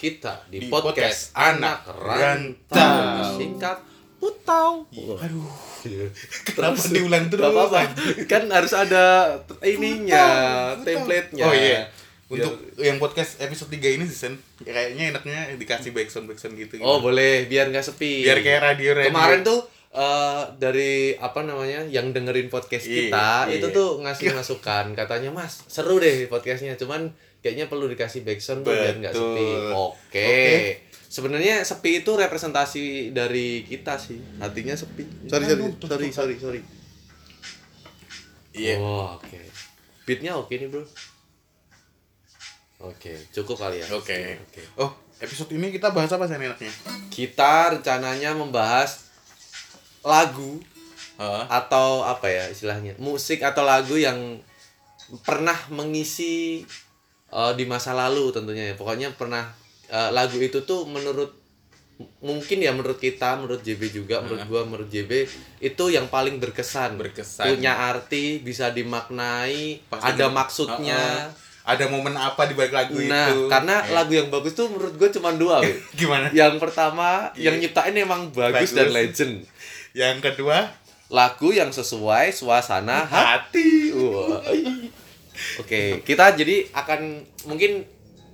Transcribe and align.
kita 0.00 0.34
di, 0.48 0.64
Di 0.64 0.66
podcast, 0.72 1.36
podcast 1.36 1.36
Anak 1.36 1.84
Rantau. 1.92 3.36
Singkat 3.36 3.78
Putau. 4.16 4.84
Aduh, 4.92 5.48
kenapa 6.56 6.80
diulang 6.88 7.28
terus? 7.28 7.40
Gak 7.44 7.52
apa-apa. 7.52 7.80
Kan 8.24 8.48
harus 8.48 8.72
ada 8.72 9.36
ininya, 9.60 10.24
Putau, 10.76 10.84
template-nya. 10.88 11.44
Oh 11.44 11.52
iya. 11.52 11.84
Biar- 11.84 11.88
Untuk 12.30 12.52
yang 12.78 12.96
podcast 12.96 13.42
episode 13.44 13.74
3 13.74 13.96
ini 14.00 14.04
Sen, 14.06 14.38
ya 14.62 14.72
kayaknya 14.72 15.12
enaknya 15.12 15.40
dikasih 15.56 15.90
backsound 15.92 16.30
backsound 16.30 16.56
gitu. 16.56 16.80
Oh, 16.80 17.00
boleh 17.00 17.44
biar 17.50 17.68
nggak 17.68 17.84
sepi. 17.84 18.24
Biar 18.24 18.40
kayak 18.40 18.60
radio 18.60 18.96
radio. 18.96 19.10
Kemarin 19.10 19.40
tuh 19.42 19.60
eh, 19.90 20.42
dari 20.56 21.18
apa 21.18 21.42
namanya 21.42 21.82
yang 21.90 22.14
dengerin 22.14 22.46
podcast 22.46 22.86
Iya, 22.86 23.10
kita 23.10 23.28
iya. 23.50 23.58
itu 23.58 23.66
tuh 23.74 23.98
ngasih 24.00 24.30
masukan 24.32 24.94
katanya 24.94 25.34
mas 25.34 25.66
seru 25.66 25.98
deh 25.98 26.30
podcastnya 26.30 26.78
cuman 26.78 27.10
kayaknya 27.40 27.66
perlu 27.66 27.88
dikasih 27.88 28.20
backsound 28.24 28.64
tuh 28.64 28.72
biar 28.72 28.96
nggak 29.00 29.14
sepi. 29.16 29.48
Oke. 29.72 30.24
Oke. 30.24 30.48
sebenarnya 31.10 31.66
sepi 31.66 32.06
itu 32.06 32.12
representasi 32.14 33.10
dari 33.10 33.66
kita 33.66 33.98
sih. 33.98 34.20
Hatinya 34.38 34.76
sepi. 34.76 35.26
Sorry 35.26 35.44
sorry 35.48 35.62
Aduh, 35.66 35.88
sorry 35.88 36.08
sorry 36.12 36.34
sorry. 36.38 36.60
Iya. 38.54 38.78
oh, 38.78 39.16
oke. 39.18 39.40
Beatnya 40.04 40.36
oke 40.38 40.52
nih 40.54 40.68
bro. 40.68 40.84
Oke 42.80 43.12
cukup 43.32 43.56
kali 43.60 43.82
ya. 43.82 43.86
Oke. 43.92 44.40
oke. 44.48 44.62
Oh, 44.80 44.92
episode 45.20 45.52
ini 45.52 45.68
kita 45.72 45.92
bahas 45.92 46.12
apa 46.12 46.24
sih 46.28 46.36
enaknya? 46.36 46.72
kita 47.12 47.76
rencananya 47.76 48.32
membahas 48.32 49.10
lagu 50.00 50.64
Heeh. 51.20 51.44
atau 51.52 52.00
apa 52.04 52.32
ya 52.32 52.48
istilahnya? 52.48 52.96
Musik 52.96 53.44
atau 53.44 53.60
lagu 53.66 54.00
yang 54.00 54.40
pernah 55.26 55.56
mengisi 55.68 56.64
eh, 57.30 57.52
di 57.52 57.64
masa 57.64 57.90
lalu 57.92 58.30
tentunya 58.30 58.64
ya 58.64 58.74
pokoknya 58.74 59.12
pernah 59.12 59.46
eh, 59.86 60.10
lagu 60.10 60.36
itu 60.36 60.60
tuh 60.60 60.84
menurut 60.84 61.36
mungkin 62.18 62.58
ya 62.58 62.72
menurut 62.72 62.96
kita 62.96 63.36
menurut 63.36 63.60
JB 63.60 63.92
juga 63.94 64.18
menurut 64.18 64.44
gua 64.46 64.64
menurut 64.64 64.88
JB 64.88 65.28
itu 65.60 65.84
yang 65.86 66.08
paling 66.08 66.36
berkesan 66.36 66.96
Berkesan. 66.96 67.44
punya 67.46 67.76
arti 67.76 68.40
bisa 68.40 68.70
dimaknai 68.70 69.84
Pasti 69.84 70.06
ada 70.06 70.26
di- 70.26 70.32
maksudnya 70.32 71.02
Heeh. 71.26 71.48
Ada 71.60 71.86
momen 71.86 72.16
apa 72.16 72.48
di 72.48 72.56
balik 72.56 72.72
lagu 72.72 72.96
nah 72.98 73.28
itu? 73.28 73.44
karena 73.46 73.84
Eh, 73.84 73.92
lagu 73.92 74.10
yang 74.10 74.26
bagus 74.26 74.56
tuh 74.56 74.66
menurut 74.66 74.96
gue 74.96 75.12
cuma 75.12 75.28
dua 75.32 75.60
gimana? 75.92 76.32
yang 76.32 76.56
pertama 76.56 77.28
Iya. 77.30 77.52
yang 77.52 77.60
nyiptain 77.60 77.92
emang 77.94 78.32
bagus, 78.32 78.72
Bagus. 78.72 78.72
dan 78.72 78.88
legend 78.90 79.34
Yang 79.92 80.16
kedua, 80.24 80.72
lagu 81.06 81.52
yang 81.52 81.68
sesuai 81.68 82.32
suasana 82.32 83.04
hati. 83.04 83.92
hati. 83.92 84.50
Oke, 85.56 86.00
kita 86.00 86.32
jadi 86.32 86.68
akan 86.70 87.00
mungkin 87.44 87.84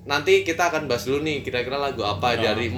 nanti 0.02 0.40
kita 0.40 0.68
akan 0.68 0.86
bahas 0.86 1.02
dulu 1.02 1.20
nih 1.20 1.40
kira-kira 1.40 1.76
lagu 1.76 2.00
apa 2.00 2.34
Ya. 2.34 2.52
dari 2.52 2.70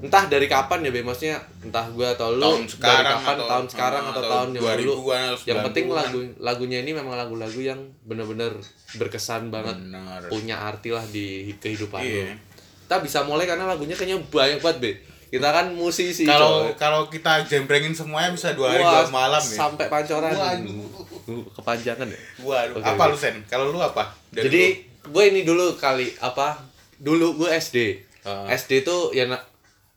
entah 0.00 0.26
dari 0.26 0.46
kapan 0.46 0.82
ya 0.82 0.90
Be 0.90 1.00
maksudnya 1.00 1.36
entah 1.60 1.86
gua 1.88 2.10
atau 2.10 2.32
lu 2.32 2.42
Tahun 2.42 2.58
dari 2.58 2.72
sekarang 2.74 3.14
kapan 3.14 3.36
atau- 3.36 3.48
tahun 3.48 3.66
sekarang 3.68 4.02
ah, 4.02 4.08
atau, 4.08 4.18
atau 4.18 4.30
tahun 4.32 4.48
yang 4.48 4.62
dulu 4.74 4.92
2000-an 4.98 5.22
atau 5.30 5.46
yang 5.46 5.58
penting 5.62 5.84
90-an. 5.84 5.98
lagu 6.00 6.18
lagunya 6.40 6.78
ini 6.80 6.90
memang 6.92 7.14
lagu-lagu 7.14 7.60
yang 7.62 7.80
bener-bener 8.02 8.52
berkesan 8.92 9.48
banget 9.48 9.76
Benar. 9.78 10.26
punya 10.26 10.56
arti 10.58 10.90
lah 10.90 11.04
di 11.06 11.26
kehidupan 11.54 12.00
lu 12.00 12.10
Iya. 12.18 12.34
kita 12.82 12.96
bisa 12.98 13.18
mulai 13.22 13.46
karena 13.46 13.64
lagunya 13.64 13.94
kayaknya 13.94 14.18
banyak 14.26 14.58
banget 14.58 14.78
Be 14.80 14.92
kita 15.30 15.48
kan 15.48 15.66
musisi 15.70 16.26
Kalau 16.26 16.68
kalau 16.74 17.06
kita 17.06 17.46
jembrengin 17.46 17.94
semuanya 17.94 18.34
bisa 18.34 18.52
dua 18.52 18.68
hari 18.68 18.82
Wah, 18.82 19.00
dua 19.00 19.14
malam 19.14 19.40
ya. 19.40 19.54
sampai 19.54 19.86
pancoran 19.86 20.28
Waduh. 20.28 21.11
Uh, 21.24 21.44
kepanjangan 21.50 22.04
ya 22.04 22.20
Waduh, 22.40 22.76
Oke, 22.76 22.86
apa 22.88 23.02
oke. 23.04 23.10
lu 23.10 23.16
Sen? 23.16 23.36
Kalau 23.44 23.68
lu 23.68 23.78
apa? 23.78 24.10
Dari 24.28 24.44
jadi 24.44 24.62
gue 25.04 25.24
ini 25.24 25.42
dulu 25.42 25.74
kali 25.74 26.10
apa 26.18 26.58
dulu 26.94 27.34
gue 27.36 27.50
SD 27.52 27.98
Ah. 28.22 28.46
SD 28.48 28.82
tuh 28.82 29.10
ya 29.10 29.26
na- 29.26 29.42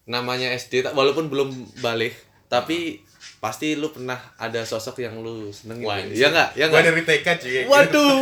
namanya 0.04 0.50
SD 0.52 0.82
walaupun 0.88 1.28
belum 1.28 1.50
balik 1.78 2.18
tapi 2.46 3.02
pasti 3.38 3.74
lu 3.74 3.90
pernah 3.90 4.18
ada 4.36 4.62
sosok 4.62 4.98
yang 5.00 5.18
lu 5.20 5.50
seneng 5.50 5.78
Wah, 5.80 5.98
ya 6.00 6.28
nggak 6.28 6.50
ya 6.54 6.66
Gua 6.66 6.78
nggak 6.80 6.86
dari 6.88 7.04
TK 7.04 7.28
cuy. 7.38 7.62
waduh 7.66 8.18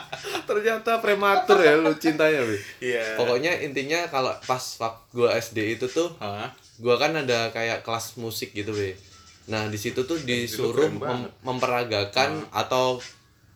ternyata 0.44 0.98
prematur 0.98 1.58
ya 1.58 1.76
lu 1.76 1.92
cintanya 1.94 2.40
Bi. 2.42 2.56
Iya. 2.82 3.16
pokoknya 3.16 3.56
intinya 3.58 4.04
kalau 4.06 4.32
pas 4.42 4.60
waktu 4.76 5.04
gue 5.14 5.28
SD 5.30 5.58
itu 5.74 5.86
tuh 5.86 6.12
Hah? 6.18 6.48
gua 6.76 6.96
kan 6.96 7.12
ada 7.14 7.48
kayak 7.48 7.80
kelas 7.80 8.16
musik 8.16 8.52
gitu 8.52 8.70
be 8.70 8.92
nah 9.48 9.64
di 9.64 9.74
situ 9.74 10.00
tuh 10.02 10.20
disuruh 10.20 10.86
mem- 10.88 11.32
memperagakan 11.42 12.44
atau 12.50 13.00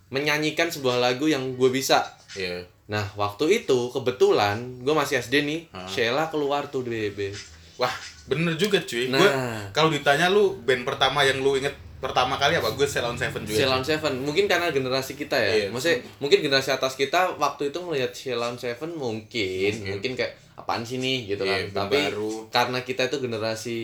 menyanyikan 0.08 0.68
sebuah 0.68 0.98
lagu 0.98 1.24
yang 1.26 1.54
gue 1.54 1.68
bisa 1.68 2.04
Iya. 2.32 2.64
nah 2.84 3.04
waktu 3.14 3.60
itu 3.60 3.88
kebetulan 3.90 4.56
gue 4.80 4.92
masih 4.92 5.16
SD 5.18 5.34
nih 5.42 5.60
Hah? 5.70 5.84
Sheila 5.84 6.24
keluar 6.26 6.66
tuh 6.66 6.82
di 6.82 7.08
BB 7.08 7.20
Wah, 7.74 7.90
bener 8.24 8.54
juga 8.54 8.78
cuy. 8.78 9.08
Nah. 9.08 9.18
Kalau 9.70 9.88
ditanya 9.88 10.28
lu 10.28 10.54
band 10.60 10.84
pertama 10.84 11.24
yang 11.24 11.40
lu 11.40 11.56
inget 11.56 11.72
pertama 11.98 12.36
kali 12.36 12.54
apa? 12.54 12.68
Gue 12.70 12.84
Ceylon 12.84 13.16
Seven 13.16 13.42
juga. 13.42 13.58
Sheila 13.58 13.74
on 13.74 13.82
cuy. 13.82 13.90
Seven 13.90 14.12
mungkin 14.18 14.44
karena 14.46 14.68
generasi 14.70 15.12
kita 15.14 15.34
ya 15.34 15.50
Iya. 15.56 15.66
maksudnya 15.68 15.98
mungkin 16.16 16.38
generasi 16.40 16.70
atas 16.70 16.94
kita 16.94 17.34
waktu 17.36 17.68
itu 17.68 17.78
melihat 17.80 18.12
Sheila 18.12 18.46
on 18.46 18.56
Seven 18.56 18.92
mungkin 18.92 19.72
Mungkin. 19.72 19.88
mungkin 19.88 20.12
kayak 20.14 20.32
apaan 20.54 20.84
sih 20.84 20.96
nih 20.96 21.26
gitu 21.28 21.42
kan 21.42 21.58
Iya, 21.58 21.66
band 21.66 21.78
tapi 21.80 21.98
baru. 22.06 22.32
karena 22.48 22.78
kita 22.80 23.02
itu 23.04 23.16
generasi 23.18 23.78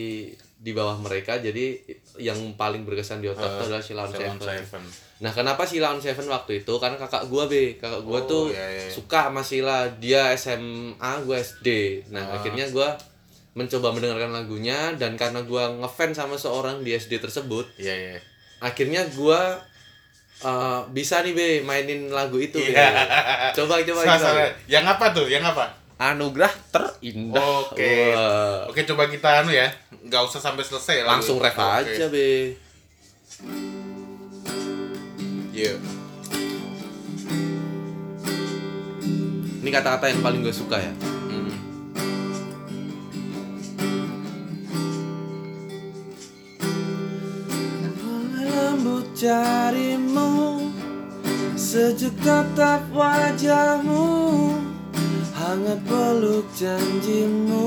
di 0.59 0.75
bawah 0.75 0.99
mereka 0.99 1.39
jadi 1.39 1.79
yang 2.19 2.35
paling 2.53 2.83
berkesan 2.83 3.23
di 3.23 3.27
otak 3.27 3.47
Eh, 3.47 3.63
adalah 3.63 3.79
Ceylon 3.79 4.11
Seven 4.11 4.35
Seven. 4.37 4.83
Nah, 5.19 5.31
kenapa 5.31 5.63
Sheila 5.63 5.91
on 5.91 5.99
Seven 5.99 6.27
waktu 6.27 6.59
itu? 6.59 6.73
Karena 6.75 6.95
kakak 6.95 7.27
gua 7.27 7.43
be, 7.43 7.75
kakak 7.75 8.03
gua 8.03 8.19
Oh, 8.19 8.23
tuh 8.23 8.43
iya, 8.49 8.67
iya. 8.69 8.87
suka 8.87 9.27
sama 9.27 9.39
Sheila. 9.39 9.87
Dia 9.95 10.31
SMA, 10.33 10.95
gua 11.23 11.35
SD. 11.37 11.67
Nah, 12.07 12.23
Ah. 12.23 12.35
akhirnya 12.35 12.67
gua 12.69 12.95
mencoba 13.51 13.91
mendengarkan 13.91 14.31
lagunya 14.31 14.95
dan 14.95 15.15
karena 15.15 15.43
gua 15.43 15.67
ngefans 15.75 16.15
sama 16.15 16.35
seorang 16.35 16.79
di 16.79 16.91
SD 16.93 17.19
tersebut, 17.19 17.67
Iya, 17.75 17.91
iya. 17.91 18.19
akhirnya 18.59 19.03
gua 19.11 19.59
eh, 20.39 20.81
bisa 20.89 21.19
nih 21.19 21.35
be 21.35 21.47
mainin 21.63 22.07
lagu 22.09 22.35
itu 22.35 22.55
be. 22.55 22.71
Iya. 22.71 22.87
Coba 23.51 23.79
coba 23.79 24.01
coba. 24.01 24.15
salah. 24.17 24.47
Yang 24.67 24.85
apa 24.89 25.05
tuh? 25.11 25.27
Yang 25.27 25.51
apa? 25.51 25.65
Anugerah 25.99 26.55
terindah. 26.71 27.75
Oke. 27.75 28.15
Oke, 28.71 28.87
coba 28.87 29.11
kita 29.11 29.43
anu 29.43 29.51
ya. 29.51 29.67
Nggak 30.07 30.31
usah 30.31 30.39
sampai 30.39 30.63
selesai 30.63 31.03
lagu. 31.03 31.19
Langsung 31.19 31.43
ref 31.43 31.59
Oke. 31.59 31.91
aja 31.91 32.07
be. 32.07 32.55
Iya. 35.51 35.75
Ini 39.59 39.69
kata-kata 39.75 40.07
yang 40.07 40.23
paling 40.23 40.39
gue 40.39 40.55
suka 40.55 40.79
ya. 40.79 40.93
Hmm. 41.27 41.51
Lembut 48.39 49.11
jarimu 49.19 50.63
Sejuk 51.59 52.15
tatap 52.23 52.87
wajahmu 52.95 54.48
Hangat 55.49 55.81
peluk 55.81 56.45
janjimu. 56.53 57.65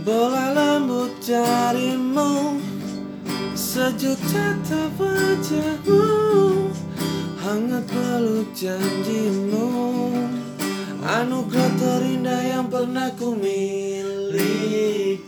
Bola 0.00 0.46
lembut 0.56 1.12
jarimu 1.20 2.56
Sejuk 3.52 4.16
tatap 4.32 4.96
wajahmu. 4.96 6.04
Hangat 7.44 7.84
peluk 7.84 8.48
janjimu. 8.56 9.68
Anugerah 11.04 11.72
terindah 11.76 12.42
yang 12.48 12.72
pernah 12.72 13.12
ku 13.12 13.36
miliki. 13.36 15.20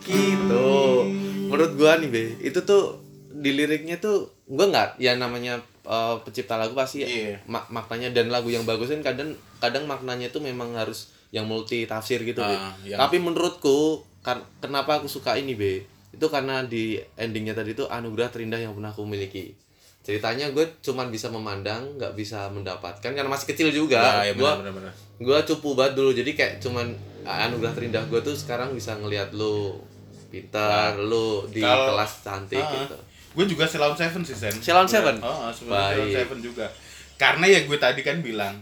Tuh 0.48 1.04
Menurut 1.52 1.76
gua 1.76 2.00
nih 2.00 2.08
Be 2.08 2.24
Itu 2.40 2.64
tuh 2.64 3.04
Di 3.28 3.52
liriknya 3.52 4.00
tuh 4.00 4.32
Gua 4.48 4.68
nggak 4.68 5.00
Ya 5.00 5.16
namanya 5.16 5.60
eh, 5.82 6.14
Pencipta 6.20 6.54
lagu 6.54 6.72
pasti 6.72 7.02
Iya. 7.02 7.42
mak- 7.44 7.68
Maknanya 7.68 8.10
Dan 8.10 8.28
lagu 8.28 8.46
yang 8.46 8.62
bagus 8.62 8.88
kan 8.88 9.02
kadang 9.04 9.32
Kadang 9.58 9.84
maknanya 9.84 10.28
tuh 10.28 10.40
memang 10.40 10.72
harus 10.72 11.10
Yang 11.28 11.46
multi 11.46 11.78
tafsir 11.84 12.20
gitu 12.20 12.38
Be 12.38 12.50
Ah, 12.50 12.72
yang- 12.82 12.98
Tapi 12.98 13.16
menurutku 13.16 13.98
kan, 14.20 14.38
Kenapa 14.58 14.96
aku 14.96 15.06
suka 15.06 15.34
ini 15.34 15.52
Be 15.52 15.82
Itu 16.10 16.26
karena 16.26 16.62
di 16.62 16.96
endingnya 17.14 17.52
tadi 17.52 17.72
tuh 17.72 17.86
Anugerah 17.86 18.28
terindah 18.28 18.58
yang 18.58 18.72
pernah 18.72 18.90
ku 18.90 19.02
miliki 19.02 19.58
Ceritanya 20.00 20.50
gue 20.50 20.66
cuman 20.80 21.08
bisa 21.08 21.30
memandang, 21.30 21.94
nggak 21.94 22.12
bisa 22.12 22.50
mendapatkan 22.50 23.06
karena 23.06 23.30
masih 23.30 23.46
kecil 23.48 23.70
juga. 23.70 24.02
Ya, 24.20 24.34
ya 24.34 24.58
benar. 24.58 24.90
gue 25.14 25.38
cupu 25.46 25.78
banget 25.78 25.94
dulu 25.94 26.10
jadi 26.10 26.26
kayak 26.28 26.54
cuman 26.58 26.90
ah, 27.22 27.46
anugerah 27.46 27.70
terindah 27.70 28.02
gue 28.06 28.18
tuh 28.18 28.34
sekarang 28.34 28.74
bisa 28.74 28.98
ngelihat 28.98 29.30
lu 29.30 29.78
pintar 30.26 30.98
lu 30.98 31.46
di 31.46 31.62
Kalau- 31.62 31.94
kelas 31.94 32.12
cantik 32.20 32.58
Ah, 32.58 32.70
gitu 32.82 32.96
Gue 33.32 33.44
juga 33.44 33.64
Ceylon 33.64 33.92
Seven 33.92 34.22
sih, 34.22 34.34
Sen. 34.34 34.52
Ceylon 34.54 34.84
Seven? 34.84 35.16
Oh, 35.18 35.48
Baik. 35.66 36.12
Seven 36.14 36.38
juga. 36.38 36.66
Karena 37.14 37.46
ya 37.46 37.62
gue 37.62 37.76
tadi 37.76 38.00
kan 38.00 38.18
bilang, 38.18 38.60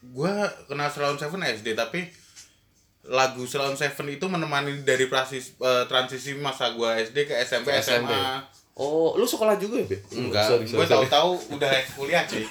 gue 0.00 0.34
kenal 0.64 0.88
Ceylon 0.88 1.16
Seven 1.16 1.40
SD, 1.40 1.74
tapi 1.74 2.06
lagu 3.02 3.42
Selaun 3.42 3.74
Seven 3.74 4.06
itu 4.08 4.22
menemani 4.24 4.80
dari 4.80 5.06
prasis, 5.06 5.56
eh, 5.56 5.84
transisi 5.86 6.36
masa 6.36 6.70
gua 6.70 6.94
SD 6.94 7.24
ke 7.24 7.34
SMP, 7.40 7.72
Ke 7.72 7.80
SMP. 7.80 8.12
SMA. 8.12 8.44
Oh, 8.76 9.12
lu 9.12 9.24
sekolah 9.24 9.56
juga 9.56 9.76
ya, 9.78 9.86
Be? 9.86 9.98
Enggak, 10.14 10.44
Sorry, 10.46 10.62
gue 10.62 10.68
sorry, 10.68 10.84
sorry. 10.84 10.92
tahu-tahu 11.08 11.30
udah 11.52 11.70
kuliah 11.96 12.22
cuy. 12.22 12.44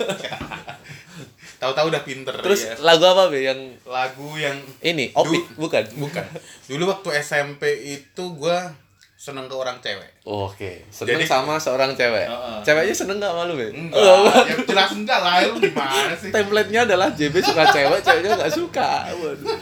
tahu-tahu 1.62 1.86
udah 1.90 2.02
pinter 2.02 2.34
Terus 2.40 2.62
ya. 2.66 2.74
lagu 2.80 3.04
apa, 3.04 3.30
Be? 3.30 3.44
Yang 3.44 3.60
lagu 3.84 4.28
yang 4.36 4.58
ini, 4.82 5.12
Opik, 5.12 5.38
Du- 5.50 5.70
bukan? 5.70 5.84
bukan. 5.98 6.26
Dulu 6.66 6.84
waktu 6.88 7.10
SMP 7.20 7.64
itu 7.96 8.24
gua 8.34 8.74
seneng 9.20 9.46
ke 9.46 9.54
orang 9.54 9.76
cewek. 9.84 10.08
Oke, 10.24 10.88
seneng 10.88 11.20
Jadi- 11.20 11.28
sama 11.28 11.60
seorang 11.60 11.92
cewek. 11.92 12.24
Heeh. 12.24 12.58
Ceweknya 12.64 12.96
seneng 12.96 13.20
gak 13.20 13.36
malu, 13.36 13.60
Be? 13.60 13.68
Enggak, 13.68 14.00
Oh, 14.00 14.32
ya 14.48 14.56
jelas 14.64 14.96
enggak 14.96 15.20
lah, 15.20 15.44
lu 15.44 15.60
gimana 15.60 16.16
sih? 16.16 16.32
Template-nya 16.32 16.88
adalah 16.88 17.12
JB 17.12 17.36
suka 17.38 17.68
cewek, 17.68 18.00
ceweknya 18.00 18.40
gak 18.40 18.54
suka. 18.56 19.12
Waduh. 19.12 19.60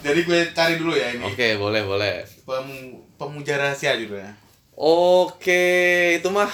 Jadi 0.00 0.20
gue 0.22 0.40
cari 0.50 0.74
dulu 0.76 0.96
ya 0.96 1.12
ini. 1.12 1.28
Oke, 1.28 1.60
boleh, 1.60 1.84
boleh. 1.84 2.24
Pem- 2.42 2.96
pemuja 3.14 3.60
rahasia 3.60 3.92
judulnya. 3.94 4.32
Oke, 4.72 5.64
itu 6.16 6.28
mah 6.28 6.48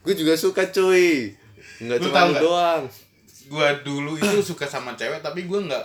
gue 0.00 0.14
juga 0.14 0.34
suka 0.34 0.70
cuy. 0.70 1.34
Enggak 1.78 1.98
cuma 2.00 2.30
doang. 2.32 2.82
Gua 3.46 3.72
dulu 3.80 4.14
itu 4.14 4.38
suka 4.44 4.68
sama 4.68 4.92
cewek 4.92 5.18
tapi 5.18 5.48
gua 5.48 5.64
nggak 5.64 5.84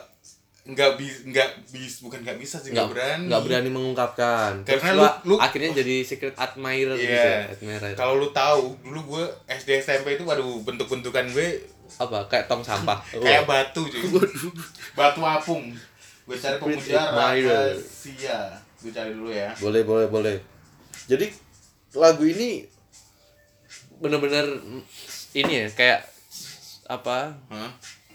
nggak 0.64 0.96
bis 0.96 1.28
nggak 1.28 1.44
bis 1.70 2.00
bukan 2.00 2.24
nggak 2.24 2.40
bisa 2.40 2.56
sih 2.56 2.72
nggak 2.72 2.88
berani. 2.88 3.28
nggak 3.28 3.42
berani 3.42 3.70
mengungkapkan. 3.70 4.64
Karena 4.64 4.90
lu, 4.92 5.04
lu- 5.04 5.18
lu- 5.30 5.42
akhirnya 5.42 5.76
jadi 5.76 5.96
secret 6.02 6.32
admirer 6.34 6.96
gitu 6.96 7.12
Iya. 7.12 7.28
ya, 7.44 7.52
admirer. 7.52 7.92
Kalau 7.94 8.16
lu 8.16 8.32
tahu 8.32 8.72
dulu 8.80 9.00
gue 9.10 9.24
SD 9.52 9.84
SMP 9.84 10.16
itu 10.16 10.24
waduh 10.24 10.64
bentuk-bentukan 10.64 11.28
gue 11.30 11.68
Apa? 11.94 12.26
Kayak 12.26 12.48
tong 12.48 12.64
sampah. 12.64 12.96
kayak 13.22 13.44
batu 13.44 13.84
cuy. 13.84 14.02
batu 14.98 15.20
apung. 15.22 15.68
Gue 16.24 16.36
cari 16.36 16.56
pemuja 16.56 17.12
admirer. 17.12 17.76
rahasia. 17.76 18.40
Gue 18.80 18.90
cari 18.90 19.12
dulu 19.12 19.30
ya. 19.30 19.52
Boleh, 19.56 19.84
boleh, 19.84 20.08
boleh. 20.08 20.36
Jadi 21.06 21.28
lagu 21.94 22.24
ini 22.24 22.64
bener-bener 23.94 24.48
ini 25.34 25.54
ya 25.54 25.68
kayak 25.70 26.00
apa? 26.86 27.36
Hah? 27.48 27.72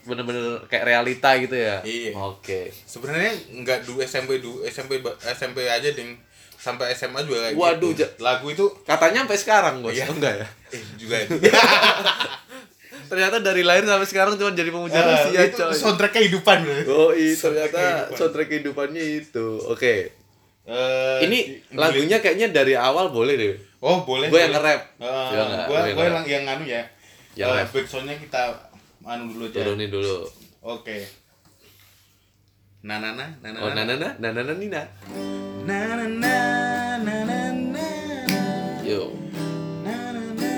Bener-bener 0.09 0.43
kayak 0.67 0.85
realita 0.85 1.31
gitu 1.37 1.53
ya. 1.53 1.77
Iya. 1.83 2.17
Oke. 2.17 2.73
Sebenarnya 2.73 3.29
nggak 3.55 3.85
dulu 3.85 4.01
SMP 4.01 4.41
dulu 4.41 4.65
SMP 4.65 4.99
SMP 5.29 5.63
aja 5.63 5.85
ding 5.87 6.17
sampai 6.57 6.91
SMA 6.91 7.23
juga 7.23 7.45
kayak 7.45 7.55
Waduh, 7.55 7.93
gitu. 7.93 8.09
Lagu 8.19 8.49
itu 8.49 8.65
Katanya 8.83 9.23
sampai 9.23 9.39
sekarang, 9.39 9.75
Bos. 9.79 9.93
Iya. 9.93 10.05
Oh, 10.05 10.17
enggak 10.17 10.35
ya? 10.35 10.49
eh 10.71 10.83
juga 10.97 11.17
Ternyata 13.09 13.41
dari 13.41 13.63
lahir 13.63 13.85
sampai 13.85 14.05
sekarang 14.05 14.37
cuma 14.37 14.53
jadi 14.53 14.69
pemuja 14.69 14.93
Eh, 14.95 15.03
rahasia, 15.03 15.41
itu 15.43 15.57
coy. 15.57 15.73
soundtrack 15.73 16.13
kehidupan. 16.15 16.59
Oh, 16.87 17.09
iya, 17.11 17.33
Soundtrack 17.33 17.73
ternyata 17.73 17.81
kehidupan. 17.81 18.17
soundtrack 18.19 18.49
kehidupannya 18.49 19.05
itu. 19.19 19.47
Oke. 19.65 19.95
Eh, 20.67 21.19
Ini 21.25 21.39
di- 21.43 21.57
lagunya 21.73 22.19
kayaknya 22.19 22.53
dari 22.53 22.77
awal 22.77 23.09
boleh 23.09 23.35
deh. 23.35 23.55
Oh 23.81 24.05
boleh. 24.05 24.29
Gue 24.29 24.37
yang 24.39 24.53
nge-rap. 24.53 24.81
Eh, 24.99 25.29
Ya 25.31 25.41
nggak? 25.43 25.65
gua 25.65 25.79
Lu 25.79 25.89
yang 25.89 25.97
yang, 25.97 26.27
yang 26.27 26.45
anu 26.51 26.65
ya. 26.67 26.83
Yang 27.33 27.49
rap. 27.55 27.69
backsoundnya 27.73 28.17
kita 28.19 28.43
anu 29.09 29.33
dulu 29.33 29.45
aja. 29.49 29.65
Turunin 29.65 29.89
dulu. 29.89 30.29
Oke. 30.63 31.09
Nanana, 32.85 33.27
nanana. 33.43 33.65
Oh, 33.65 33.71
nanana, 33.75 34.09
nanana 34.21 34.53
nina. 34.55 34.83
Nanana, 35.67 36.35
nanana. 37.03 37.87
Yo. 38.85 39.11
Nanana. 39.83 40.53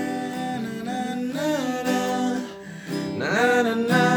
Nanana, 0.60 1.38
nanana, 3.20 4.09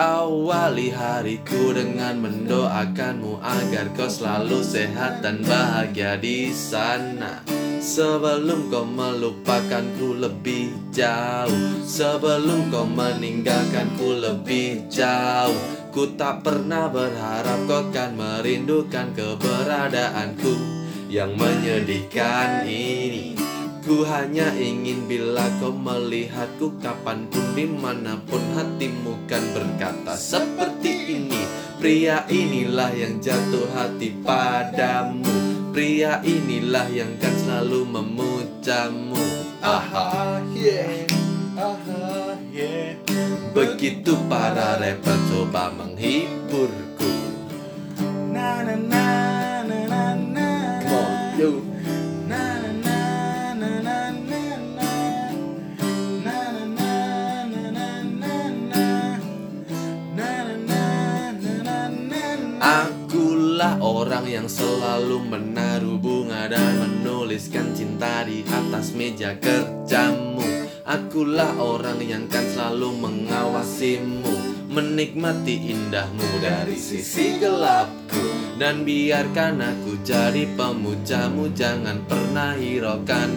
awali 0.00 0.88
hariku 0.88 1.76
dengan 1.76 2.24
mendoakanmu 2.24 3.36
agar 3.44 3.92
kau 3.92 4.08
selalu 4.08 4.64
sehat 4.64 5.20
dan 5.20 5.44
bahagia 5.44 6.16
di 6.16 6.48
sana. 6.56 7.44
Sebelum 7.80 8.68
kau 8.68 8.84
melupakanku 8.84 10.20
lebih 10.20 10.92
jauh 10.92 11.80
Sebelum 11.80 12.68
kau 12.68 12.84
meninggalkanku 12.84 14.20
lebih 14.20 14.84
jauh 14.92 15.56
Ku 15.88 16.12
tak 16.12 16.44
pernah 16.44 16.92
berharap 16.92 17.64
kau 17.64 17.88
kan 17.88 18.12
merindukan 18.12 19.16
keberadaanku 19.16 20.52
Yang 21.08 21.30
menyedihkan 21.40 22.68
ini 22.68 23.49
Ku 23.90 24.06
hanya 24.06 24.54
ingin 24.54 25.10
bila 25.10 25.50
kau 25.58 25.74
melihatku 25.74 26.78
kapan 26.78 27.26
pun 27.26 27.42
di 27.58 27.66
mana 27.66 28.22
pun 28.22 28.38
hatimu 28.54 29.26
kan 29.26 29.42
berkata 29.50 30.14
seperti 30.14 31.18
ini 31.18 31.42
Pria 31.74 32.22
inilah 32.30 32.94
yang 32.94 33.18
jatuh 33.18 33.66
hati 33.74 34.14
padamu 34.22 35.26
Pria 35.74 36.22
inilah 36.22 36.86
yang 36.86 37.18
kan 37.18 37.34
selalu 37.34 37.82
memujamu 37.90 39.18
Aha, 39.58 40.38
yeah. 40.54 41.10
Aha, 41.58 42.38
yeah. 42.54 42.94
Begitu 43.50 44.14
para 44.30 44.78
rapper 44.78 45.18
coba 45.34 45.74
menghiburku 45.74 47.10
Nanana, 48.30 49.06
nanana. 49.66 50.48
Come 50.78 50.94
on, 50.94 51.10
yo 51.42 51.69
Akulah 63.60 63.84
orang 63.84 64.24
yang 64.24 64.48
selalu 64.48 65.20
menaruh 65.20 66.00
bunga 66.00 66.48
dan 66.48 66.80
menuliskan 66.80 67.76
cinta 67.76 68.24
di 68.24 68.40
atas 68.48 68.96
meja 68.96 69.36
kerjamu. 69.36 70.40
Akulah 70.88 71.60
orang 71.60 72.00
yang 72.00 72.24
kan 72.24 72.40
selalu 72.40 72.88
mengawasimu 72.96 74.32
Menikmati 74.72 75.76
indahmu 75.76 76.40
dari 76.40 76.72
sisi 76.72 77.36
gelapku. 77.36 78.56
Dan 78.56 78.88
biarkan 78.88 79.60
aku 79.60 80.00
jadi 80.08 80.48
pemujamu 80.56 81.52
Jangan 81.52 82.08
pernah 82.08 82.56
hiraukan 82.56 83.28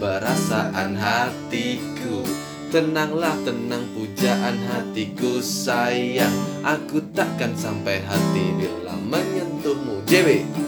perasaan 0.00 0.96
hatiku. 0.96 2.24
Tenanglah 2.72 3.36
tenang 3.44 3.84
pujaan 3.92 4.56
hatiku 4.72 5.44
sayang. 5.44 6.64
Aku 6.64 7.12
takkan 7.12 7.52
sampai 7.52 8.00
hati 8.00 8.56
bila 8.56 8.96
menyentuhmu 9.04 9.55
JB 9.66 10.28
Mungkin 10.46 10.65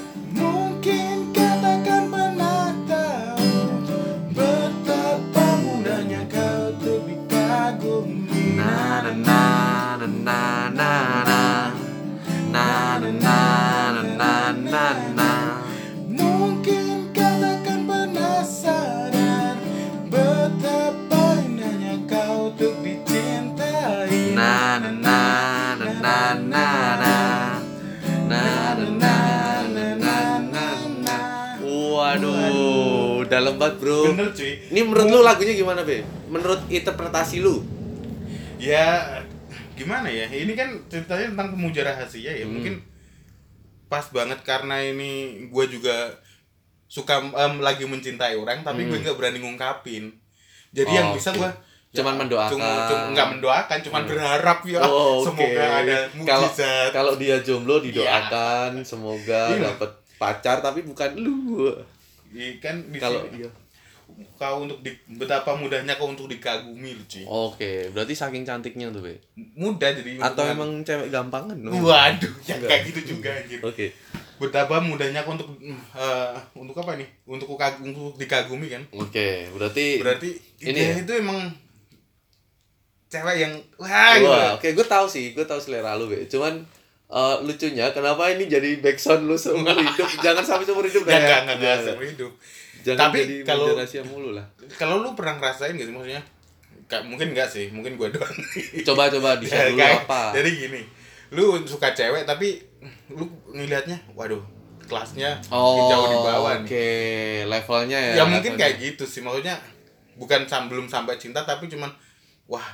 dalam 33.28 33.54
banget 33.54 33.76
bro 33.78 34.08
Bener 34.08 34.28
cuy 34.30 34.52
Ini 34.66 34.80
menurut 34.82 35.06
lu 35.06 35.20
lagunya 35.20 35.54
gimana 35.54 35.80
be? 35.82 36.00
Menurut 36.26 36.60
interpretasi 36.66 37.38
lu? 37.38 37.60
Ya 38.58 39.06
gimana 39.72 40.08
ya 40.08 40.26
ini 40.26 40.52
kan 40.52 40.66
ceritanya 40.86 41.30
tentang 41.30 41.54
pemuja 41.54 41.80
rahasia 41.82 42.32
ya 42.32 42.42
Hmm. 42.42 42.50
mungkin 42.50 42.74
pas 43.86 44.02
banget 44.08 44.42
karena 44.42 44.82
ini 44.82 45.12
gue 45.46 45.64
juga 45.70 46.10
suka 46.84 47.22
em, 47.22 47.54
lagi 47.58 47.84
mencintai 47.84 48.34
orang 48.34 48.60
tapi 48.60 48.84
gue 48.84 48.92
Hmm. 48.92 49.04
nggak 49.04 49.14
berani 49.14 49.38
ngungkapin 49.38 50.10
jadi 50.70 50.88
Oh, 50.88 50.94
yang 50.94 51.08
bisa 51.12 51.30
gue 51.30 51.46
Cuman 51.88 52.20
mendoakan. 52.20 52.52
cuma, 52.52 52.68
cuma 52.84 53.04
nggak 53.08 53.28
mendoakan 53.30 53.78
cuman 53.80 54.02
Hmm. 54.02 54.10
berharap 54.10 54.58
ya 54.62 54.80
Oh, 54.82 54.90
oke. 55.20 55.24
semoga 55.24 55.64
ada 55.78 55.96
Kalau 56.18 56.42
mukjizat 56.44 56.90
kalau 56.90 57.12
dia 57.14 57.36
jomblo 57.40 57.76
didoakan 57.78 58.70
semoga 58.82 59.42
Iya. 59.48 59.72
dapat 59.72 59.90
pacar 60.16 60.58
tapi 60.58 60.82
bukan 60.82 61.10
lu. 61.14 61.70
Iya, 62.28 62.58
kan 62.58 62.76
di 62.84 62.98
Kalau 62.98 63.24
dia. 63.28 63.48
kau 64.34 64.64
untuk 64.64 64.80
di, 64.80 64.88
betapa 65.12 65.52
mudahnya 65.52 65.92
kau 65.94 66.08
untuk 66.08 66.26
dikagumi 66.26 66.90
lu 66.90 67.04
cuy 67.04 67.24
Oke, 67.24 67.72
berarti 67.88 68.12
saking 68.12 68.40
cantiknya 68.42 68.88
tuh, 68.88 69.00
Be. 69.00 69.20
mudah 69.54 69.92
jadi 69.92 70.16
Atau 70.18 70.42
untuk- 70.42 70.54
emang 70.54 70.70
cewek 70.80 71.08
gampangan? 71.08 71.56
waduh 71.84 72.32
ya 72.42 72.56
kayak 72.58 72.82
gitu 72.86 73.00
juga 73.14 73.30
anjir 73.30 73.60
Oke. 73.60 73.92
betapa 74.38 74.78
mudahnya 74.78 75.20
kau 75.20 75.34
untuk 75.34 75.50
eh, 75.60 76.34
untuk 76.54 76.72
apa 76.78 76.94
nih 76.94 77.04
untuk 77.26 77.48
kukag- 77.48 77.80
untuk 77.80 78.16
dikagumi 78.16 78.68
kan 78.68 78.82
Oke, 78.92 79.50
berarti 79.50 79.98
berarti 79.98 80.30
Ini 80.62 80.80
ya? 80.80 80.94
itu 80.98 81.12
emang 81.14 81.44
cewek 83.08 83.36
yang 83.38 83.52
wah 83.76 84.12
gitu. 84.14 84.28
Wah, 84.28 84.48
oke, 84.54 84.68
gue 84.70 84.86
tahu 84.86 85.06
sih, 85.06 85.32
gue 85.32 85.42
tahu 85.42 85.56
selera 85.58 85.96
lu, 85.96 86.06
be. 86.06 86.24
Cuman 86.26 86.60
eh, 87.08 87.36
lucunya 87.40 87.86
kenapa 87.88 88.28
ini 88.28 88.44
jadi 88.44 88.78
backsound 88.78 89.24
lu 89.24 89.34
seumur 89.34 89.72
hidup? 89.80 90.08
Jangan 90.18 90.42
sampai 90.42 90.64
seumur 90.64 90.84
hidup 90.84 91.02
Enggak, 91.02 91.16
dah 91.16 91.20
enggak, 91.20 91.32
ya. 91.32 91.38
enggak, 91.40 91.56
enggak, 91.56 91.76
seumur 91.82 92.04
hidup. 92.06 92.32
Jangan 92.78 93.00
Tapi 93.04 93.18
jadi 93.18 93.34
kalau- 93.42 93.74
rahasia 93.74 94.02
mulu 94.02 94.30
lah. 94.32 94.46
Kalau 94.72 95.00
lu 95.00 95.12
pernah 95.12 95.34
ngerasain 95.36 95.72
gak 95.72 95.82
sih 95.82 95.92
maksudnya? 95.92 96.22
Kayak 96.86 97.04
mungkin 97.04 97.26
enggak 97.32 97.48
sih, 97.48 97.66
mungkin 97.68 97.92
gua 97.94 98.08
doang. 98.08 98.32
Coba 98.86 99.08
coba 99.08 99.36
di 99.36 99.44
share 99.44 99.72
dulu 99.72 99.78
Kayak- 99.78 100.04
apa. 100.04 100.22
Jadi 100.32 100.50
gini, 100.56 100.80
lu 101.30 101.44
suka 101.62 101.90
cewek 101.90 102.24
tapi 102.24 102.60
lu 103.10 103.24
ngelihatnya, 103.50 103.98
waduh, 104.12 104.40
kelasnya 104.84 105.36
Oh, 105.48 105.84
jauh 105.86 106.06
di 106.06 106.16
bawah 106.18 106.54
Oke, 106.58 106.64
nih. 106.64 107.44
levelnya 107.44 107.98
ya. 107.98 108.12
Ya 108.12 108.24
mungkin 108.24 108.56
levelnya. 108.56 108.72
kayak 108.72 108.74
gitu 108.80 109.04
sih, 109.04 109.20
maksudnya 109.20 109.56
bukan 110.14 110.44
sam 110.44 110.66
belum 110.66 110.86
sampai 110.86 111.14
cinta 111.14 111.42
tapi 111.42 111.68
cuman 111.68 111.86
wah 112.46 112.64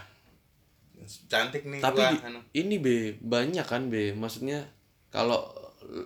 cantik 1.25 1.63
nih 1.63 1.79
Tapi 1.79 2.01
di- 2.03 2.21
anu. 2.23 2.41
ini 2.53 2.77
be 2.77 2.97
banyak 3.17 3.63
kan 3.63 3.87
be, 3.87 4.13
maksudnya 4.13 4.65
kalau 5.09 5.41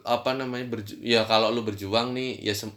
apa 0.02 0.32
namanya 0.32 0.66
berju 0.68 0.98
ya 0.98 1.22
kalau 1.22 1.48
lu 1.48 1.62
berjuang 1.62 2.10
nih 2.10 2.40
ya 2.40 2.52
sem 2.52 2.68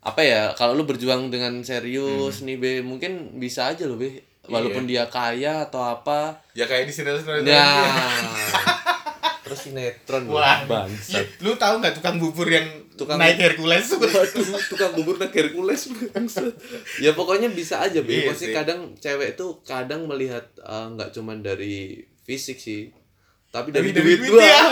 apa 0.00 0.20
ya 0.20 0.40
kalau 0.52 0.72
lu 0.72 0.82
berjuang 0.82 1.26
dengan 1.26 1.58
serius 1.60 2.38
Hmm. 2.38 2.46
nih 2.46 2.56
be 2.56 2.72
mungkin 2.80 3.12
bisa 3.36 3.68
aja 3.68 3.84
lo 3.84 3.94
be 3.94 4.08
Iya. 4.08 4.22
walaupun 4.48 4.84
dia 4.84 5.04
kaya 5.06 5.66
atau 5.66 5.82
apa 5.82 6.38
ya 6.52 6.64
kayak 6.64 6.86
di 6.86 6.94
sinetron 6.94 7.42
Nah, 7.42 7.82
terus 9.42 9.58
sinetron 9.60 10.22
Wah, 10.32 10.62
bangsat. 10.64 11.18
Ih, 11.18 11.26
lu 11.40 11.54
tahu 11.54 11.78
nggak 11.78 11.94
tukang 11.94 12.16
bubur 12.16 12.46
yang 12.46 12.62
Tukang- 12.96 13.16
naik 13.16 13.36
Hercules? 13.36 13.86
Waduh, 14.00 14.48
tukang 14.66 14.92
bubur 14.92 15.16
nak 15.16 15.30
Hercules. 15.30 15.92
Ya 16.98 17.12
pokoknya 17.12 17.48
bisa 17.48 17.78
aja, 17.78 18.00
Be. 18.00 18.24
Iya 18.24 18.32
sih. 18.32 18.50
kadang 18.50 18.96
cewek 18.96 19.34
tuh 19.34 19.60
kadang 19.62 20.04
melihat 20.04 20.42
eh, 20.58 20.86
nggak 20.90 21.12
cuman 21.12 21.40
dari 21.40 21.96
fisik 22.22 22.56
sih, 22.56 22.88
tapi 23.48 23.70
dari, 23.70 23.92
Dari- 23.92 24.02
duit, 24.02 24.18
duit, 24.18 24.32
gua. 24.32 24.42
ya. 24.42 24.62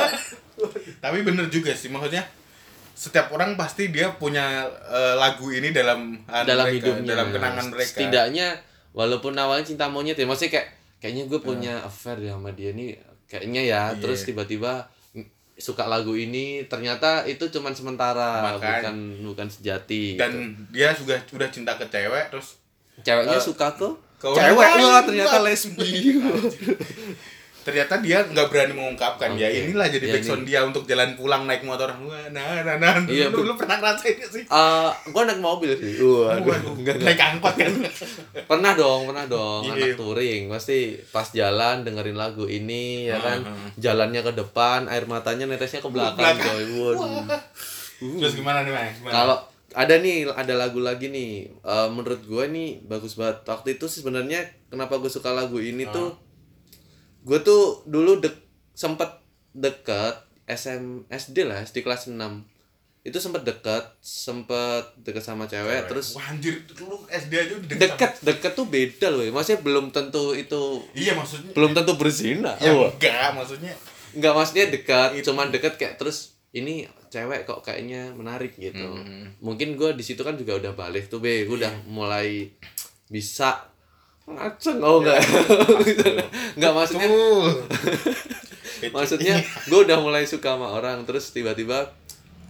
Tapi 0.99 1.21
bener 1.21 1.47
juga 1.47 1.71
sih, 1.71 1.87
maksudnya 1.87 2.25
setiap 2.95 3.31
orang 3.31 3.55
pasti 3.55 3.89
dia 3.89 4.15
punya 4.15 4.65
eh, 4.85 5.15
lagu 5.15 5.49
ini 5.49 5.71
dalam 5.71 6.17
anu 6.25 6.47
dalam 6.47 6.67
mereka, 6.67 6.77
hidupnya. 6.81 7.09
dalam 7.11 7.29
kenangan 7.31 7.67
mereka. 7.69 7.91
Setidaknya 7.91 8.47
walaupun 8.91 9.35
awalnya 9.35 9.67
cinta 9.67 9.87
monyet 9.87 10.15
ya, 10.15 10.25
maksudnya 10.25 10.59
kayak 10.59 10.69
kayaknya 10.99 11.25
gue 11.27 11.37
punya 11.39 11.75
affair 11.79 12.17
ya 12.19 12.33
sama 12.33 12.49
dia 12.51 12.73
nih 12.73 12.97
kayaknya 13.27 13.61
ya, 13.61 13.83
Iya. 13.91 13.99
terus 13.99 14.23
tiba-tiba 14.23 14.87
suka 15.55 15.87
lagu 15.87 16.19
ini 16.19 16.67
ternyata 16.67 17.23
itu 17.31 17.47
cuman 17.47 17.71
sementara 17.71 18.59
Makanya. 18.59 18.91
bukan 18.91 18.97
bukan 19.23 19.49
sejati 19.51 20.19
dan 20.19 20.35
gitu. 20.35 20.75
dia 20.75 20.91
sudah 20.91 21.19
sudah 21.31 21.49
cinta 21.51 21.79
ke 21.79 21.87
cewek 21.87 22.27
terus 22.35 22.59
ceweknya 23.07 23.39
eh, 23.39 23.43
suka 23.43 23.71
ke 23.79 23.89
cewek 24.19 24.71
ternyata 25.07 25.39
lesbi 25.47 26.19
ternyata 27.65 27.97
dia 27.99 28.21
nggak 28.23 28.47
berani 28.47 28.73
mengungkapkan 28.73 29.33
ya 29.33 29.47
Oke. 29.47 29.59
inilah 29.65 29.89
jadi 29.89 30.05
Ya, 30.05 30.13
backsound 30.15 30.45
dia 30.45 30.61
untuk 30.61 30.85
jalan 30.85 31.15
pulang 31.15 31.45
naik 31.45 31.61
motor 31.61 31.89
Wah, 31.99 32.29
nah 32.29 32.61
nah 32.61 32.77
nah 32.77 33.01
Iya, 33.03 33.29
lu, 33.29 33.43
lu 33.43 33.55
pernah 33.55 33.77
ngerasain 33.77 34.15
gak 34.15 34.31
sih 34.31 34.45
Eh, 34.45 34.91
gua 35.09 35.23
naik 35.25 35.41
mobil 35.41 35.73
sih. 35.73 35.97
Enggak. 35.97 37.01
naik 37.01 37.17
angkot 37.19 37.55
kan 37.55 37.73
Pernah 38.45 38.73
dong, 38.75 39.09
pernah 39.09 39.25
dong. 39.25 39.65
Iya. 39.67 39.91
Anak 39.91 39.97
touring 39.97 40.43
pasti 40.47 40.79
pas 41.09 41.25
jalan 41.27 41.81
dengerin 41.81 42.15
lagu 42.15 42.45
ini 42.45 43.07
ya 43.07 43.17
kan. 43.17 43.41
Ah, 43.41 43.51
ah. 43.51 43.69
Jalannya 43.75 44.21
ke 44.21 44.33
depan, 44.35 44.85
air 44.87 45.05
matanya 45.05 45.45
netesnya 45.45 45.81
ke 45.81 45.89
belakang, 45.89 46.37
belakang. 46.37 46.45
coy. 46.47 46.65
Waduh. 46.93 47.25
terus 48.21 48.35
gimana 48.35 48.61
nih? 48.61 48.93
Kalau 49.03 49.41
ada 49.73 49.95
nih, 49.97 50.29
ada 50.29 50.55
lagu 50.55 50.79
lagi 50.79 51.09
nih. 51.09 51.33
Eh, 51.57 51.89
menurut 51.89 52.21
gue 52.21 52.45
nih 52.47 52.85
bagus 52.85 53.15
banget. 53.15 53.43
Waktu 53.43 53.75
itu 53.75 53.87
sih 53.87 54.01
sebenarnya 54.01 54.39
kenapa 54.69 54.97
gue 54.97 55.09
suka 55.09 55.31
lagu 55.31 55.57
ini 55.57 55.83
Ah. 55.85 55.91
tuh 55.91 56.09
gue 57.25 57.39
tuh 57.41 57.63
dulu 57.85 58.21
dek 58.21 58.37
sempet 58.73 59.09
deket 59.51 60.15
SM 60.45 61.09
SD 61.09 61.37
lah, 61.43 61.59
SD 61.59 61.81
kelas 61.81 62.07
6 62.07 62.17
itu 63.03 63.21
sempet 63.21 63.45
deket, 63.45 63.85
sempet 64.01 64.97
deket 64.99 65.21
sama 65.21 65.45
cewek, 65.45 65.85
terus 65.87 66.17
Wah, 66.17 66.25
anjir 66.27 66.57
lu 66.79 66.97
SD 67.07 67.33
aja 67.35 67.53
udah 67.55 67.69
deket 67.71 67.77
deket 67.77 68.13
deket 68.25 68.53
tuh 68.55 68.65
beda 68.65 69.09
loh, 69.09 69.21
ya. 69.21 69.29
maksudnya 69.29 69.61
belum 69.61 69.87
tentu 69.89 70.33
itu 70.33 70.81
sama- 70.81 70.97
iya 70.97 71.13
maksudnya 71.13 71.53
belum 71.53 71.71
tentu 71.73 71.93
berzina. 71.95 72.57
ya 72.59 72.73
Wah. 72.73 72.89
enggak 72.91 73.29
maksudnya 73.35 73.75
Enggak 74.15 74.33
maksudnya 74.33 74.65
dekat, 74.71 75.11
Itu. 75.17 75.25
cuman 75.29 75.51
deket 75.51 75.75
kayak 75.75 75.99
terus 75.99 76.39
ini 76.55 76.87
cewek 77.11 77.45
kok 77.45 77.61
kayaknya 77.61 78.15
menarik 78.15 78.55
gitu. 78.55 78.79
Hmm. 78.79 79.35
Mungkin 79.43 79.75
gue 79.75 79.91
di 79.93 80.01
situ 80.01 80.23
kan 80.23 80.39
juga 80.39 80.55
udah 80.55 80.73
balik 80.73 81.11
tuh 81.11 81.19
be, 81.19 81.45
gue 81.45 81.57
udah 81.59 81.83
mulai 81.85 82.47
bisa 83.05 83.74
ngaceng 84.25 84.81
oh 84.81 85.05
enggak 85.05 85.21
enggak 86.57 86.73
maksudnya 86.73 87.09
maksudnya 88.97 89.37
gue 89.41 89.79
udah 89.85 89.99
mulai 90.01 90.25
suka 90.25 90.57
sama 90.57 90.69
orang 90.69 91.05
terus 91.05 91.33
tiba-tiba 91.33 91.89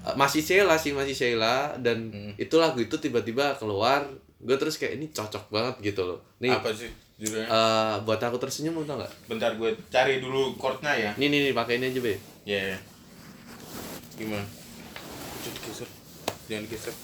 uh, 0.02 0.14
masih 0.14 0.43
Sheila 0.43 0.78
sih 0.78 0.95
masih 0.95 1.14
Sheila 1.14 1.75
dan 1.78 2.11
Hmm. 2.11 2.33
itu 2.37 2.54
lagu 2.59 2.78
itu 2.78 2.95
tiba-tiba 2.99 3.54
keluar 3.59 4.07
gue 4.45 4.57
terus 4.61 4.76
kayak 4.76 5.00
ini 5.00 5.07
cocok 5.09 5.49
banget 5.49 5.75
gitu 5.81 6.04
loh. 6.04 6.21
Nih 6.37 6.52
apa 6.52 6.69
sih 6.69 6.90
judulnya? 7.16 7.49
eh, 7.49 7.95
buat 8.04 8.21
aku 8.21 8.37
tersenyum 8.37 8.85
tau 8.85 9.00
nggak? 9.00 9.12
Bentar 9.25 9.57
gue 9.57 9.73
cari 9.88 10.21
dulu 10.21 10.52
chordnya 10.61 10.93
ya. 10.93 11.11
Nih 11.16 11.33
nih 11.33 11.49
nih 11.49 11.52
pakai 11.57 11.81
ini 11.81 11.88
aja 11.88 12.00
be. 12.04 12.14
Ya 12.45 12.61
ya. 12.75 12.78
gimana? 14.14 14.45
Cut, 15.40 15.57
geser. 15.64 15.88
Jangan 16.45 16.64
geser. 16.69 16.95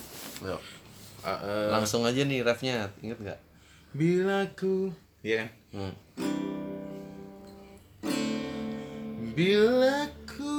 Ah, 1.25 1.39
eh, 1.41 1.69
langsung 1.73 2.05
aja 2.05 2.21
nih 2.21 2.45
refnya 2.45 2.93
inget 3.01 3.17
nggak 3.21 3.39
bila 3.91 4.47
ku 4.55 4.95
ya 5.19 5.51
kan 5.51 5.51
hmm. 5.75 5.95
bila 9.35 10.07
ku 10.31 10.55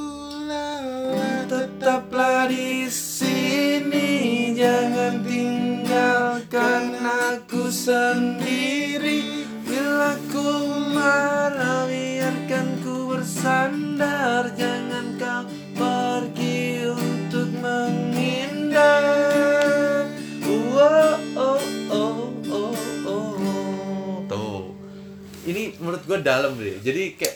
lelah 0.52 1.48
tetaplah 1.48 2.52
di 2.52 2.92
sini 2.92 4.52
jangan 4.52 5.24
tinggalkan 5.24 6.92
aku 7.00 7.72
sendiri 7.72 9.48
bila 9.64 10.20
ku 10.28 10.68
marah 10.92 11.88
biarkan 11.88 12.84
ku 12.84 13.16
bersandar 13.16 14.52
jangan 14.60 14.91
gue 26.12 26.20
dalam 26.20 26.52
deh. 26.60 26.76
Jadi 26.84 27.16
kayak 27.16 27.36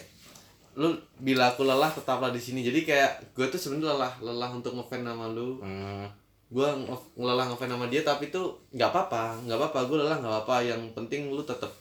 lu 0.76 0.92
bila 1.24 1.56
aku 1.56 1.64
lelah 1.64 1.88
tetaplah 1.88 2.36
di 2.36 2.42
sini. 2.44 2.60
Jadi 2.60 2.84
kayak 2.84 3.32
gue 3.32 3.48
tuh 3.48 3.56
sebenarnya 3.56 3.96
lelah 3.96 4.14
lelah 4.20 4.50
untuk 4.52 4.76
ngefans 4.76 5.08
sama 5.08 5.32
lu. 5.32 5.64
Hmm, 5.64 6.12
gue 6.52 6.68
ngelelah 7.16 7.48
ngefans 7.56 7.72
sama 7.72 7.88
dia 7.88 8.04
tapi 8.04 8.28
tuh 8.28 8.60
nggak 8.76 8.92
apa-apa. 8.92 9.40
Nggak 9.48 9.58
apa-apa 9.64 9.80
gue 9.88 9.98
lelah 10.04 10.18
nggak 10.20 10.34
apa-apa. 10.36 10.56
Yang 10.68 10.82
penting 10.92 11.32
lu 11.32 11.40
tetap 11.48 11.72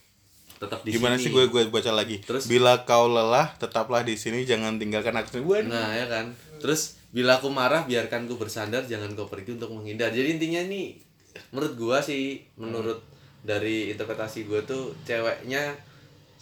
tetap 0.54 0.86
di 0.86 0.94
gimana 0.94 1.18
sini. 1.18 1.26
sih 1.26 1.30
gue 1.34 1.44
gue 1.50 1.62
baca 1.66 1.90
lagi? 1.90 2.22
Terus? 2.22 2.46
bila 2.46 2.86
kau 2.86 3.10
lelah 3.10 3.50
tetaplah 3.58 4.06
di 4.06 4.14
sini. 4.14 4.46
Jangan 4.46 4.78
tinggalkan 4.78 5.18
aku. 5.18 5.42
Waduh. 5.42 5.66
nah 5.66 5.90
ya 5.98 6.06
kan? 6.06 6.30
Terus 6.62 7.02
bila 7.10 7.42
aku 7.42 7.50
marah 7.50 7.82
biarkan 7.82 8.30
ku 8.30 8.38
bersandar. 8.38 8.86
Jangan 8.86 9.18
kau 9.18 9.26
pergi 9.26 9.58
untuk 9.58 9.74
menghindar. 9.74 10.14
Jadi 10.14 10.38
intinya 10.38 10.62
nih 10.70 11.02
menurut 11.50 11.74
gua 11.74 11.98
sih 11.98 12.46
menurut 12.54 13.02
dari 13.44 13.92
interpretasi 13.92 14.48
gue 14.48 14.64
tuh 14.64 14.96
ceweknya 15.04 15.76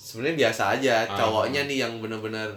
sebenarnya 0.03 0.51
biasa 0.51 0.63
aja. 0.75 0.95
Ah. 1.07 1.15
cowoknya 1.15 1.71
nih 1.71 1.87
yang 1.87 2.03
bener-bener 2.03 2.51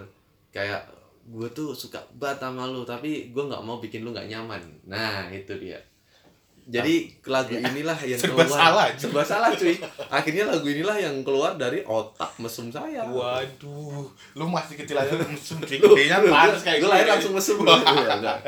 kayak 0.50 0.82
gue 1.26 1.48
tuh 1.54 1.70
suka 1.74 1.98
banget 2.18 2.42
sama 2.42 2.66
lu 2.70 2.82
tapi 2.86 3.30
gue 3.30 3.44
nggak 3.46 3.62
mau 3.62 3.78
bikin 3.78 4.02
lu 4.02 4.10
nggak 4.10 4.26
nyaman. 4.26 4.58
Nah 4.90 5.30
itu 5.30 5.54
dia. 5.62 5.78
Jadi 6.66 7.06
lagu 7.30 7.54
inilah 7.54 7.94
yang 8.02 8.18
Serba 8.18 8.42
keluar. 8.42 8.58
salah, 8.58 8.86
serba 8.98 9.22
salah 9.22 9.50
cuy. 9.54 9.78
Akhirnya 10.10 10.50
lagu 10.50 10.66
inilah 10.66 10.98
yang 10.98 11.22
keluar 11.22 11.54
dari 11.54 11.86
otak 11.86 12.34
mesum 12.42 12.74
saya. 12.74 13.06
Waduh 13.06 14.02
lu 14.34 14.44
masih 14.50 14.74
kecil 14.74 14.98
aja 14.98 15.14
mesum 15.14 15.62
cuy. 15.62 15.78
Gedenya 15.78 16.18
panas 16.26 16.66
kayak 16.66 16.82
gue 16.82 16.90
lahir 16.90 17.06
langsung 17.06 17.38
mesum. 17.38 17.62
Iya, 17.70 18.18
enggak. 18.18 18.38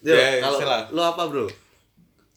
Yo, 0.00 0.14
Ya, 0.16 0.40
kalau 0.40 0.56
lu 0.96 1.02
apa 1.04 1.22
bro 1.28 1.44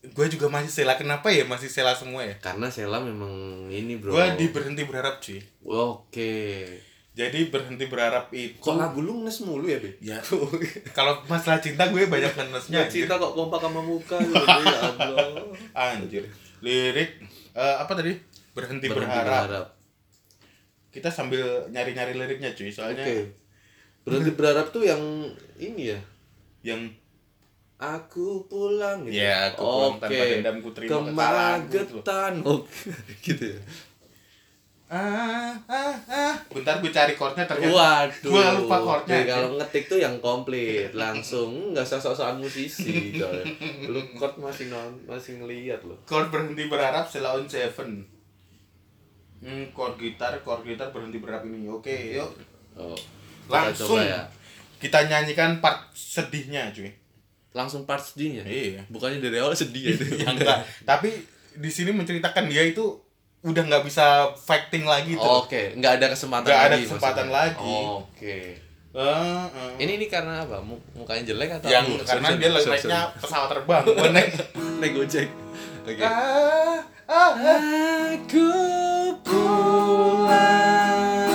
gue 0.02 0.26
juga 0.34 0.50
masih 0.50 0.74
sela. 0.74 0.98
Kenapa 0.98 1.30
ya 1.30 1.46
masih 1.46 1.70
sela 1.70 1.94
semua 1.94 2.26
ya? 2.26 2.34
Karena 2.42 2.74
Sela 2.74 2.98
memang 2.98 3.70
ini 3.70 4.02
bro. 4.02 4.18
Gue 4.18 4.26
di 4.34 4.50
berhenti 4.50 4.82
berharap 4.90 5.22
cuy. 5.22 5.38
Oke. 5.66 6.66
Jadi 7.12 7.52
berhenti 7.52 7.86
berharap 7.92 8.32
itu 8.32 8.56
kok 8.56 8.80
lagu 8.80 9.04
lu 9.04 9.28
nges 9.28 9.44
mulu 9.46 9.68
ya 9.68 9.78
be 9.84 9.94
ya. 10.02 10.18
Kalau 10.98 11.22
masalah 11.28 11.60
cinta 11.60 11.92
gue 11.92 12.08
banyak 12.08 12.34
ngenesnya 12.34 12.88
Nggak 12.88 12.90
cinta 12.90 13.14
kok 13.20 13.36
kompak 13.36 13.60
sama 13.62 13.82
muka 13.84 14.16
gitu 14.18 14.40
ya 14.42 14.80
Allah. 14.96 15.28
Anjir. 15.76 16.24
Lirik 16.64 17.20
eh, 17.54 17.76
apa 17.78 17.92
tadi? 17.94 18.16
Berhenti, 18.56 18.88
Berhenti 18.88 19.12
berharap. 19.12 19.44
berharap. 19.48 19.68
Kita 20.92 21.08
sambil 21.12 21.68
nyari 21.70 21.92
nyari 21.94 22.16
liriknya 22.16 22.56
cuy. 22.56 22.72
Oke. 22.72 22.76
Soalnya 22.76 23.06
berhenti 24.02 24.32
berharap 24.34 24.74
tuh 24.74 24.82
yang 24.88 25.04
ini 25.62 25.94
ya? 25.94 26.00
Yang 26.64 26.96
aku 27.82 28.46
pulang 28.46 29.02
gitu 29.04 29.18
Ya, 29.18 29.50
aku 29.50 29.58
pulang 29.60 29.98
tanpa 29.98 30.22
dendam, 30.24 30.56
ku 30.62 30.70
terima 30.70 31.02
gitu. 31.66 31.98
Magetan 31.98 32.34
oke 32.46 32.70
gitu 33.26 33.46
ya 33.50 33.62
ah 34.92 35.56
ah 35.66 35.96
ah 36.06 36.36
bentar 36.52 36.78
gue 36.78 36.92
cari 36.92 37.16
chordnya 37.16 37.48
ternyata 37.48 37.72
Waduh. 37.72 38.28
Gua 38.28 38.44
lupa 38.54 38.76
chordnya. 38.78 39.18
Nih, 39.18 39.26
kalau 39.26 39.50
ngetik 39.56 39.88
tuh 39.88 39.96
yang 39.96 40.20
komplit, 40.20 40.92
langsung 40.92 41.72
nggak 41.72 41.80
usah 41.82 41.96
sok-sokan 41.96 42.44
musisi. 42.44 43.16
Lu 43.88 44.04
chord 44.14 44.36
masih 44.36 44.68
non, 44.68 44.92
masih 45.08 45.40
ngeliat 45.40 45.80
loh. 45.82 45.96
chord 46.04 46.28
berhenti 46.28 46.68
berharap 46.68 47.08
Sheila 47.08 47.40
on 47.40 47.48
Seven 47.48 48.04
hmm, 49.40 49.72
chord 49.72 49.96
gitar 49.96 50.36
chord 50.44 50.62
gitar 50.62 50.92
berhenti 50.92 51.18
berharap 51.18 51.48
ini 51.48 51.66
oke 51.66 51.96
yuk 52.12 52.32
Oh. 52.72 52.96
langsung 53.48 53.96
coba 53.96 54.04
ya. 54.04 54.22
kita 54.80 55.08
nyanyikan 55.08 55.60
part 55.60 55.88
sedihnya 55.92 56.68
cuy 56.72 56.92
Langsung 57.52 57.84
part 57.84 58.00
sedihnya. 58.00 58.44
Iya. 58.44 58.82
Bukannya 58.88 59.20
dari 59.20 59.38
awal 59.38 59.54
sedih 59.54 59.92
ya 59.92 59.96
enggak 60.30 60.66
tapi 60.82 61.14
di 61.52 61.68
sini 61.68 61.92
menceritakan 61.92 62.46
dia 62.46 62.64
itu 62.64 62.96
udah 63.42 63.62
nggak 63.62 63.84
bisa 63.84 64.32
fighting 64.36 64.84
lagi 64.84 65.14
tuh 65.14 65.44
Oke, 65.44 65.74
nggak 65.74 65.98
ada 65.98 66.06
kesempatan 66.10 66.46
Nggak 66.46 66.62
ada 66.62 66.70
lagi. 66.72 66.84
kesempatan 66.86 67.26
maksudnya. 67.26 67.58
lagi. 67.58 67.78
Oke. 67.98 68.38
Eh, 68.92 69.46
eh. 69.50 69.72
Ini 69.80 69.92
ini 69.96 70.06
karena 70.06 70.42
apa? 70.42 70.60
Mu- 70.60 70.82
Mukanya 70.94 71.24
jelek 71.26 71.50
atau 71.54 71.66
yang 71.66 71.86
karena 71.98 72.06
sorry, 72.28 72.38
dia 72.38 72.50
lagi 72.50 72.62
sorry, 72.62 72.78
naiknya 72.78 73.02
pesawat 73.18 73.50
terbang 73.50 73.84
naik 74.16 74.30
naik 74.78 74.94
gojek. 74.94 75.28
Oke. 75.82 75.98
ah, 75.98 76.78
ah, 77.10 77.34
ah. 77.34 77.58
Aku 78.12 78.52
pulang 79.24 81.31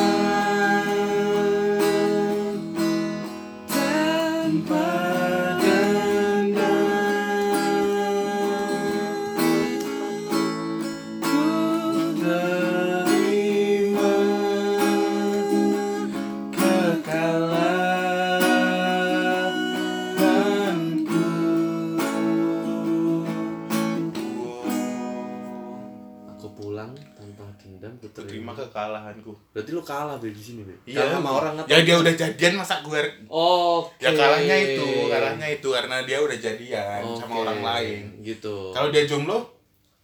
Berarti 29.56 29.70
lu 29.70 29.80
kalah 29.80 30.16
be 30.16 30.28
di 30.28 30.36
sini 30.38 30.60
be. 30.60 30.76
iya 30.84 31.00
Kalah 31.00 31.16
sama 31.16 31.30
orang 31.34 31.54
ya 31.64 31.80
dia 31.80 31.96
udah 31.96 32.12
jadian 32.12 32.54
masa 32.54 32.76
gue 32.78 33.00
Oke. 33.26 34.04
ya 34.04 34.12
kalahnya 34.12 34.52
itu 34.54 34.86
kalahnya 35.08 35.46
itu 35.50 35.68
karena 35.70 35.96
dia 36.02 36.18
udah 36.20 36.36
jadian 36.36 37.00
sama 37.16 37.32
Oke, 37.32 37.42
orang 37.42 37.60
lain 37.62 38.02
Gitu. 38.20 38.56
kalau 38.70 38.88
dia 38.90 39.02
jomblo 39.02 39.40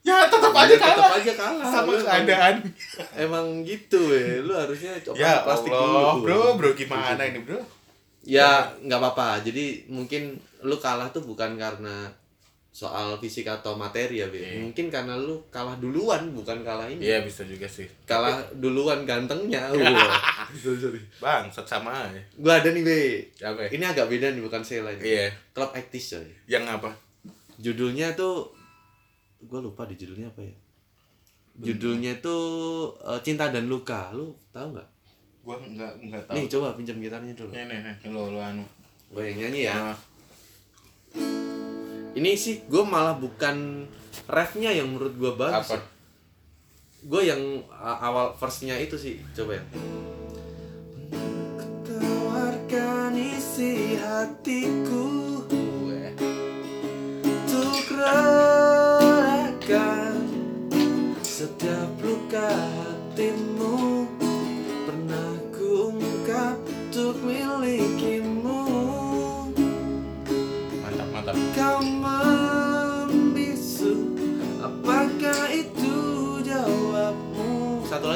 ya 0.00 0.24
tetap 0.26 0.50
Ya, 0.50 0.60
aja 0.62 0.74
tetap 0.74 0.96
kalah 0.96 1.12
aja 1.14 1.32
kalah. 1.36 1.66
sama 1.68 1.84
Lu 1.84 1.92
emang- 1.94 2.08
keadaan 2.08 2.54
Emang 3.14 3.46
gitu 3.62 4.00
we. 4.08 4.40
Lu 4.40 4.52
harusnya 4.52 4.96
coba 4.98 5.14
ya 5.14 5.32
plastik 5.42 5.68
Allah 5.70 6.16
dulu. 6.16 6.24
bro 6.24 6.42
bro 6.56 6.70
gimana 6.72 7.20
ini 7.20 7.38
bro 7.38 7.60
Ya 8.24 8.48
nggak 8.78 8.96
apa-apa. 8.96 9.42
Jadi 9.42 9.84
mungkin 9.86 10.34
lu 10.60 10.78
kalah 10.78 11.10
tuh 11.10 11.20
bukan 11.20 11.54
karena 11.54 12.06
soal 12.72 13.20
fisik 13.20 13.44
atau 13.44 13.76
materi 13.76 14.18
ya, 14.18 14.32
Be. 14.32 14.40
Iya. 14.40 14.64
Mungkin 14.64 14.88
karena 14.88 15.12
lu 15.14 15.44
kalah 15.52 15.76
duluan, 15.76 16.32
bukan 16.32 16.64
kalah 16.64 16.88
ini. 16.88 17.04
iya 17.04 17.20
bisa 17.20 17.44
juga 17.44 17.68
sih 17.68 17.84
Kalah 18.02 18.40
duluan 18.56 19.04
gantengnya. 19.04 19.68
Bang 21.20 21.52
sama 21.52 21.92
aja 21.92 22.16
Gua 22.34 22.56
ada 22.58 22.72
nih, 22.72 22.80
Be. 22.80 23.00
apa 23.40 23.68
ya? 23.68 23.76
Ini 23.76 23.84
agak 23.86 24.08
beda 24.08 24.32
nih, 24.32 24.40
bukan 24.40 24.64
ini. 24.64 25.04
iya 25.04 25.28
Club 25.52 25.68
Actis 25.70 26.16
coy. 26.16 26.24
yang 26.48 26.64
apa 26.64 26.88
Judulnya 27.60 28.16
tuh 28.16 28.50
gua 29.44 29.60
lupa 29.60 29.84
di 29.84 29.94
judulnya 29.94 30.32
apa 30.32 30.40
ya. 30.40 30.54
Judulnya 31.54 32.16
tuh 32.18 32.42
eh, 33.04 33.20
Cinta 33.20 33.52
dan 33.52 33.68
Luka. 33.68 34.08
Lu 34.16 34.32
tahu 34.48 34.72
nggak? 34.72 34.88
gua 35.42 35.60
nggak 35.60 35.92
nggak 36.08 36.22
tahu 36.24 36.34
Nih, 36.40 36.46
coba 36.48 36.72
pinjam 36.72 36.96
gitarnya 36.96 37.34
dulu. 37.36 37.50
nih 37.52 37.68
nih 37.68 37.78
nih 37.84 38.08
lo 38.08 38.32
lo 38.32 38.40
anu 38.40 38.64
Gue 39.12 39.28
yang 39.28 39.44
nyanyi 39.44 39.68
ya. 39.68 39.74
Ah, 39.76 39.96
Ini 42.12 42.36
sih 42.36 42.68
gue 42.68 42.84
malah 42.84 43.16
bukan 43.16 43.88
refnya 44.28 44.68
yang 44.68 44.92
menurut 44.92 45.16
gue 45.16 45.32
bagus. 45.32 45.72
apa 45.72 45.80
Gue 47.02 47.26
yang 47.26 47.40
awal 47.82 48.36
verse-nya 48.36 48.78
itu 48.78 48.94
sih, 49.00 49.18
coba 49.34 49.58
ya. 49.58 49.64
Tawarkan 51.82 53.16
isi 53.18 53.98
hatiku 53.98 55.42
gue 55.50 56.14
Untuk 57.26 57.90
redakan 57.96 59.34
Setiap 61.26 61.90
luka 61.98 62.54
hatimu 62.54 63.91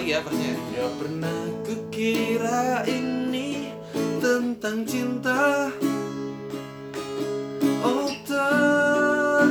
lagi 0.07 0.15
ya 0.15 0.23
persnya 0.23 0.55
ya? 0.71 0.87
Pernah 1.03 1.43
kukira 1.67 2.87
ini 2.87 3.75
tentang 4.23 4.87
cinta. 4.87 5.67
Oh 7.83 8.07
ternyata 8.23 9.51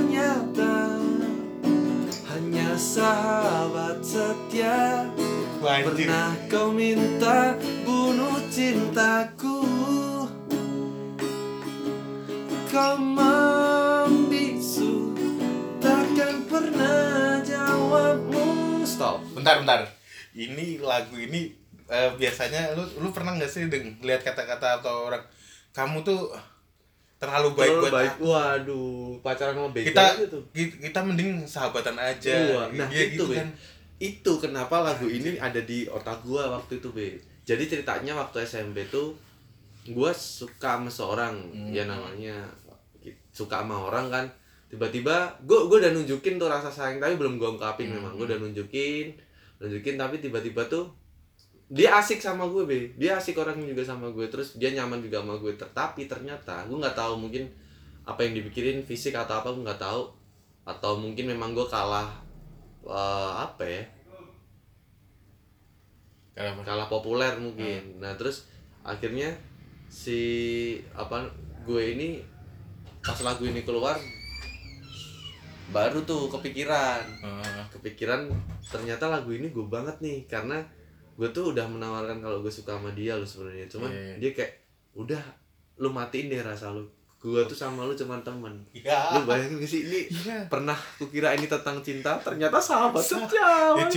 Hanya 2.32 2.72
sahabat 2.80 4.00
setia. 4.00 5.12
Wah, 5.60 5.84
anjir 5.84 6.08
Pernah 6.08 6.32
kau 6.48 6.72
minta 6.72 7.60
bunuh 7.84 8.39
cintaku? 8.48 9.60
Kau 12.72 12.96
membisu 12.96 14.32
Takkan 15.84 16.48
pernah 16.48 17.44
jawabmu. 17.44 18.48
Stop. 18.88 19.20
Bentar 19.36 19.60
bentar 19.60 19.95
ini 20.38 20.78
lagu 20.78 21.15
ini 21.15 21.50
eh, 21.86 22.12
biasanya 22.13 22.74
lu 22.74 22.84
lu 23.00 23.10
pernah 23.10 23.34
nggak 23.34 23.48
sih 23.48 23.65
deng 23.65 23.95
lihat 24.00 24.21
kata-kata 24.21 24.80
atau 24.80 25.08
orang 25.08 25.24
kamu 25.71 26.02
tuh 26.02 26.32
terlalu 27.15 27.50
baik 27.54 27.69
Terlalu 27.69 27.82
buat 27.82 27.93
baik. 27.93 28.12
aku. 28.12 28.24
Waduh 28.26 28.93
Pacaran 29.21 29.56
sama 29.56 29.69
begal 29.69 29.88
kita 29.88 30.06
gitu 30.21 30.39
ki- 30.52 30.78
kita 30.82 31.00
mending 31.02 31.30
sahabatan 31.43 31.95
aja 31.95 32.36
Iya, 32.36 32.62
nah 32.74 32.88
Iya, 32.88 33.02
itu 33.08 33.13
gitu 33.17 33.26
kan 33.32 33.48
Itu 33.98 34.32
kenapa 34.38 34.76
lagu 34.82 35.08
ini 35.08 35.39
ada 35.39 35.58
di 35.58 35.88
otak 35.88 36.19
gua 36.21 36.52
waktu 36.52 36.78
itu 36.78 36.91
Be 36.91 37.15
Jadi 37.41 37.63
ceritanya 37.65 38.13
waktu 38.13 38.43
SMP 38.43 38.84
tuh 38.86 39.15
Gua 39.88 40.12
suka 40.12 40.76
sama 40.76 40.91
seorang 40.91 41.34
Hmm. 41.48 41.71
Ya 41.71 41.86
namanya 41.86 42.36
Suka 43.30 43.62
sama 43.62 43.80
orang 43.82 44.10
kan 44.10 44.26
Tiba-tiba 44.67 45.15
gua 45.41 45.65
gua 45.65 45.80
udah 45.80 45.91
nunjukin 45.91 46.36
tuh 46.36 46.48
rasa 46.48 46.67
sayang 46.67 47.00
Tapi 47.00 47.15
belum 47.15 47.36
gua 47.36 47.56
ungkapin 47.56 47.88
Hmm. 47.88 47.95
memang 47.98 48.12
Gua 48.13 48.28
udah 48.28 48.39
nunjukin 48.41 49.15
Nunjukin 49.60 49.96
tapi 49.96 50.20
tiba-tiba 50.20 50.68
tuh 50.68 50.91
dia 51.72 51.98
asik 51.98 52.22
sama 52.22 52.46
gue 52.46 52.63
be. 52.68 52.78
Dia 53.00 53.18
asik 53.18 53.41
orangnya 53.41 53.65
juga 53.74 53.84
sama 53.84 54.13
gue 54.13 54.26
terus 54.30 54.56
dia 54.60 54.70
nyaman 54.76 55.02
juga 55.02 55.24
sama 55.24 55.36
gue. 55.41 55.54
Tetapi 55.58 56.06
ternyata 56.06 56.65
gue 56.70 56.78
nggak 56.78 56.98
tahu 56.98 57.18
mungkin 57.18 57.50
apa 58.06 58.22
yang 58.22 58.38
dipikirin 58.38 58.86
fisik 58.86 59.18
atau 59.18 59.41
apa 59.41 59.50
gue 59.56 59.63
nggak 59.65 59.82
tahu. 59.82 60.13
Atau 60.65 61.02
mungkin 61.02 61.30
memang 61.30 61.58
gue 61.58 61.65
kalah 61.65 62.10
eh, 62.86 63.32
apa 63.41 63.63
ya? 63.65 63.84
Kenapa 66.36 66.62
kalah 66.68 66.88
populer 66.91 67.34
mungkin. 67.39 67.98
Nah 67.98 68.13
terus 68.13 68.46
akhirnya 68.86 69.34
si 69.89 70.22
apa 70.94 71.26
gue 71.65 71.82
ini 71.98 72.22
pas 73.02 73.18
lagu 73.22 73.46
ini 73.46 73.62
keluar 73.65 73.98
baru 75.67 76.01
tuh 76.01 76.30
kepikiran 76.30 77.01
Eh, 77.17 77.63
kepikiran 77.71 78.30
ternyata 78.63 79.08
lagu 79.08 79.30
ini 79.30 79.47
gue 79.47 79.65
banget 79.65 79.97
nih 79.99 80.25
karena 80.25 80.62
gue 81.13 81.30
tuh 81.30 81.49
udah 81.49 81.65
menawarkan 81.65 82.19
kalau 82.19 82.39
gue 82.39 82.49
suka 82.49 82.73
sama 82.73 82.91
dia 82.91 83.13
lo 83.13 83.23
sebenarnya 83.23 83.65
cuman 83.67 83.88
Iya, 83.88 84.01
iya. 84.04 84.15
dia 84.19 84.32
kayak 84.34 84.54
udah 84.93 85.23
lu 85.78 85.89
matiin 85.89 86.28
deh 86.28 86.39
rasa 86.39 86.69
lu 86.69 86.84
gue 87.17 87.41
tuh 87.43 87.58
sama 87.58 87.82
lu 87.84 87.91
cuman 87.91 88.21
temen 88.21 88.54
ya 88.71 89.10
lu 89.12 89.25
bayangin 89.25 89.58
gak 89.58 89.65
sih 89.67 89.82
ini 89.84 90.01
Iya. 90.13 90.45
pernah 90.45 90.78
kukira 90.95 91.34
ini 91.34 91.45
tentang 91.45 91.82
cinta 91.82 92.13
ternyata 92.19 92.60
sahabat 92.60 93.01
Sa- 93.01 93.17
setia 93.17 93.73
Ya, 93.75 93.88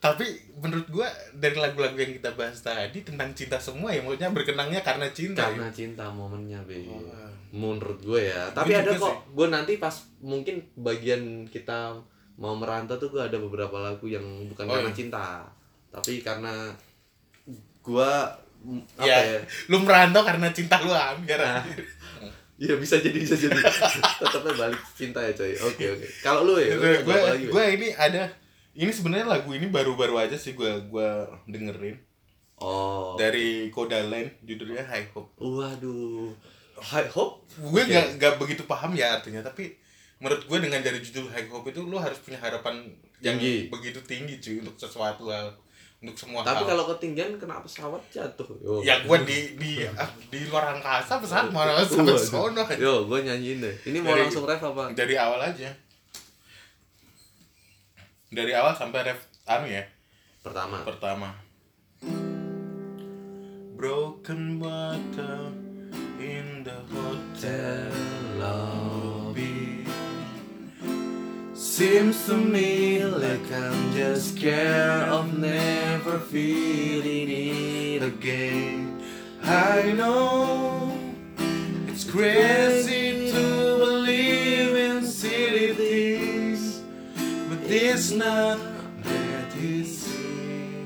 tapi 0.00 0.24
menurut 0.56 0.88
gua 0.88 1.06
dari 1.32 1.54
lagu-lagu 1.54 1.94
yang 1.94 2.10
kita 2.10 2.32
bahas 2.32 2.58
tadi 2.58 3.00
tentang 3.00 3.30
cinta 3.30 3.54
semua 3.56 3.88
ya 3.88 4.00
maksudnya 4.00 4.32
berkenangnya 4.32 4.80
karena 4.80 5.06
cinta 5.10 5.44
karena 5.46 5.68
ya? 5.68 5.72
cinta 5.72 6.04
momennya 6.10 6.58
be 6.64 6.82
Wah. 6.82 7.29
Menurut 7.50 7.98
gue 8.00 8.30
ya. 8.30 8.50
Tapi 8.54 8.70
Gue 8.74 8.80
ada 8.82 8.92
kok 8.94 9.14
gue 9.34 9.46
nanti 9.50 9.72
pas 9.76 9.94
mungkin 10.22 10.62
bagian 10.78 11.46
kita 11.50 11.98
mau 12.40 12.56
merantau 12.56 12.96
tuh 12.96 13.12
gue 13.12 13.20
ada 13.20 13.36
beberapa 13.36 13.76
lagu 13.76 14.06
yang 14.08 14.24
bukan 14.48 14.64
Oh, 14.64 14.72
karena 14.72 14.90
iya. 14.90 14.96
cinta 14.96 15.24
tapi 15.90 16.22
karena 16.22 16.70
gue 17.82 18.10
apa 18.96 19.04
Ya, 19.04 19.18
ya? 19.36 19.40
Lu 19.68 19.80
merantau 19.82 20.22
karena 20.22 20.48
cinta 20.52 20.78
lu 20.80 20.92
ambiar 20.92 21.40
Nah. 21.40 21.64
ya 22.60 22.76
bisa 22.76 23.00
jadi 23.00 23.16
bisa 23.16 23.32
jadi. 23.40 23.56
Tetapnya 24.20 24.52
balik 24.52 24.80
cinta 24.92 25.16
ya 25.24 25.32
coy. 25.32 25.56
Oke 25.56 25.84
oke. 25.96 26.06
Kalau 26.20 26.44
lu 26.44 26.60
ya 26.60 26.76
gue 26.76 27.00
lagi, 27.08 27.48
gue 27.48 27.64
ini 27.80 27.88
ada 27.96 28.28
ini 28.76 28.92
sebenarnya 28.92 29.26
lagu 29.26 29.50
ini 29.56 29.66
baru-baru 29.66 30.20
aja 30.20 30.36
sih 30.36 30.52
gua 30.52 30.76
gua 30.86 31.24
dengerin. 31.48 31.96
Oh. 32.60 33.16
Dari 33.16 33.72
Kodaline 33.72 34.36
judulnya 34.44 34.84
High 34.84 35.08
Hope. 35.16 35.32
Waduh 35.40 36.36
high 36.80 37.08
hope? 37.12 37.44
Gue 37.60 37.82
nggak 37.84 38.16
nggak 38.16 38.32
begitu 38.40 38.64
paham 38.64 38.96
ya 38.96 39.20
artinya 39.20 39.44
tapi 39.44 39.76
menurut 40.20 40.44
gue 40.44 40.58
dengan 40.60 40.84
dari 40.84 41.00
judul 41.00 41.32
High 41.32 41.48
Hope 41.48 41.72
itu 41.72 41.80
lo 41.88 41.96
harus 41.96 42.20
punya 42.20 42.36
harapan 42.36 42.76
yang 43.24 43.40
Tinggi. 43.40 43.72
begitu 43.72 44.04
tinggi 44.04 44.36
cuy 44.36 44.60
untuk 44.60 44.76
sesuatu 44.76 45.32
hal 45.32 45.48
untuk 46.00 46.12
semua 46.16 46.44
tapi 46.44 46.64
hal. 46.64 46.76
kalau 46.76 46.84
ketinggian 46.92 47.40
kena 47.40 47.60
pesawat 47.64 48.00
jatuh. 48.12 48.48
Yo. 48.60 48.84
Ya 48.84 49.00
gue 49.00 49.16
di 49.24 49.56
di 49.56 49.72
ah, 49.96 50.08
di 50.28 50.44
luar 50.48 50.76
angkasa 50.76 51.20
pesawat 51.24 51.48
mana 51.48 51.80
sampai 51.84 52.20
sono 52.20 52.60
yo 52.76 53.08
gue 53.08 53.18
nyanyiin 53.24 53.64
deh. 53.64 53.74
Ini 53.88 54.04
mau 54.04 54.12
Dari- 54.12 54.28
langsung 54.28 54.44
ref 54.44 54.60
apa? 54.60 54.92
dari 54.92 55.16
awal 55.16 55.40
aja. 55.40 55.72
Dari 58.28 58.52
awal 58.52 58.76
sampai 58.76 59.00
ref 59.08 59.20
anu 59.48 59.72
ya? 59.72 59.84
Pertama. 60.44 60.84
Pertama. 60.84 61.32
Broken 63.80 64.60
water 64.60 65.59
in 66.20 66.64
the 66.64 66.78
hotel 66.94 67.90
lobby 68.38 69.86
Seems 71.80 72.26
to 72.26 72.36
me 72.36 73.02
like 73.04 73.50
I'm 73.52 73.92
just 73.94 74.36
scared 74.36 75.08
of 75.08 75.38
never 75.38 76.18
feeling 76.18 77.28
it 77.30 78.02
again. 78.02 79.02
I 79.42 79.92
know 79.92 80.92
it's 81.88 82.04
crazy 82.04 83.30
to 83.32 83.78
believe 83.78 84.74
in 84.74 85.06
silly 85.06 85.74
things, 85.74 86.82
but 87.48 87.60
it's 87.70 88.10
not 88.10 88.58
that 89.02 89.56
easy. 89.56 90.76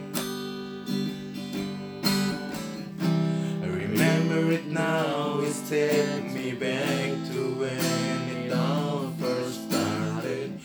I 3.62 3.66
remember 3.66 4.52
it 4.52 4.66
now, 4.66 5.13
take 5.74 6.30
me 6.32 6.52
back 6.52 7.10
to 7.28 7.40
when 7.58 8.20
it 8.38 8.52
all 8.52 9.12
first 9.20 9.68
started. 9.68 10.60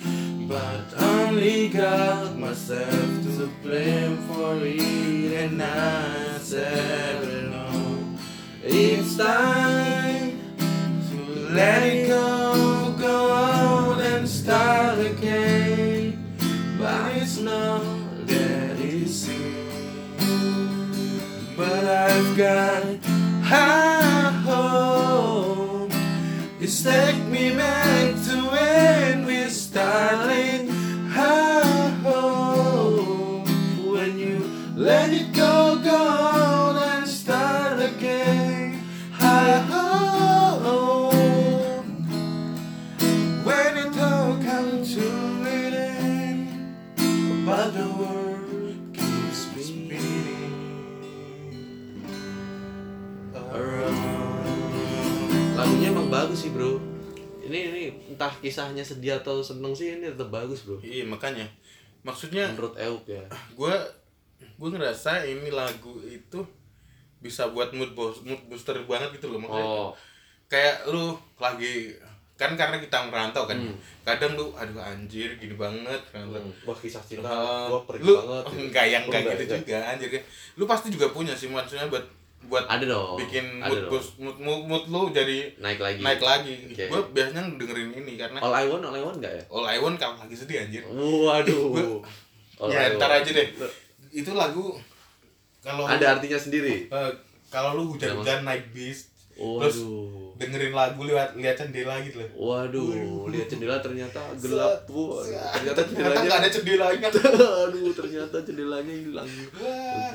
But 0.48 0.86
only 1.02 1.70
got 1.70 2.38
myself 2.38 3.10
to 3.38 3.50
blame 3.64 4.18
for 4.28 4.58
it, 4.62 5.34
and 5.44 5.64
I 5.64 6.38
said 6.38 7.24
no. 7.50 8.18
It's 8.64 9.18
time 9.18 10.40
to 11.10 11.18
let 11.58 11.82
it 11.82 12.08
go, 12.08 12.96
go 13.00 13.32
out 13.32 14.02
and 14.02 14.30
start 14.30 15.00
again. 15.00 16.36
But 16.78 17.18
it's 17.18 17.40
not 17.40 17.82
that 18.28 18.80
easy. 18.80 19.56
But 21.58 21.84
I've 22.06 22.38
got 22.38 22.84
high. 23.44 23.89
It's 26.82 27.19
entah 58.20 58.34
kisahnya 58.36 58.84
sedih 58.84 59.16
atau 59.16 59.40
seneng 59.40 59.72
sih 59.72 59.96
ini 59.96 60.12
tetap 60.12 60.28
bagus 60.28 60.68
bro 60.68 60.76
Iya 60.78 61.08
makanya, 61.08 61.48
maksudnya 62.02 62.52
menurut 62.52 62.76
Euk 62.76 63.08
ya 63.08 63.24
gue 63.50 63.76
gue 64.60 64.70
ngerasa 64.70 65.24
ini 65.24 65.48
lagu 65.50 66.04
itu 66.04 66.44
bisa 67.18 67.48
buat 67.48 67.72
mood 67.72 67.96
boost, 67.96 68.24
mood 68.24 68.44
booster 68.46 68.76
banget 68.84 69.16
gitu 69.16 69.28
loh 69.30 69.40
maksudnya. 69.40 69.64
oh 69.64 69.90
Kayak 70.46 70.84
lu 70.88 71.16
lagi 71.36 71.96
kan 72.36 72.56
karena 72.56 72.76
kita 72.76 73.08
merantau 73.08 73.44
kan, 73.44 73.56
Hmm. 73.56 73.76
kadang 74.02 74.36
lu 74.36 74.52
aduh 74.54 74.80
anjir 74.80 75.36
gini 75.36 75.54
banget 75.54 76.00
kan. 76.10 76.24
hmm. 76.24 76.52
wah 76.64 76.74
kisah 76.74 77.00
cinta 77.02 77.24
Uh, 77.24 77.68
gua 77.70 77.80
pergi 77.86 78.04
lu 78.04 78.16
banget 78.16 78.44
gitu. 78.48 78.60
enggak 78.64 78.86
yang 78.90 79.04
Oh, 79.04 79.12
enggak 79.12 79.36
gitu 79.38 79.56
juga 79.56 79.78
anjir 79.86 80.08
lu 80.56 80.64
pasti 80.64 80.88
juga 80.88 81.08
punya 81.08 81.32
sih 81.32 81.48
maksudnya 81.48 81.88
buat 81.88 82.04
buat 82.50 82.66
ada 82.66 82.86
dong 82.90 83.16
bikin 83.22 83.62
ada 83.62 83.70
mood 83.70 83.80
dong. 83.86 83.92
boost 83.94 84.12
mood, 84.18 84.38
mood, 84.42 84.62
mood 84.66 84.84
lu 84.90 85.02
jadi 85.14 85.54
naik 85.62 85.80
lagi. 85.80 86.02
naik 86.02 86.22
lagi. 86.22 86.56
Oke. 86.74 86.84
gue 86.90 87.02
biasanya 87.14 87.42
dengerin 87.56 87.94
ini 87.94 88.14
karena 88.18 88.42
all 88.42 88.52
I 88.52 88.66
want 88.66 88.82
all 88.84 88.98
I 88.98 89.02
want 89.06 89.22
enggak 89.22 89.34
ya? 89.38 89.44
All 89.54 89.66
I 89.70 89.78
Want 89.78 89.96
kalau 90.02 90.18
lagi 90.18 90.36
sedih 90.36 90.66
anjir. 90.66 90.84
Waduh. 90.90 92.02
All 92.60 92.74
I 92.74 92.76
ya 92.76 92.98
ntar 92.98 93.10
Want. 93.14 93.22
aja 93.24 93.32
deh. 93.32 93.48
Itu 94.10 94.34
lagu 94.34 94.76
kalau 95.62 95.86
ada 95.86 96.18
artinya 96.18 96.40
sendiri? 96.42 96.90
Eh, 96.90 97.12
kalau 97.54 97.78
lu 97.78 97.94
hujan-hujan 97.94 98.42
naik 98.42 98.74
bis 98.74 99.14
terus 99.40 99.88
waduh. 99.88 100.36
dengerin 100.36 100.76
lagu 100.76 101.00
lewat 101.08 101.40
lihat 101.40 101.56
jendela 101.56 101.96
gitu 102.04 102.20
loh. 102.20 102.30
Waduh 102.36 103.30
lihat 103.32 103.48
jendela 103.48 103.80
ternyata 103.80 104.20
gelap 104.36 104.84
bu 104.90 105.24
ternyata 105.24 105.80
ternyata 105.80 105.82
jendelanya 105.88 106.26
nggak 106.28 106.40
ada 106.42 106.50
jendelanya. 106.50 107.08
Aduh 107.70 107.92
ternyata 107.96 108.38
jendelanya 108.44 108.94
hilang. 108.94 109.30
Wah. 109.62 110.12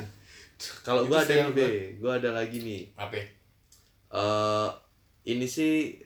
Kalau 0.83 1.05
gua 1.07 1.23
ada 1.23 1.33
nih 1.35 1.53
be. 1.53 1.67
Gua 1.99 2.17
ada 2.17 2.29
lagi 2.31 2.63
nih. 2.63 2.83
Apa? 2.95 3.15
Ya? 3.15 3.25
eh 4.15 4.69
ini 5.27 5.43
sih 5.49 5.99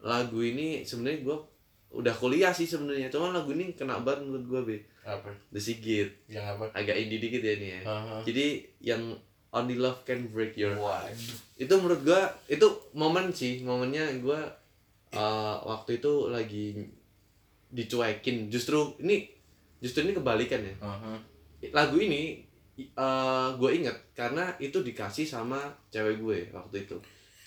lagu 0.00 0.40
ini 0.40 0.86
sebenarnya 0.86 1.20
gua 1.26 1.44
udah 1.92 2.14
kuliah 2.16 2.52
sih 2.52 2.64
sebenarnya. 2.64 3.12
Cuman 3.12 3.36
lagu 3.36 3.52
ini 3.52 3.76
kena 3.76 4.00
banget 4.00 4.24
menurut 4.24 4.46
gua 4.48 4.60
be. 4.64 4.80
Apa? 5.04 5.30
The 5.52 5.60
Sigit. 5.60 6.10
Yang 6.26 6.46
apa? 6.56 6.64
Agak 6.72 6.96
indie 6.96 7.20
dikit 7.20 7.42
ya 7.44 7.52
ini 7.56 7.68
ya. 7.78 7.80
Aha. 7.86 8.16
jadi 8.24 8.46
yang 8.80 9.02
Only 9.54 9.76
Love 9.78 10.04
Can 10.04 10.28
Break 10.32 10.56
Your 10.58 10.76
Heart. 10.76 11.16
Itu 11.56 11.72
menurut 11.80 12.00
gua 12.02 12.32
itu 12.48 12.66
momen 12.96 13.32
sih 13.32 13.60
momennya 13.62 14.16
gua 14.24 14.40
eh, 15.12 15.56
waktu 15.64 16.00
itu 16.00 16.32
lagi 16.32 16.88
dicuekin. 17.70 18.48
Justru 18.48 18.96
ini 19.04 19.28
justru 19.84 20.06
ini 20.08 20.16
kebalikan 20.16 20.64
ya. 20.64 20.74
Aha. 20.80 21.14
lagu 21.74 21.98
ini 21.98 22.45
eh 22.76 22.88
gue 23.52 23.70
inget 23.74 23.96
karena 24.12 24.52
itu 24.56 24.78
dikasih 24.78 25.24
sama 25.24 25.56
cewek 25.88 26.18
gue 26.18 26.38
waktu 26.50 26.76
itu. 26.82 26.96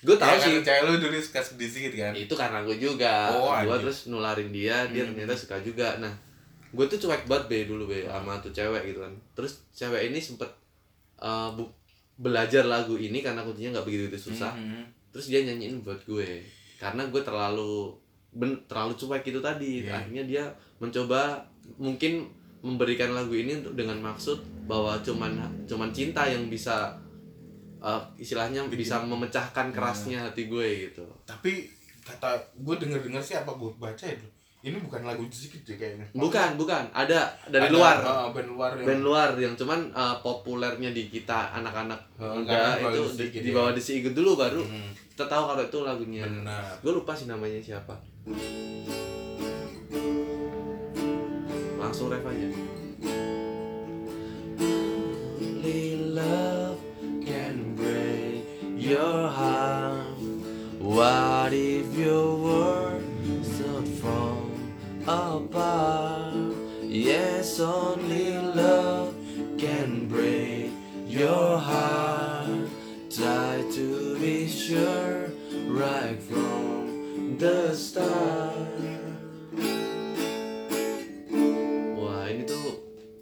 Gue 0.00 0.16
tahu 0.16 0.26
Ya, 0.28 0.40
sih. 0.40 0.58
cewek 0.60 0.82
lu 0.82 0.94
dulu 0.98 1.16
suka 1.16 1.38
sedih 1.38 1.68
sedikit 1.68 1.92
kan? 2.00 2.12
Itu 2.12 2.34
karena 2.34 2.58
gue 2.60 2.76
juga. 2.76 3.30
Oh, 3.30 3.54
gue 3.54 3.76
terus 3.78 4.06
nularin 4.06 4.48
dia 4.48 4.82
dia 4.86 5.02
Hmm. 5.02 5.12
ternyata 5.12 5.36
suka 5.36 5.60
juga. 5.60 5.96
Nah 5.96 6.10
gue 6.66 6.86
tuh 6.86 6.98
cuek 7.00 7.26
banget 7.26 7.44
be 7.46 7.58
dulu 7.64 7.84
be 7.84 8.02
sama 8.02 8.38
tuh 8.38 8.50
cewek 8.50 8.82
gitu 8.86 9.00
kan. 9.00 9.12
Terus 9.32 9.62
cewek 9.70 10.08
ini 10.08 10.18
sempet 10.18 10.50
eh, 11.18 11.50
bu- 11.52 11.70
belajar 12.16 12.64
lagu 12.64 12.94
ini 12.94 13.20
karena 13.20 13.40
kuncinya 13.40 13.76
nggak 13.76 13.86
begitu 13.86 14.06
susah. 14.16 14.52
Mhm. 14.52 14.98
terus 15.10 15.26
dia 15.26 15.42
nyanyiin 15.42 15.82
buat 15.82 15.98
gue. 16.04 16.38
Karena 16.76 17.02
gue 17.04 17.18
terlalu 17.20 17.90
ben, 18.30 18.54
terlalu 18.64 18.94
cuek 18.94 19.26
itu 19.26 19.38
tadi. 19.38 19.82
Iya. 19.82 19.94
akhirnya 19.96 20.24
dia 20.24 20.44
mencoba 20.78 21.42
mungkin 21.76 22.30
memberikan 22.60 23.10
lagu 23.10 23.32
ini 23.32 23.56
untuk 23.58 23.72
dengan 23.72 23.96
maksud 23.98 24.40
bahwa 24.68 24.96
cuman 25.00 25.36
cuman 25.64 25.90
cinta 25.90 26.24
yang 26.24 26.46
bisa 26.46 26.92
uh, 27.80 28.00
istilahnya 28.14 28.62
Bikin- 28.68 28.78
bisa 28.78 28.96
memecahkan 29.00 29.72
kerasnya 29.72 30.28
hati 30.28 30.46
gue 30.46 30.88
gitu. 30.88 31.04
Tapi 31.24 31.66
kata 32.00 32.36
gue 32.56 32.74
denger 32.76 33.00
denger 33.00 33.22
sih 33.22 33.36
apa 33.36 33.52
gue 33.52 33.70
baca 33.76 34.06
itu 34.06 34.28
ini 34.60 34.76
bukan 34.76 35.08
lagu 35.08 35.24
sedikit 35.32 35.72
ya 35.72 35.76
kayaknya. 35.80 36.04
Bukan 36.12 36.60
bukan. 36.60 36.84
Ada 36.92 37.32
dari 37.48 37.64
Ada, 37.64 37.72
luar. 37.72 37.96
ah, 38.04 38.28
band 38.28 38.48
luar 38.52 38.70
yang 38.76 38.84
band 38.84 39.02
luar 39.02 39.28
yang 39.40 39.54
cuman 39.56 39.80
uh, 39.96 40.20
populernya 40.20 40.92
di 40.92 41.08
kita 41.08 41.56
anak-anak 41.56 41.96
karena 42.20 42.76
itu 42.76 43.00
di, 43.16 43.24
Sigit 43.24 43.40
di 43.40 43.50
ya. 43.56 43.72
Sigit 43.72 44.12
dulu 44.12 44.36
baru 44.36 44.60
Hmm, 44.60 44.92
kita 45.16 45.24
tahu 45.24 45.56
kalau 45.56 45.64
itu 45.64 45.78
lagunya. 45.80 46.28
Benar. 46.28 46.76
Gue 46.84 46.92
lupa 46.92 47.16
sih 47.16 47.24
namanya 47.24 47.56
siapa 47.56 47.96
langsung 51.90 52.14
ref 52.14 52.22
aja 52.22 52.46
Only 55.42 55.98
love 56.14 56.78
can 57.26 57.74
break 57.74 58.46
your 58.78 59.26
heart. 59.26 60.14
What 60.78 61.50
if 61.50 61.90
your 61.98 62.38
world 62.38 63.02
should 63.42 63.90
fall 63.98 64.54
apart? 65.02 66.54
Yes, 66.86 67.58
only 67.58 68.38
love 68.38 69.10
can 69.58 70.06
break 70.06 70.70
your 71.10 71.58
heart. 71.58 72.70
Try 73.10 73.66
to 73.74 74.14
be 74.22 74.46
sure 74.46 75.34
right 75.66 76.22
from 76.22 77.34
the 77.34 77.74
start 77.74 78.59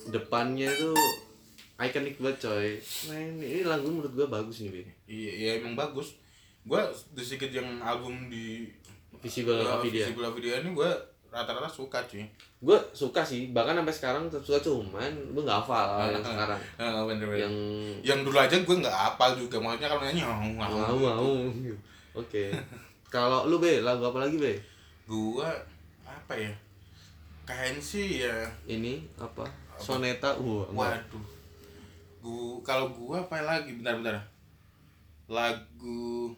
depannya 0.08 0.68
itu 0.68 0.92
ikonik 1.78 2.18
banget 2.18 2.36
coy. 2.48 2.68
Main 3.12 3.38
ini 3.38 3.62
lagu 3.62 3.86
menurut 3.86 4.12
gua 4.16 4.26
bagus 4.26 4.66
nih 4.66 4.82
iya 5.06 5.32
iya 5.38 5.50
emang 5.62 5.78
bagus. 5.78 6.18
Gua 6.66 6.90
sedikit 7.14 7.48
yang 7.54 7.78
album 7.78 8.26
di 8.26 8.66
visible 9.22 9.62
uh, 9.62 9.78
video. 9.78 10.08
Visible 10.10 10.30
Video 10.34 10.52
ini 10.58 10.74
gua 10.74 10.90
rata-rata 11.28 11.68
suka 11.68 12.00
cuy. 12.08 12.24
Gue 12.58 12.78
suka 12.96 13.20
sih 13.22 13.52
bahkan 13.52 13.76
sampai 13.76 13.94
sekarang 13.94 14.22
tetap 14.26 14.42
suka 14.42 14.58
cuman 14.64 15.12
gue 15.12 15.42
nggak 15.44 15.60
hafal 15.62 16.08
yang 16.08 16.24
sekarang. 16.34 16.60
Heeh, 16.80 17.02
bener 17.04 17.26
bener. 17.28 17.40
Yang 17.46 17.54
yang 18.02 18.20
dulu 18.24 18.38
aja 18.40 18.56
gue 18.56 18.76
nggak 18.80 18.96
hafal 18.96 19.30
juga 19.36 19.56
maksudnya 19.60 19.88
kalau 19.92 20.02
nyanyi 20.02 20.22
oh, 20.24 20.36
mau 20.56 20.96
mau 20.96 21.30
oke. 22.16 22.44
Kalau 23.12 23.46
lu 23.46 23.60
be 23.60 23.84
lagu 23.84 24.02
apa 24.08 24.24
lagi 24.24 24.40
be? 24.40 24.56
Gua 25.04 25.52
apa 26.02 26.34
ya? 26.34 26.52
Kayaknya 27.44 27.80
sih 27.84 28.24
ya. 28.24 28.48
Ini 28.64 29.04
apa 29.20 29.67
soneta 29.78 30.34
uh 30.36 30.66
waduh. 30.74 31.24
Gua 32.18 32.60
kalau 32.66 32.90
gua 32.92 33.22
apa 33.22 33.40
lagi? 33.42 33.78
Bentar-bentar 33.78 34.18
lagu 35.28 36.32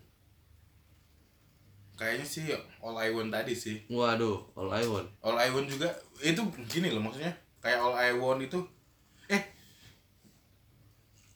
kayaknya 1.94 2.26
sih 2.26 2.48
All 2.80 2.96
I 2.96 3.12
Want 3.12 3.30
tadi 3.30 3.52
sih. 3.52 3.76
Waduh 3.92 4.40
all 4.56 4.72
I 4.72 4.84
want. 4.88 5.08
All 5.20 5.36
I 5.36 5.52
Want 5.52 5.68
juga 5.68 5.88
itu 6.24 6.40
gini 6.68 6.88
loh 6.90 7.04
maksudnya. 7.04 7.32
Kayak 7.60 7.80
All 7.84 7.94
I 7.96 8.10
Want 8.16 8.40
itu 8.40 8.56
eh 9.28 9.42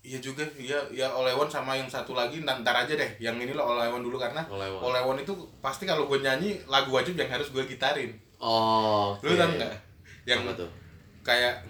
iya 0.04 0.18
juga 0.18 0.44
iya 0.56 0.80
ya 0.90 1.12
All 1.12 1.28
I 1.28 1.36
Want 1.36 1.52
sama 1.52 1.76
yang 1.76 1.86
satu 1.86 2.16
lagi 2.16 2.40
ntar, 2.42 2.64
ntar 2.64 2.74
aja 2.88 2.96
deh. 2.96 3.10
Yang 3.20 3.48
ini 3.48 3.52
loh 3.52 3.64
All 3.76 3.80
I 3.80 3.92
Want 3.92 4.02
dulu 4.02 4.16
karena 4.16 4.40
All 4.48 4.60
I 4.60 4.72
Want. 4.72 4.82
All 4.82 4.96
I 4.96 5.04
Want 5.04 5.20
itu 5.20 5.36
pasti 5.60 5.84
kalau 5.84 6.08
gue 6.08 6.18
nyanyi 6.24 6.64
lagu 6.64 6.90
wajib 6.90 7.14
yang 7.14 7.28
harus 7.28 7.52
gue 7.52 7.62
gitarin. 7.68 8.16
Oh 8.40 9.14
lu 9.20 9.36
tau 9.36 9.48
nggak? 9.52 9.72
Yang 10.24 10.40
Apa 10.48 10.52
tuh? 10.64 10.70
kayak 11.24 11.64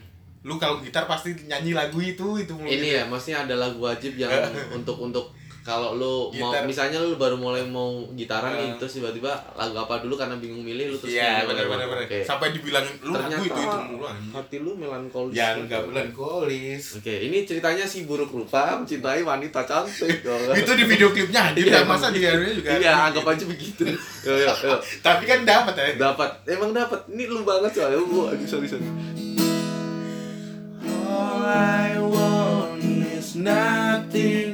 lu 0.45 0.55
kalau 0.55 0.77
gitar 0.79 1.05
pasti 1.05 1.33
nyanyi 1.43 1.73
lagu 1.73 1.97
itu 1.99 2.37
itu 2.37 2.53
mulu 2.53 2.69
ini 2.69 2.85
gitu. 2.87 2.97
ya 2.97 3.03
maksudnya 3.05 3.39
ada 3.43 3.55
lagu 3.59 3.81
wajib 3.81 4.13
yang 4.15 4.29
untuk 4.77 4.97
untuk 4.99 5.27
kalau 5.65 5.97
lu 5.97 6.29
mau 6.37 6.53
Gitar. 6.53 6.69
misalnya 6.69 7.01
lu 7.01 7.17
baru 7.17 7.41
mulai 7.41 7.65
mau 7.65 7.89
gitaran 8.13 8.53
nih 8.53 8.69
Eh. 8.69 8.77
terus 8.77 9.01
tiba-tiba 9.01 9.33
lagu 9.55 9.73
apa 9.75 9.97
dulu 9.99 10.13
karena 10.13 10.37
bingung 10.37 10.61
milih 10.61 10.93
lu 10.93 10.97
terus 11.01 11.17
iya 11.17 11.41
I 11.41 11.49
benar 11.49 11.65
Want. 11.65 11.81
benar 11.81 12.05
Oke. 12.05 12.21
sampai 12.21 12.53
dibilang 12.53 12.85
lu 13.01 13.09
lagu 13.11 13.33
ternyata 13.33 13.41
itu 13.43 13.61
itu 13.65 13.79
mulu 13.89 14.05
hati 14.05 14.57
lu 14.61 14.77
melankolis 14.77 15.33
ya 15.33 15.57
enggak 15.57 15.89
melankolis 15.89 16.83
Oke, 16.95 17.15
ini 17.25 17.39
ceritanya 17.43 17.85
si 17.85 18.05
buruk 18.05 18.29
rupa 18.29 18.77
mencintai 18.77 19.25
wanita 19.25 19.65
cantik. 19.65 20.21
itu 20.61 20.73
di 20.75 20.85
video 20.85 21.09
klipnya 21.09 21.41
ada 21.47 21.57
Iya, 21.57 21.81
masa 21.83 22.13
di 22.13 22.21
anunya 22.21 22.53
juga 22.53 22.69
Iya, 22.77 22.93
anggap 23.09 23.25
aja 23.27 23.45
begitu. 23.47 23.89
Yo, 24.21 24.37
yo, 24.37 24.53
yo. 24.53 24.77
tapi 25.01 25.25
kan 25.25 25.45
dapat 25.45 25.73
ya 25.75 25.87
Dapat, 26.03 26.45
emang 26.47 26.73
dapat. 26.73 27.01
Ini 27.09 27.25
lu 27.25 27.41
banget 27.41 27.73
soalnya. 27.73 27.97
Gua 27.99 28.29
aduh 28.29 28.45
sorry 28.45 28.69
sorry. 28.69 28.85
Nothing 33.45 34.54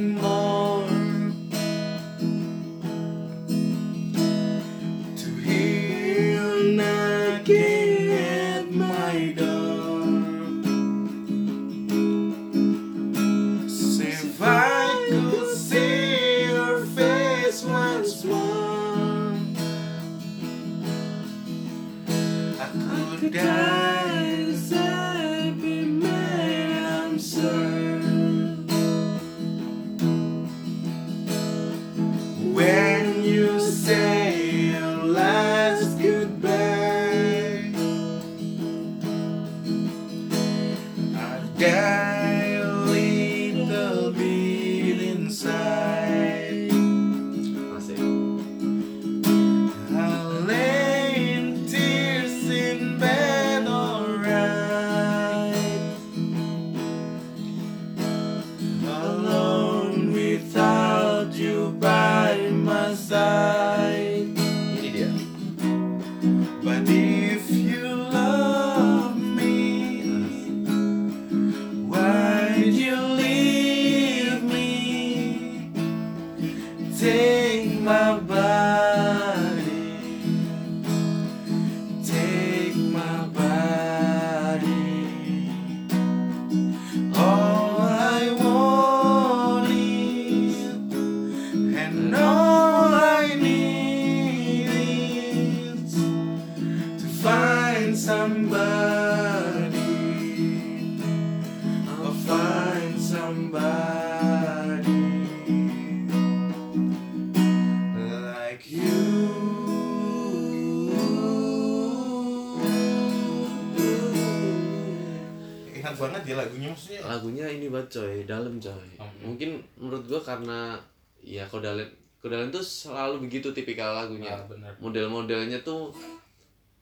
lagunya 117.10 117.50
ini 117.50 117.66
banget 117.66 117.98
coy, 117.98 118.22
dalam 118.22 118.62
coy. 118.62 118.90
Hmm. 118.94 119.34
Mungkin 119.34 119.58
menurut 119.74 120.06
gua 120.06 120.22
karena 120.22 120.78
ya 121.18 121.42
Kodalen 121.50 121.90
Kodalen 122.22 122.54
tuh 122.54 122.62
selalu 122.62 123.26
begitu 123.26 123.50
tipikal 123.50 123.98
lagunya. 123.98 124.38
Ah. 124.38 124.46
Model-modelnya 124.78 125.58
tuh 125.66 125.90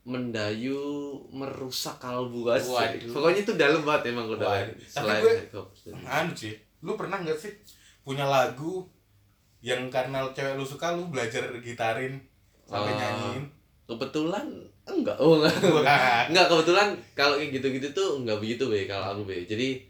mendayu, 0.05 1.17
merusak 1.33 1.97
kalbu. 2.01 2.49
Waduh. 2.49 3.13
Pokoknya 3.13 3.41
itu 3.45 3.53
dalam 3.57 3.85
banget 3.85 4.13
emang 4.13 4.29
Kodalen. 4.29 4.69
Waduh. 4.69 4.85
Selain 4.85 5.23
gue-. 5.25 5.97
Anu 6.05 6.33
sih, 6.37 6.53
lu 6.85 6.93
pernah 6.97 7.21
nggak 7.25 7.39
sih 7.39 7.53
punya 8.05 8.25
lagu 8.29 8.85
yang 9.61 9.89
karena 9.89 10.23
cewek 10.33 10.55
lu 10.57 10.65
suka 10.65 10.95
lu 10.97 11.09
belajar 11.09 11.45
gitarin 11.61 12.21
sampai 12.69 12.93
Ah. 12.95 12.99
nyanyiin? 13.01 13.45
Kebetulan 13.89 14.45
enggak. 14.85 15.17
Oh 15.17 15.41
enggak. 15.41 15.57
Enggak 16.29 16.47
kebetulan 16.53 16.89
kalau 17.17 17.37
kayak 17.41 17.57
gitu-gitu 17.57 17.89
tuh 17.97 18.21
enggak 18.21 18.37
begitu 18.41 18.69
be 18.69 18.85
kalau 18.85 19.17
aku 19.17 19.23
be. 19.25 19.45
Jadi 19.49 19.88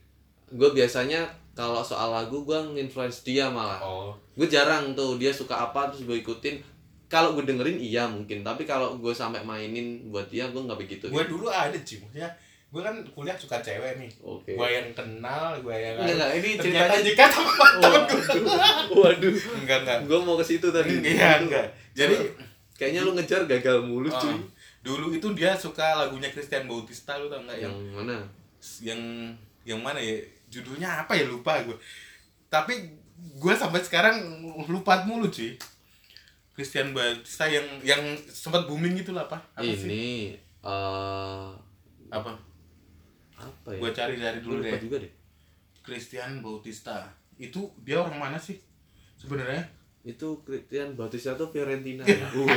gue 0.50 0.70
biasanya 0.72 1.24
kalau 1.52 1.82
soal 1.82 2.08
lagu 2.08 2.42
gue 2.42 2.54
nginfluence 2.74 3.22
dia 3.22 3.50
malah. 3.50 3.82
Oh, 3.82 4.14
Gue 4.38 4.46
jarang 4.46 4.94
tuh 4.94 5.18
dia 5.18 5.34
suka 5.34 5.58
apa 5.58 5.90
terus 5.90 6.06
gue 6.06 6.18
ikutin. 6.18 6.62
Kalau 7.08 7.32
gue 7.32 7.42
dengerin 7.42 7.80
iya 7.80 8.04
mungkin, 8.04 8.44
tapi 8.44 8.62
kalau 8.62 8.94
gue 8.96 9.11
sampai 9.11 9.40
mainin 9.40 10.12
buat 10.12 10.28
dia 10.28 10.46
gue 10.46 10.61
nggak 10.61 10.76
begitu. 10.76 11.08
gue 11.08 11.24
dulu 11.24 11.48
ada 11.48 11.72
sih, 11.80 11.98
maksudnya 11.98 12.28
gue 12.68 12.82
kan 12.84 12.92
kuliah 13.16 13.32
suka 13.32 13.56
cewek 13.58 13.96
nih. 13.96 14.12
Oke. 14.20 14.52
Gue 14.52 14.68
yang 14.68 14.92
kenal, 14.92 15.56
gue 15.58 15.72
yang 15.72 15.96
Enggak, 15.96 16.14
enggak, 16.14 16.30
ini 16.37 16.48
ternyata 16.61 16.94
ceritanya- 16.94 17.06
jika 17.08 17.24
teman 17.32 17.72
teman 17.80 18.02
gue. 18.04 18.22
Waduh. 18.92 19.34
Enggak 19.64 19.78
enggak. 19.82 19.98
Gue 20.04 20.18
mau 20.20 20.37
ke 20.37 20.44
situ 20.44 20.68
tadi. 20.68 20.92
Iya 21.00 21.30
enggak. 21.40 21.66
Jadi 21.96 22.16
kayaknya 22.76 23.00
lu 23.02 23.16
ngejar 23.16 23.42
gagal 23.48 23.82
mulu 23.82 24.06
oh, 24.06 24.14
cuy. 24.14 24.38
dulu 24.78 25.11
itu 25.11 25.26
dia 25.34 25.50
suka 25.58 25.98
lagunya 25.98 26.30
Christian 26.30 26.70
Bautista 26.70 27.18
lu 27.18 27.26
tau 27.26 27.42
nggak 27.42 27.58
Yang 27.58 27.74
yang 27.74 27.90
mana? 27.90 28.16
yang 28.78 29.00
yang 29.66 29.80
mana 29.82 29.98
ya 29.98 30.14
judulnya 30.48 31.04
apa 31.04 31.12
ya 31.16 31.24
lupa 31.28 31.61
gue 31.62 31.76
tapi 32.48 32.74
gue 33.38 33.54
sampai 33.54 33.80
sekarang 33.84 34.40
lupa 34.68 35.04
mulu 35.04 35.28
cuy 35.28 35.54
Christian 36.58 36.90
Bautista 36.90 37.46
yang 37.46 37.66
yang 37.87 38.02
sempat 38.26 38.66
booming 38.66 38.98
gitu 38.98 39.14
lah 39.14 39.30
apa 39.30 39.38
apa 39.54 39.70
sih 39.70 39.87
ini 39.87 40.06
eh 40.64 41.48
apa 42.11 42.32
apa 43.38 43.68
ya? 43.70 43.78
gue 43.78 43.90
cari 43.94 44.14
cari 44.18 44.38
dulu 44.42 44.58
lupa 44.58 44.74
deh 44.74 44.82
juga 44.82 44.96
deh. 45.04 45.12
Christian 45.87 46.42
Bautista 46.42 47.06
itu 47.38 47.70
dia 47.87 48.02
orang 48.02 48.18
mana 48.18 48.38
sih 48.40 48.58
sebenarnya 49.14 49.62
Itu 50.08 50.40
Christian 50.46 50.94
Bautista 50.96 51.37
tuh 51.37 51.52
Fiorentina. 51.52 52.00
Uh. 52.06 52.48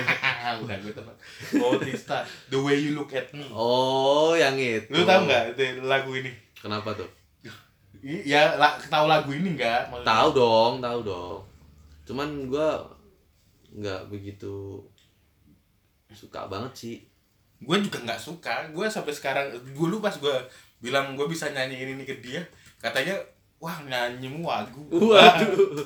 udah 0.64 0.78
gue 0.78 0.94
tepat 0.94 1.16
Bautista 1.58 2.24
The 2.48 2.56
Way 2.56 2.78
You 2.88 2.92
Look 2.96 3.12
at 3.12 3.34
Me 3.36 3.44
Oh, 3.52 4.32
yang 4.38 4.56
itu. 4.56 4.88
lu 4.94 5.04
tau 5.04 5.26
nggak 5.28 5.58
lagu 5.84 6.16
ini 6.16 6.32
Kenapa 6.56 6.94
tuh? 6.96 7.21
I- 8.02 8.26
Ya, 8.26 8.58
la, 8.58 8.76
tahu 8.78 9.06
lagu 9.06 9.30
ini 9.30 9.54
enggak? 9.54 9.88
Maksudnya? 9.88 10.08
Tahu 10.10 10.28
dong, 10.34 10.74
tahu 10.80 11.00
dong. 11.02 11.40
Cuman 12.04 12.30
gua 12.46 12.82
nggak 13.72 14.10
begitu 14.10 14.82
suka 16.12 16.46
banget 16.46 16.74
sih. 16.76 16.98
gue 17.62 17.78
juga 17.78 18.02
nggak 18.02 18.18
suka 18.18 18.74
gue 18.74 18.90
sampai 18.90 19.14
sekarang 19.14 19.46
dulu 19.72 20.02
pas 20.02 20.18
gue 20.18 20.34
bilang 20.82 21.14
gue 21.14 21.30
bisa 21.30 21.46
nyanyiin 21.48 21.94
ini 21.94 22.04
ke 22.04 22.18
dia 22.18 22.42
katanya 22.78 23.14
wah 23.62 23.78
nyanyimu 23.86 24.42
lagu 24.42 24.82
Waduh. 24.90 25.78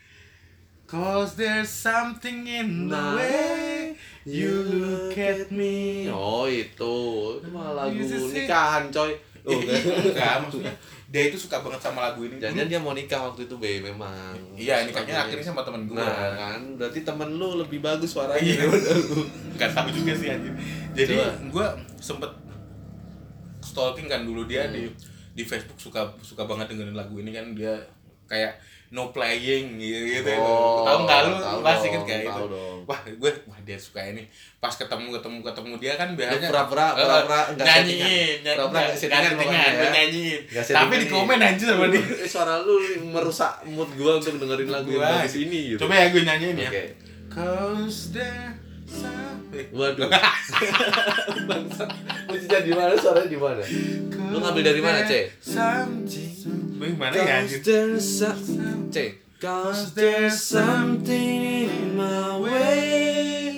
cause 0.90 1.36
there's 1.36 1.68
something 1.68 2.48
in 2.48 2.88
the 2.88 2.96
Nah, 2.96 3.14
way 3.14 3.92
you 4.24 4.48
look 4.64 5.12
at 5.14 5.52
me 5.52 6.08
Oh 6.08 6.48
itu, 6.48 6.96
itu 7.36 7.48
mah 7.52 7.76
lagu 7.76 8.00
nikahan 8.32 8.88
coy. 8.88 9.12
Oh, 9.40 9.56
enggak 9.56 10.36
maksudnya 10.40 10.72
dia 11.10 11.26
itu 11.26 11.34
suka 11.34 11.58
banget 11.58 11.82
sama 11.82 12.06
lagu 12.06 12.22
ini. 12.22 12.38
Jangan 12.38 12.70
dia 12.70 12.78
mau 12.78 12.94
nikah 12.94 13.18
waktu 13.26 13.50
itu 13.50 13.58
be 13.58 13.82
memang. 13.82 14.30
iya 14.54 14.86
nikahnya 14.86 15.26
akhirnya 15.26 15.42
sama 15.42 15.66
temen 15.66 15.84
gue 15.84 15.98
Nah 15.98 16.38
kan, 16.38 16.62
berarti 16.78 17.02
temen 17.02 17.34
lu 17.34 17.58
lebih 17.58 17.82
bagus 17.82 18.14
suaranya. 18.14 18.38
Iya. 18.38 18.62
nggak 19.58 19.70
tahu 19.74 19.88
juga 19.90 20.12
sih 20.14 20.30
anjir 20.30 20.54
jadi 20.90 21.18
gue 21.50 21.66
sempet 21.98 22.30
stalking 23.60 24.06
kan 24.06 24.22
dulu 24.22 24.46
dia 24.46 24.66
Hmm. 24.66 24.74
di 24.74 24.82
di 25.30 25.42
Facebook 25.42 25.78
suka 25.78 26.10
suka 26.20 26.42
banget 26.44 26.70
dengerin 26.70 26.94
lagu 26.94 27.14
ini 27.16 27.30
kan. 27.30 27.54
Dia 27.54 27.74
kayak 28.26 28.58
no 28.90 29.10
playing 29.10 29.78
gitu 29.78 30.02
gitu. 30.18 30.34
Oh, 30.34 30.82
tahu 30.82 31.06
nggak 31.06 31.20
lu? 31.24 31.34
tahu 31.38 31.58
pasti 31.62 31.88
kan 31.88 32.02
kayak 32.02 32.26
itu. 32.26 32.42
dong. 32.44 32.82
wah 32.82 32.98
gue 33.00 33.30
wah 33.46 33.58
dia 33.60 33.78
suka 33.78 34.02
ini. 34.04 34.26
Pas 34.58 34.74
ketemu 34.74 35.14
ketemu 35.14 35.38
ketemu 35.40 35.72
dia 35.78 35.92
kan 35.94 36.08
biasanya 36.12 36.50
pura-pura- 36.50 36.92
eh, 36.92 37.00
pura-pura 37.00 37.40
nggak 37.54 37.64
nyanyiin 37.64 38.38
Pura-pura 38.42 38.80
nggak 38.82 38.98
settingan 38.98 39.32
gue 39.32 39.46
ya. 39.46 39.90
nyanyiin. 39.94 40.40
Tapi 40.50 40.94
di 40.96 41.06
komen 41.06 41.38
anjir 41.38 41.66
sama 41.68 41.86
dia. 41.86 42.02
Eh, 42.20 42.26
Suara 42.26 42.54
lu 42.58 42.76
merusak 43.06 43.52
mood 43.64 43.90
gua 43.94 44.18
untuk 44.18 44.36
dengerin 44.36 44.68
lagu 44.68 44.90
yang 44.90 45.06
bagus 45.06 45.38
ini 45.38 45.58
gitu. 45.70 45.80
coba 45.80 45.94
ya 45.96 46.06
gue 46.10 46.22
nyanyiin 46.22 46.56
ya. 46.58 46.70
Cause 47.30 48.10
there 48.10 48.58
something 48.84 49.29
Waduh. 49.50 50.06
Bangsat. 51.50 51.90
Mesti 52.30 52.46
jadi 52.46 52.70
mana 52.70 52.94
suaranya 52.94 53.26
di 53.26 53.38
mana? 53.38 53.62
Lu 54.30 54.38
ngambil 54.38 54.62
dari 54.62 54.80
mana, 54.80 55.02
Ce? 55.02 55.20
Bagaimana 56.78 57.12
ya 57.12 57.42
anjir? 57.42 57.60
C. 57.98 58.20
Cause 59.40 59.96
there's 59.96 60.36
something 60.36 61.66
in 61.66 61.96
my 61.96 62.36
way. 62.38 63.56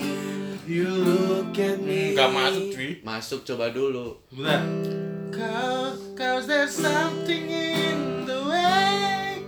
You 0.63 0.87
look 0.89 1.59
at 1.59 1.83
me. 1.83 2.15
Nggak 2.15 2.31
masuk, 2.31 2.65
cuy. 2.71 2.91
Masuk 3.03 3.41
coba 3.43 3.67
dulu. 3.75 4.15
Bentar. 4.31 4.63
Cause, 5.35 5.99
cause 6.15 6.45
there's 6.47 6.71
something 6.71 7.51
in 7.51 8.23
the 8.25 8.41
way 8.47 9.43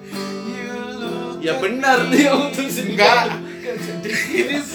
you 0.48 0.74
look 0.98 1.38
Ya 1.38 1.54
at 1.54 1.62
benar 1.62 1.98
me. 2.10 2.18
dia 2.18 2.34
untuk 2.34 2.66
sini. 2.66 2.98
Enggak. 2.98 3.38
It 4.04 4.48
is 4.58 4.74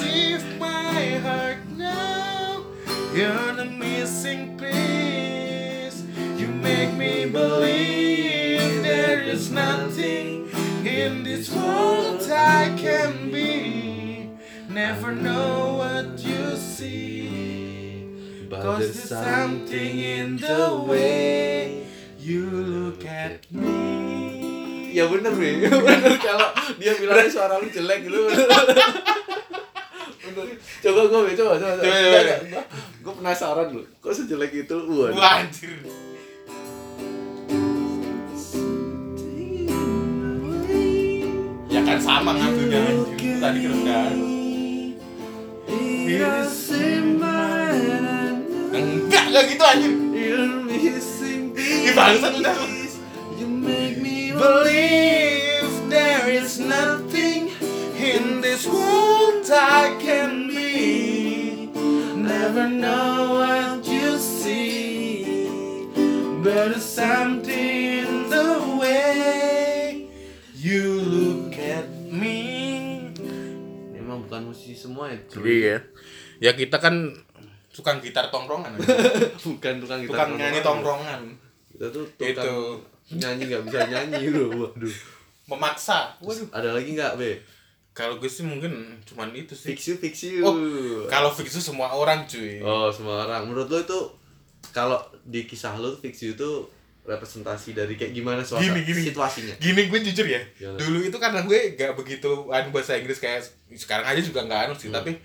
You're 3.13 3.53
the 3.53 3.65
missing 3.65 4.55
piece 4.57 6.03
You 6.37 6.47
make 6.47 6.93
me 6.93 7.25
believe 7.25 8.83
there 8.83 9.21
is 9.21 9.51
nothing 9.51 10.47
in 10.85 11.23
this 11.23 11.49
world 11.51 12.21
I 12.29 12.75
can 12.77 13.31
be 13.31 14.29
Never 14.69 15.11
know 15.13 15.81
what 15.81 16.19
you 16.19 16.55
see 16.55 18.45
But 18.47 18.77
there's 18.77 19.09
something 19.09 19.99
in 19.99 20.37
the 20.37 20.85
way. 20.85 21.85
you 22.19 22.45
look 22.45 23.05
at 23.05 23.49
me 23.51 24.93
Ya 24.93 25.05
bener 25.05 25.33
nih, 25.37 25.69
bener 25.85 26.17
kalau 26.17 26.49
dia 26.81 26.97
bilangnya 26.97 27.29
suara 27.29 27.61
lu 27.61 27.69
jelek 27.69 28.09
gitu. 28.09 28.25
Coba 30.29 30.41
gue, 30.45 30.57
coba, 30.83 31.01
coba, 31.09 31.53
coba. 31.57 31.81
Coba, 31.81 32.19
coba. 32.21 32.61
Gue 32.99 33.13
penasaran 33.17 33.67
lu, 33.73 33.81
kok 33.97 34.13
sejelek 34.13 34.53
itu? 34.53 34.77
Waduh. 34.77 35.17
Wah 35.17 35.41
anjir. 35.41 35.73
Ya 41.69 41.81
kan 41.81 41.97
sama 41.97 42.37
ngambilnya 42.37 42.79
anjir. 42.85 43.41
Tadi 43.41 43.57
kerendahan. 43.65 44.17
Enggak, 48.69 49.23
enggak 49.33 49.43
gitu 49.49 49.63
anjir. 49.65 49.93
Ih 51.59 51.93
bangsat 51.97 52.33
udah 52.39 52.55
You 53.35 53.47
make 53.49 53.99
me 53.99 54.31
Believe 54.31 55.89
there 55.89 56.29
is 56.29 56.61
nothing 56.61 57.51
in 58.09 58.41
this 58.41 58.65
world 58.65 59.45
I 59.45 59.93
can 60.01 60.47
be 60.47 61.69
Never 62.15 62.65
know 62.65 63.37
what 63.37 63.85
you 63.85 64.17
see 64.17 65.45
But 66.41 66.73
there's 66.73 66.85
something 66.85 67.53
in 68.05 68.29
the 68.29 68.49
way 68.75 70.09
You 70.55 71.01
look 71.01 71.53
at 71.55 71.85
me 72.05 72.37
Emang 73.93 74.25
bukan 74.25 74.49
musisi 74.49 74.73
semua 74.75 75.09
ya? 75.09 75.19
cuy. 75.29 75.45
Iya 75.63 75.77
Ya 76.39 76.51
kita 76.53 76.79
kan 76.79 77.13
tukang 77.69 77.99
gitar 77.99 78.27
tongkrongan 78.27 78.75
bukan 79.45 79.73
tukang 79.79 79.99
gitar 80.01 80.15
Tukang 80.15 80.31
nyanyi 80.35 80.59
tongkrongan 80.59 81.21
Kita 81.69 81.85
tuh 81.89 82.05
tukang 82.13 82.33
Itu. 82.33 82.55
nyanyi 83.11 83.43
nggak 83.47 83.63
bisa 83.65 83.79
nyanyi 83.87 84.29
loh. 84.29 84.47
Waduh. 84.69 84.95
Memaksa 85.47 86.13
Waduh 86.19 86.47
Ada 86.51 86.69
lagi 86.73 86.93
nggak, 86.93 87.13
Be? 87.15 87.31
Kalau 87.91 88.15
gue 88.15 88.27
sih 88.27 88.41
mungkin 88.41 88.71
cuman 89.03 89.33
itu 89.33 89.51
sih 89.51 89.69
Fix 89.69 89.79
you, 89.85 89.95
fix 89.97 90.15
you. 90.23 90.39
Oh, 90.39 90.55
Kalau 91.05 91.29
fix 91.29 91.51
itu 91.51 91.61
semua 91.63 91.89
orang 91.89 92.23
cuy 92.23 92.59
Oh, 92.59 92.87
semua 92.87 93.23
orang. 93.23 93.43
Menurut 93.45 93.67
lo 93.67 93.79
itu 93.79 93.99
kalau 94.69 94.95
di 95.23 95.43
kisah 95.43 95.73
lo 95.73 95.95
fix 95.95 96.21
you 96.21 96.31
itu 96.31 96.49
representasi 97.03 97.73
dari 97.73 97.95
kayak 97.95 98.13
gimana 98.13 98.39
suasana 98.39 98.69
Gini, 98.71 98.85
gini. 98.85 99.01
situasinya? 99.03 99.55
Gini 99.57 99.87
gue 99.87 99.99
jujur 100.03 100.25
ya, 100.25 100.41
Gimana? 100.53 100.77
dulu 100.77 100.97
itu 101.01 101.17
karena 101.17 101.41
gue 101.41 101.59
gak 101.73 101.95
begitu 101.95 102.29
anu 102.47 102.69
bahasa 102.69 102.93
Inggris 102.93 103.17
kayak 103.17 103.41
sekarang 103.71 104.05
aja 104.05 104.21
juga 104.21 104.43
gak 104.43 104.61
anu 104.63 104.73
Hmm. 104.73 104.79
sih, 104.79 104.89
tapi 104.89 105.17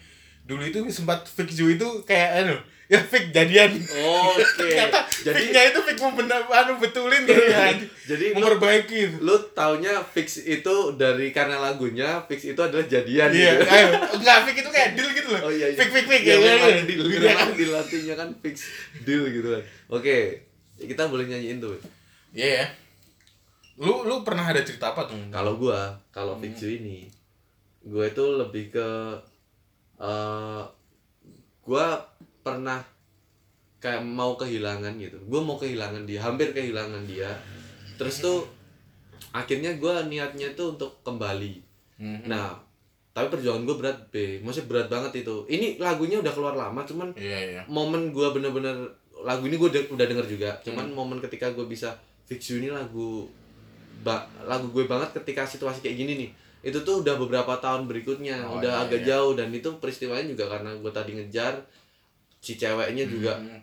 dulu 0.43 0.63
itu 0.63 0.81
sempat 0.89 1.25
fix 1.25 1.55
you 1.55 1.69
itu 1.69 1.85
kayak 2.03 2.43
anu 2.43 2.57
ya 2.85 3.01
fix 3.01 3.31
jadian. 3.31 3.71
Oke. 3.75 4.45
Ternyata 4.61 5.01
Jadi- 5.09 5.37
fixnya 5.41 5.63
itu 5.67 5.81
fix 5.83 5.97
mau 5.99 6.13
bener 6.13 6.37
anu 6.45 6.77
betulin 6.77 7.23
gitu 7.23 7.43
ya. 7.43 7.73
Jadi 8.05 8.25
lu- 8.31 8.45
memperbaiki. 8.45 9.01
Lu 9.19 9.35
taunya 9.51 10.05
fix 10.05 10.39
itu 10.39 10.75
dari 10.95 11.31
karena 11.31 11.57
lagunya 11.59 12.21
fix 12.25 12.45
itu 12.45 12.59
adalah 12.59 12.85
jadian 12.85 13.29
Iya, 13.29 13.51
gitu. 13.57 13.65
ayo, 13.67 13.89
enggak 14.15 14.39
fix 14.45 14.57
itu 14.59 14.71
kayak 14.71 14.89
deal 14.93 15.09
gitu 15.11 15.29
loh. 15.31 15.41
Oh 15.41 15.51
iya, 15.51 15.67
iya. 15.69 15.77
Fix 15.77 15.89
fix 15.91 16.05
fix 16.07 16.23
Ya, 16.23 16.37
ya, 16.37 16.53
ya, 16.55 16.79
deal, 16.85 17.03
Iya. 17.03 17.21
memang 17.31 17.53
deal 17.55 17.73
artinya 17.73 18.15
kan 18.15 18.29
fix 18.39 18.55
deal 19.01 19.25
gitu 19.27 19.49
kan. 19.51 19.63
Oke, 19.91 20.45
kita 20.77 21.09
boleh 21.09 21.25
nyanyiin 21.25 21.59
tuh. 21.59 21.81
Iya 22.31 22.49
ya. 22.61 22.67
Lu 23.75 24.05
lu 24.05 24.21
pernah 24.23 24.45
ada 24.45 24.61
cerita 24.61 24.93
apa 24.93 25.05
tuh? 25.05 25.17
Kalau 25.31 25.57
gua, 25.57 25.99
kalau 26.11 26.37
fix 26.37 26.61
you 26.61 26.77
ini, 26.77 27.09
gua 27.83 28.05
itu 28.05 28.25
lebih 28.35 28.71
ke 28.71 28.89
eh 29.97 30.63
gua 31.61 31.87
pernah 32.45 32.85
kayak 33.81 34.05
mau 34.05 34.37
kehilangan 34.37 34.95
gitu. 34.97 35.17
Gua 35.25 35.41
mau 35.41 35.57
kehilangan 35.57 36.05
dia, 36.05 36.21
hampir 36.21 36.53
kehilangan 36.53 37.03
dia. 37.05 37.33
Terus 37.97 38.21
tuh 38.21 38.45
akhirnya 39.31 39.75
gua 39.77 40.05
niatnya 40.05 40.53
tuh 40.53 40.77
untuk 40.77 41.01
kembali. 41.03 41.59
Mhm. 41.99 42.29
Nah, 42.29 42.55
tapi 43.11 43.31
perjuangan 43.31 43.63
gue 43.63 43.77
berat 43.79 43.99
B, 44.11 44.43
maksudnya 44.43 44.67
berat 44.67 44.89
banget 44.91 45.23
itu. 45.23 45.47
Ini 45.47 45.79
lagunya 45.79 46.19
udah 46.19 46.33
keluar 46.35 46.53
lama, 46.53 46.83
cuman 46.83 47.15
Iya 47.15 47.39
iya. 47.39 47.63
momen 47.65 48.11
gue 48.11 48.27
bener-bener 48.31 48.75
lagu 49.15 49.47
ini 49.47 49.55
gue 49.55 49.71
udah 49.89 50.05
denger 50.05 50.27
juga 50.27 50.51
cuman 50.61 50.91
Hmm. 50.91 50.99
momen 50.99 51.19
ketika 51.19 51.49
gue 51.49 51.65
bisa 51.65 51.95
fix 52.27 52.51
you 52.51 52.59
ini 52.59 52.69
lagu 52.69 53.25
ba 54.03 54.21
lagu 54.43 54.69
gue 54.69 54.85
banget 54.85 55.15
ketika 55.17 55.47
situasi 55.47 55.81
kayak 55.81 55.97
gini 55.97 56.13
nih 56.19 56.31
itu 56.61 56.77
tuh 56.83 57.01
udah 57.01 57.15
beberapa 57.17 57.57
tahun 57.57 57.87
berikutnya 57.87 58.43
Oh, 58.43 58.59
udah 58.59 58.75
iya, 58.75 58.85
agak 58.85 59.01
iya. 59.01 59.09
jauh 59.15 59.33
dan 59.33 59.49
itu 59.49 59.71
peristiwanya 59.79 60.27
juga 60.27 60.51
karena 60.51 60.77
gue 60.77 60.93
tadi 60.93 61.15
ngejar 61.15 61.57
si 62.45 62.55
ceweknya 62.55 63.05
juga 63.07 63.33
Hmm. 63.35 63.57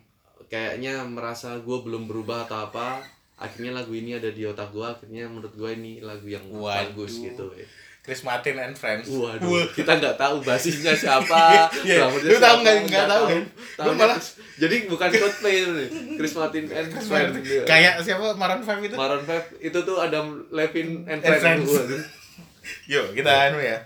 kayaknya 0.47 1.05
merasa 1.05 1.53
gue 1.55 1.77
belum 1.79 2.05
berubah 2.05 2.43
atau 2.43 2.65
apa 2.65 3.05
akhirnya 3.37 3.71
lagu 3.75 3.91
ini 3.91 4.13
ada 4.13 4.27
di 4.27 4.43
otak 4.43 4.69
gue 4.69 4.81
akhirnya 4.83 5.25
menurut 5.25 5.49
gue 5.51 5.69
ini 5.71 5.97
lagu 5.99 6.25
yang 6.25 6.41
Waduh. 6.43 6.91
bagus 6.91 7.17
gitu 7.19 7.45
ya. 7.53 7.65
Chris 8.01 8.21
Martin 8.21 8.57
and 8.57 8.73
Friends. 8.73 9.05
Waduh, 9.07 9.45
Wah. 9.45 9.65
kita 9.71 9.93
nggak 9.95 10.17
tahu 10.17 10.41
basisnya 10.41 10.89
siapa, 10.99 11.69
Iya, 11.79 12.01
drummernya 12.01 12.27
lu 12.27 12.39
tahu 12.39 12.55
nggak? 12.59 12.75
Nggak 12.83 13.05
tahu 13.07 13.23
kan? 13.23 13.41
Tahu 13.77 13.91
malah- 13.93 14.21
jadi 14.57 14.75
bukan 14.85 15.09
Coldplay 15.11 15.53
itu 15.55 15.69
nih, 15.71 15.87
Chris 16.17 16.33
Martin 16.33 16.65
and 16.67 16.87
Chris 16.89 17.05
Friends. 17.05 17.29
Martin. 17.31 17.45
Iya. 17.45 17.63
Kayak 17.63 17.93
siapa 18.01 18.25
Maroon 18.33 18.61
5 18.63 18.81
itu? 18.83 18.95
Maroon 18.97 19.21
5 19.21 19.37
itu 19.59 19.77
tuh 19.79 19.97
Adam 19.99 20.25
Levine 20.49 21.05
and 21.05 21.21
And 21.21 21.21
Friends. 21.21 21.43
Friends. 21.43 21.69
Waduh. 21.71 22.01
Yuk, 22.91 23.05
kita 23.13 23.31
anu 23.47 23.59
ya. 23.61 23.77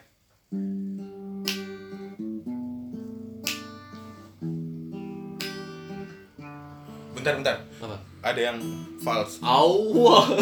Bentar 7.25 7.41
bentar. 7.41 7.57
Apa? 7.81 7.97
Ada 8.21 8.53
yang 8.53 8.61
false. 9.01 9.41
Awa. 9.41 10.29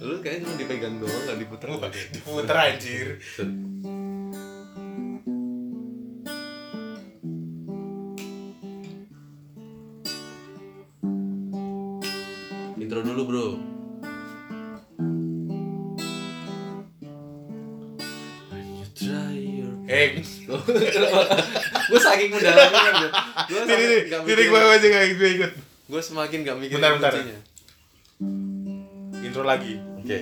Lu 0.00 0.16
kayaknya 0.24 0.48
cuma 0.48 0.56
dipegang 0.56 0.96
doang 0.96 1.28
nggak 1.28 1.44
diputer. 1.44 1.68
diputer 2.08 2.56
anjir. 2.56 3.20
Intro 12.80 13.04
dulu 13.04 13.22
bro. 13.28 13.60
When 18.48 18.80
gue 21.90 21.98
saking 22.00 22.30
mendalamnya 22.30 23.10
gue 23.50 23.60
sini 23.66 23.84
nih 23.84 24.00
sini 24.06 24.42
gue 24.46 24.60
aja 24.62 24.86
gak 24.86 25.04
gue 25.18 25.30
ikut. 25.36 25.52
Gue 25.90 25.98
semakin 25.98 26.38
gak 26.46 26.56
mikir 26.56 26.78
Bentar, 26.78 26.94
bentar. 26.96 27.12
kuncinya. 27.12 27.38
intro 29.20 29.42
lagi. 29.42 29.74
Oke. 29.98 30.20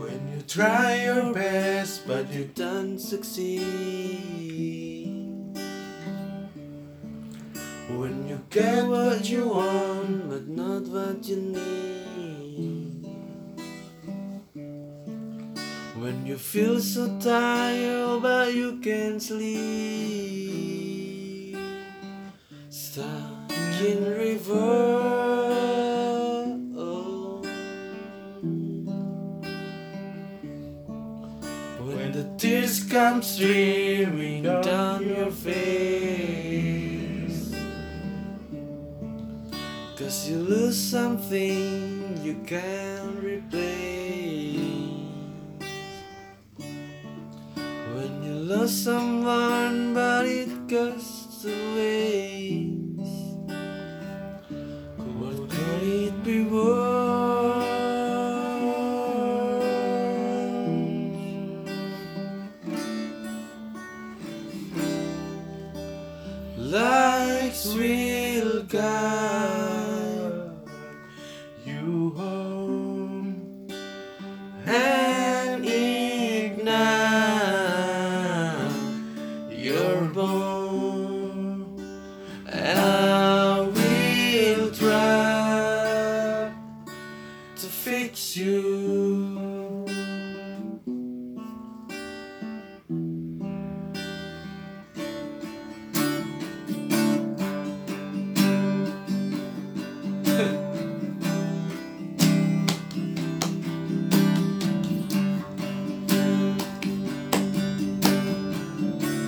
When 0.00 0.28
you 0.32 0.42
try 0.46 1.04
your 1.04 1.32
best 1.32 2.06
but 2.06 2.32
you 2.32 2.50
don't 2.54 2.98
succeed 2.98 4.79
get 8.48 8.86
what 8.86 9.28
you 9.28 9.48
want 9.48 10.30
but 10.30 10.48
not 10.48 10.82
what 10.82 11.24
you 11.28 11.36
need. 11.36 13.06
When 15.96 16.24
you 16.24 16.38
feel 16.38 16.80
so 16.80 17.18
tired 17.18 18.22
but 18.22 18.54
you 18.54 18.78
can't 18.80 19.20
sleep. 19.22 19.60
Stuck 22.70 23.52
in 23.82 24.04
reverse 24.04 25.20
When 31.80 32.12
the 32.12 32.24
tears 32.38 32.84
come 32.84 33.22
streaming 33.22 34.42
down 34.42 35.06
your 35.06 35.30
face 35.30 35.99
you 40.30 40.38
lose 40.38 40.78
something 40.78 42.16
you 42.22 42.34
can't 42.46 43.18
replace 43.18 44.60
When 47.94 48.22
you 48.22 48.34
lose 48.34 48.70
someone 48.70 49.92
but 49.92 50.26
it 50.26 50.68
goes 50.68 51.26
to 51.42 51.50
waste 51.74 53.10
What 55.18 55.50
could 55.50 55.82
it 55.82 56.22
be 56.22 56.44
worth? 56.44 56.89
You. 88.36 89.86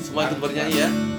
Semua 0.03 0.28
ikut 0.28 0.38
bernyanyi 0.38 0.76
ya. 0.78 1.11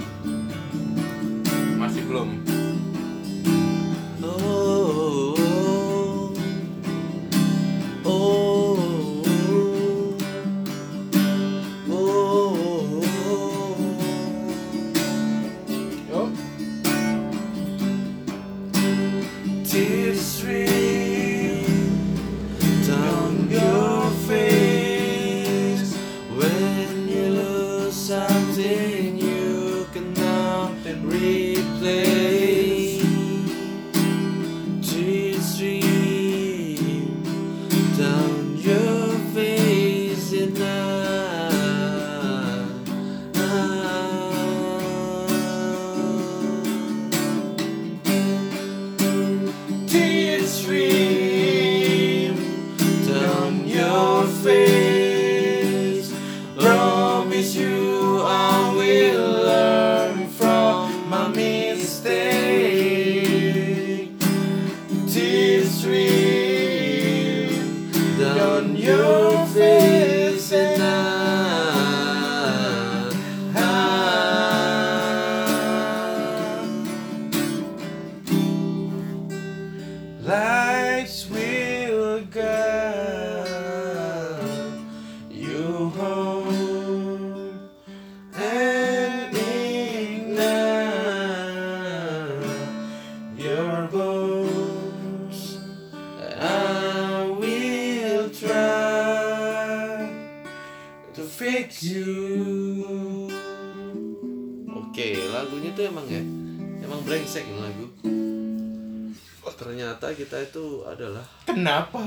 Kita 110.14 110.38
itu 110.39 110.64
adalah 110.84 111.24
kenapa? 111.43 112.01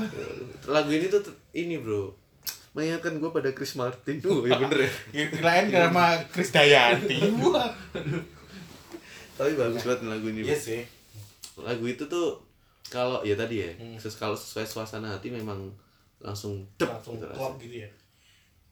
Lagu 0.65 0.89
ini 0.89 1.07
tuh 1.07 1.21
ini 1.51 1.77
bro. 1.77 2.11
Mengingatkan 2.71 3.17
gue 3.17 3.29
pada 3.29 3.49
Chris 3.51 3.73
Martin. 3.73 4.21
Oh 4.23 4.43
ya 4.43 4.57
bener 4.57 4.85
ya. 4.85 4.91
Kirain 5.33 5.65
karena 5.67 6.19
Chris 6.27 6.49
Dayanti 6.49 7.17
tapi 9.37 9.53
bagus 9.53 9.85
banget 9.85 10.01
lagu 10.03 10.25
ini 10.27 10.41
iya 10.41 10.57
bro. 10.57 10.65
sih. 10.65 10.81
Lagu 11.57 11.85
itu 11.85 12.03
tuh 12.05 12.41
kalau 12.87 13.21
ya 13.21 13.37
tadi 13.37 13.61
ya 13.61 13.71
Hmm. 13.77 13.97
kalau 14.17 14.33
sesuai 14.33 14.65
suasana 14.65 15.13
hati 15.13 15.29
memang 15.29 15.69
langsung 16.17 16.65
dep 16.75 16.89
langsung 16.89 17.21
gitu 17.21 17.29
klop 17.29 17.61
gitu 17.61 17.85
ya. 17.85 17.89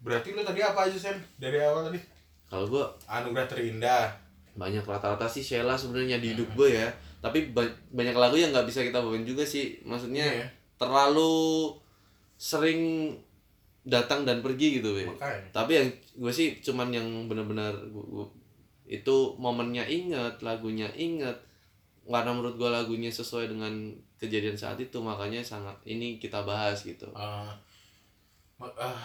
Berarti 0.01 0.33
lu 0.33 0.41
tadi 0.41 0.61
apa 0.61 0.89
aja 0.89 0.97
Sam 0.97 1.17
dari 1.37 1.61
awal 1.61 1.89
tadi? 1.89 1.99
Kalau 2.45 2.65
gue 2.65 2.81
anugerah 3.05 3.45
terindah. 3.45 4.05
Banyak 4.55 4.81
rata-rata 4.81 5.27
sih 5.27 5.43
Sheila 5.43 5.75
sebenarnya 5.75 6.17
di 6.17 6.33
hidup 6.33 6.47
gue 6.55 6.73
ya 6.73 6.87
tapi 7.25 7.49
ba- 7.49 7.65
banyak 7.89 8.13
lagu 8.13 8.37
yang 8.37 8.53
nggak 8.53 8.69
bisa 8.69 8.85
kita 8.85 9.01
bawain 9.01 9.25
juga 9.25 9.41
sih. 9.41 9.81
Maksudnya 9.81 10.21
Iya. 10.21 10.45
terlalu 10.77 11.73
sering 12.37 13.09
datang 13.81 14.21
dan 14.21 14.41
pergi 14.41 14.77
gitu 14.77 14.93
be. 14.93 15.05
Makanya. 15.07 15.49
tapi 15.49 15.71
yang 15.73 15.87
gue 16.15 16.29
sih 16.29 16.57
cuman 16.59 16.89
yang 16.89 17.05
benar-benar 17.25 17.73
itu 18.85 19.15
momennya 19.37 19.85
inget 19.85 20.41
lagunya 20.41 20.85
inget 20.91 21.33
karena 22.03 22.29
menurut 22.29 22.53
gue 22.55 22.69
lagunya 22.69 23.09
sesuai 23.09 23.49
dengan 23.49 23.73
kejadian 24.17 24.53
saat 24.53 24.77
itu 24.77 24.97
makanya 25.01 25.41
sangat 25.41 25.73
ini 25.85 26.17
kita 26.17 26.41
bahas 26.41 26.81
gitu. 26.81 27.09
Ma- 28.57 28.77
eh, 28.77 28.99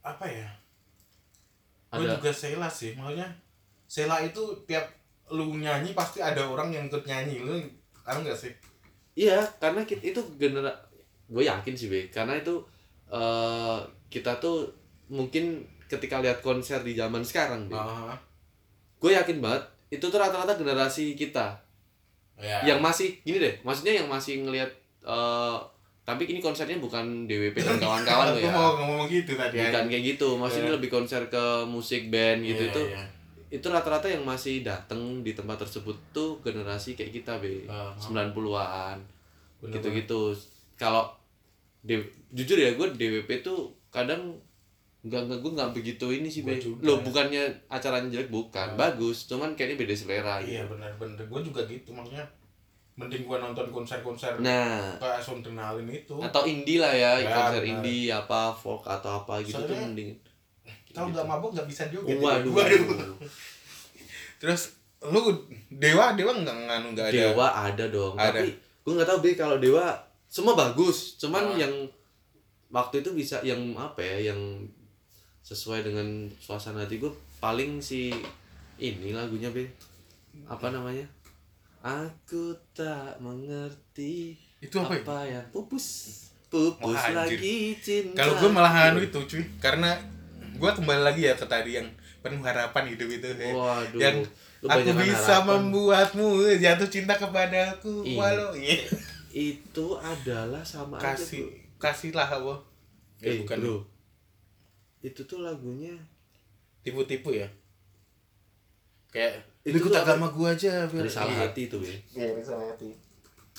apa 0.00 0.24
ya? 0.24 0.48
Gue 1.88 2.04
juga 2.06 2.30
Sheila 2.30 2.68
sih 2.68 2.92
maksudnya 2.92 3.28
Sheila 3.86 4.20
itu 4.20 4.40
tiap 4.64 4.84
lu 5.28 5.56
nyanyi 5.56 5.90
pasti 5.92 6.18
ada 6.18 6.42
orang 6.42 6.70
yang 6.70 6.86
ikut 6.86 7.02
nyanyi. 7.02 7.40
Lu 7.40 7.54
tahu 8.00 8.22
nggak 8.22 8.36
sih? 8.36 8.52
Iya 9.14 9.40
karena 9.56 9.82
kita, 9.82 10.02
itu 10.04 10.20
genera 10.36 10.70
gue 11.26 11.42
yakin 11.42 11.72
sih 11.72 11.88
be. 11.88 12.06
Karena 12.08 12.34
itu 12.34 12.54
eh 13.06 13.78
kita 14.06 14.36
tuh 14.36 14.66
mungkin 15.06 15.62
ketika 15.86 16.18
lihat 16.18 16.38
konser 16.40 16.82
di 16.82 16.92
zaman 16.92 17.22
sekarang 17.22 17.66
Be, 17.66 17.74
Ah, 17.74 18.14
gue 18.98 19.10
yakin 19.12 19.38
banget 19.38 19.62
itu 19.88 20.02
tuh 20.02 20.18
rata-rata 20.18 20.54
generasi 20.54 21.14
kita. 21.14 21.62
Ya. 22.36 22.60
yang 22.68 22.84
masih 22.84 23.16
gini 23.24 23.40
deh 23.40 23.54
maksudnya 23.64 23.96
yang 23.96 24.12
masih 24.12 24.44
ngelihat 24.44 24.68
eh 25.02 25.56
tapi 26.04 26.28
ini 26.28 26.36
konsernya 26.36 26.76
bukan 26.76 27.24
DWP 27.24 27.56
dan 27.56 27.80
kawan-kawan 27.80 28.28
loh 28.30 28.36
Aku 28.36 28.44
ya. 28.44 28.52
mau 28.52 28.70
ngomong 28.76 29.08
gitu 29.08 29.32
tadi 29.34 29.56
bukan 29.56 29.88
kayak 29.88 30.04
gitu 30.04 30.28
maksudnya 30.36 30.68
Iya. 30.68 30.76
lebih 30.76 30.90
konser 30.92 31.24
ke 31.26 31.44
musik 31.64 32.12
band 32.12 32.44
gitu 32.44 32.60
Iya, 32.60 32.70
itu 32.70 32.82
iya. 32.92 33.02
Itu 33.48 33.62
rata-rata 33.64 34.06
yang 34.06 34.22
masih 34.22 34.60
dateng 34.60 35.22
di 35.22 35.30
tempat 35.30 35.60
tersebut 35.60 35.94
tuh 36.10 36.40
generasi 36.40 36.92
kayak 36.92 37.14
kita 37.14 37.38
be. 37.38 37.62
Ah. 37.64 37.94
90-an 37.94 38.98
Bener-bener. 39.56 39.72
gitu-gitu. 39.72 40.34
kalau 40.74 41.06
jujur 42.28 42.56
ya 42.56 42.72
gue 42.72 42.86
DWP 42.90 43.40
tuh 43.40 43.64
kadang 43.88 44.34
nggak 45.00 45.22
nggak 45.22 45.38
gue 45.38 45.52
nggak 45.54 45.70
begitu 45.72 46.06
ini 46.10 46.26
sih 46.26 46.42
be. 46.42 46.58
Lo 46.80 46.98
bukannya 46.98 47.46
acaranya 47.68 48.10
jelek? 48.10 48.28
Bukan. 48.28 48.68
Ah. 48.68 48.76
bagus 48.76 49.24
cuman 49.24 49.54
kayaknya 49.54 49.78
beda 49.78 49.94
selera 49.94 50.36
iya 50.38 50.60
gitu 50.60 50.74
benar-benar 50.74 51.22
gue 51.22 51.40
juga 51.42 51.62
gitu 51.64 51.90
makanya 51.90 52.26
mending 52.96 53.22
gua 53.22 53.36
nonton 53.38 53.68
konser-konser 53.68 54.40
nah. 54.40 54.88
Kayak 54.96 55.20
Sondrenalin 55.20 55.84
itu. 55.86 56.16
Atau 56.16 56.48
indie 56.48 56.80
lah 56.80 56.88
ya, 56.88 57.20
Ya, 57.20 57.28
konser 57.28 57.60
benar. 57.60 57.72
indie 57.78 58.08
apa 58.08 58.48
folk 58.50 58.80
atau 58.82 59.20
apa 59.20 59.36
gitu 59.38 59.52
tuh 59.54 59.68
Soalnya- 59.68 59.84
mending 59.86 60.10
kalau 60.96 61.12
nggak 61.12 61.28
mabuk 61.28 61.50
nggak 61.52 61.68
bisa 61.68 61.84
juga. 61.92 62.08
Waduh, 62.16 62.56
terus 64.40 64.72
lu 65.04 65.20
dewa 65.68 66.16
dewa 66.16 66.32
nggak 66.32 66.56
nganu 66.64 66.88
nggak 66.96 67.12
ada? 67.12 67.16
Dewa 67.36 67.46
ada 67.52 67.84
dong. 67.92 68.14
Ada. 68.16 68.40
tapi 68.40 68.48
gue 68.56 68.92
nggak 68.96 69.08
tahu 69.12 69.18
be 69.20 69.30
kalau 69.36 69.56
dewa 69.60 69.92
semua 70.24 70.56
bagus. 70.56 71.20
Cuman 71.20 71.52
Ah. 71.52 71.68
yang 71.68 71.74
waktu 72.72 73.04
itu 73.04 73.12
bisa 73.12 73.44
yang 73.44 73.60
apa 73.76 74.00
ya 74.00 74.32
yang 74.32 74.40
sesuai 75.44 75.84
dengan 75.86 76.26
suasana 76.40 76.82
hati 76.82 76.98
gue 76.98 77.12
paling 77.38 77.78
si 77.78 78.10
ini 78.80 79.12
lagunya 79.12 79.52
be 79.52 79.68
apa 80.48 80.72
namanya? 80.72 81.04
Aku 81.84 82.56
tak 82.74 83.20
mengerti 83.22 84.34
itu 84.58 84.76
apa, 84.80 85.22
ya? 85.22 85.38
yang 85.38 85.46
pupus. 85.52 85.86
Pupus 86.50 86.98
anjir. 86.98 87.36
lagi 87.36 87.56
cinta. 87.78 88.24
Kalau 88.24 88.40
gue 88.40 88.50
malah 88.50 88.90
anu 88.90 89.04
itu 89.04 89.20
cuy. 89.28 89.44
Karena 89.60 89.94
gue 90.56 90.70
kembali 90.72 91.02
lagi 91.02 91.22
ya 91.24 91.34
ke 91.34 91.44
tadi 91.44 91.76
yang 91.76 91.88
penuh 92.20 92.40
harapan 92.40 92.88
hidup 92.88 93.06
itu 93.06 93.28
ya. 93.28 93.52
waduh 93.52 94.00
yang 94.00 94.16
aku 94.64 94.90
bisa 94.98 95.44
harapan. 95.44 95.68
membuatmu 95.68 96.26
jatuh 96.56 96.88
cinta 96.88 97.14
kepadaku 97.14 98.02
Iya. 98.02 98.16
walau 98.16 98.52
iya. 98.52 98.76
itu 99.30 99.86
adalah 99.96 100.64
sama 100.64 100.96
kasih 100.96 101.44
aja 101.44 101.52
bro. 101.52 101.78
kasihlah 101.78 102.28
apa 102.28 102.54
ya, 103.20 103.30
eh 103.30 103.36
bukan 103.40 103.56
bro 103.60 103.78
itu 105.04 105.20
tuh 105.22 105.38
lagunya 105.40 105.92
tipu-tipu 106.80 107.30
ya 107.30 107.46
kayak 109.12 109.38
Itu 109.60 109.82
ikut 109.82 109.92
agama 109.92 110.30
gua 110.30 110.54
aja 110.54 110.86
biar 110.86 111.02
dari 111.02 111.10
salah 111.10 111.34
Iya. 111.34 111.42
hati 111.46 111.60
itu 111.66 111.76
be 111.76 111.90
Iya, 112.14 112.24
dari 112.32 112.42
salah 112.42 112.66
hati 112.66 112.90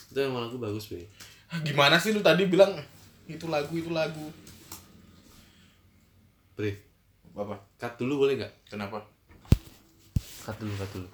itu 0.07 0.17
emang 0.17 0.47
lagu 0.47 0.57
bagus 0.57 0.89
be 0.89 1.05
Ah, 1.47 1.63
gimana 1.63 1.95
sih 1.95 2.11
lu 2.11 2.19
tadi 2.19 2.43
bilang 2.43 2.75
itu 3.23 3.47
lagu 3.47 3.71
itu 3.71 3.87
lagu 3.87 4.27
Bre, 6.57 6.73
apa 7.37 7.55
cut 7.77 7.93
dulu 7.95 8.25
boleh 8.25 8.33
nggak 8.35 8.53
kenapa 8.67 8.97
cut 10.41 10.57
dulu 10.57 10.73
cut 10.75 10.89
dulu 10.91 11.09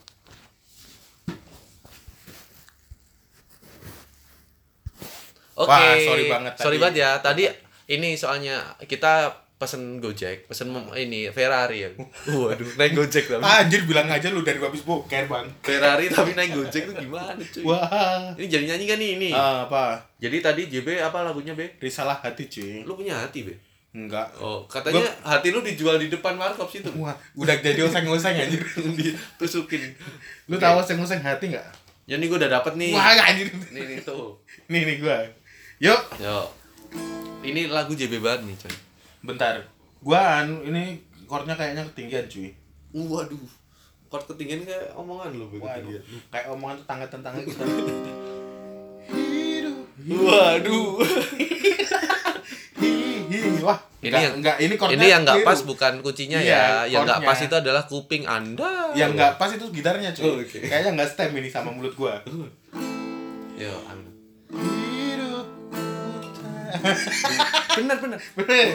Oke, 5.54 5.70
Wah, 5.70 5.94
sorry 5.96 6.26
banget 6.26 6.54
sorry 6.58 6.78
tadi. 6.78 6.84
banget 6.84 6.96
ya. 6.98 7.10
Tadi 7.22 7.44
ini 7.88 8.18
soalnya 8.18 8.58
kita 8.82 9.30
pesen 9.54 10.02
Gojek, 10.02 10.50
pesen 10.50 10.74
ini 10.98 11.30
Ferrari 11.30 11.86
ya. 11.86 11.90
Waduh, 12.34 12.68
naik 12.74 12.98
Gojek 12.98 13.30
tapi. 13.30 13.40
Ah, 13.40 13.62
anjir 13.62 13.86
bilang 13.86 14.10
aja 14.10 14.28
lu 14.28 14.42
dari 14.42 14.58
habis 14.58 14.82
boker 14.82 15.24
bang 15.24 15.46
Ferrari 15.62 16.10
tapi 16.10 16.34
naik 16.34 16.52
Gojek 16.52 16.90
tuh 16.90 16.96
gimana 16.98 17.38
cuy? 17.38 17.62
wah 17.64 18.34
Ini 18.34 18.48
jadi 18.50 18.66
nyanyi 18.66 18.86
kan 18.90 18.98
nih 18.98 19.10
ini. 19.16 19.30
Ah, 19.32 19.64
apa 19.64 20.02
Jadi 20.18 20.38
tadi 20.42 20.62
JB 20.68 21.00
apa 21.00 21.22
lagunya 21.22 21.54
Be? 21.54 21.78
risalah 21.78 22.18
hati 22.18 22.50
cuy 22.50 22.82
Lu 22.82 22.98
punya 22.98 23.14
hati 23.16 23.46
Be? 23.46 23.54
Enggak 23.94 24.26
Oh, 24.36 24.66
katanya 24.66 25.06
hati 25.22 25.50
lu 25.50 25.62
dijual 25.62 25.96
di 25.96 26.10
depan 26.10 26.34
markop 26.34 26.66
situ. 26.66 26.90
wah 26.96 27.14
udah 27.34 27.54
jadi 27.56 27.78
oseng-oseng 27.84 28.34
anjir 28.36 28.58
Ditusukin. 28.98 29.94
lu 30.46 30.58
tahu 30.58 30.82
oseng-oseng 30.82 31.20
hati 31.20 31.50
nggak 31.50 31.70
Ya 32.04 32.18
nih 32.18 32.26
gue 32.26 32.36
udah 32.36 32.52
dapet 32.52 32.74
nih. 32.74 32.92
wah 32.92 33.06
anjir 33.14 33.48
Nih 33.70 33.84
nih 33.86 34.00
tuh. 34.02 34.36
nih 34.68 34.82
nih 34.84 34.98
gua 35.00 35.22
yuk 35.80 36.02
Yo. 36.18 36.38
Ini 37.42 37.68
lagu 37.68 37.92
JB 37.92 38.18
banget 38.18 38.42
nih, 38.46 38.56
coy. 38.58 38.76
bentar 39.24 39.56
gua 40.00 40.20
anu 40.40 40.64
ini 40.64 40.98
chordnya 41.24 41.54
kayaknya 41.54 41.86
ketinggian 41.88 42.26
cuy 42.26 42.50
Waduh. 42.94 43.46
Chord 44.08 44.26
ketinggian 44.28 44.62
kayak 44.64 44.94
omongan 44.94 45.34
lu 45.34 45.46
ketinggian. 45.50 46.02
kayak 46.28 46.46
omongan 46.48 46.78
tetangga-tetangga 46.80 47.42
kita. 47.42 47.64
Waduh. 50.04 51.00
Wah. 53.64 53.80
Ini 54.04 54.12
enggak, 54.12 54.20
yang- 54.20 54.36
enggak 54.44 54.56
ini 54.60 54.74
Ini 54.76 55.06
yang 55.08 55.22
nggak 55.24 55.48
pas 55.48 55.60
bukan 55.64 55.94
kuncinya 56.04 56.40
Iya, 56.44 56.84
ya. 56.84 57.00
Yang 57.00 57.04
nggak 57.08 57.22
pas 57.24 57.40
itu 57.40 57.56
adalah 57.56 57.84
kuping 57.88 58.24
Anda. 58.28 58.92
Yang 58.92 59.12
nggak 59.16 59.34
pas 59.40 59.50
itu 59.56 59.66
gitarnya 59.72 60.12
cuy. 60.12 60.24
Oh, 60.28 60.36
oke. 60.44 60.60
Kayaknya 60.60 60.92
nggak 61.00 61.10
stem 61.16 61.32
ini 61.40 61.48
sama 61.48 61.72
mulut 61.72 61.96
gua. 61.96 62.20
Yo, 63.56 63.72
bener 67.78 67.98
bener. 68.02 68.20
Bener. 68.36 68.70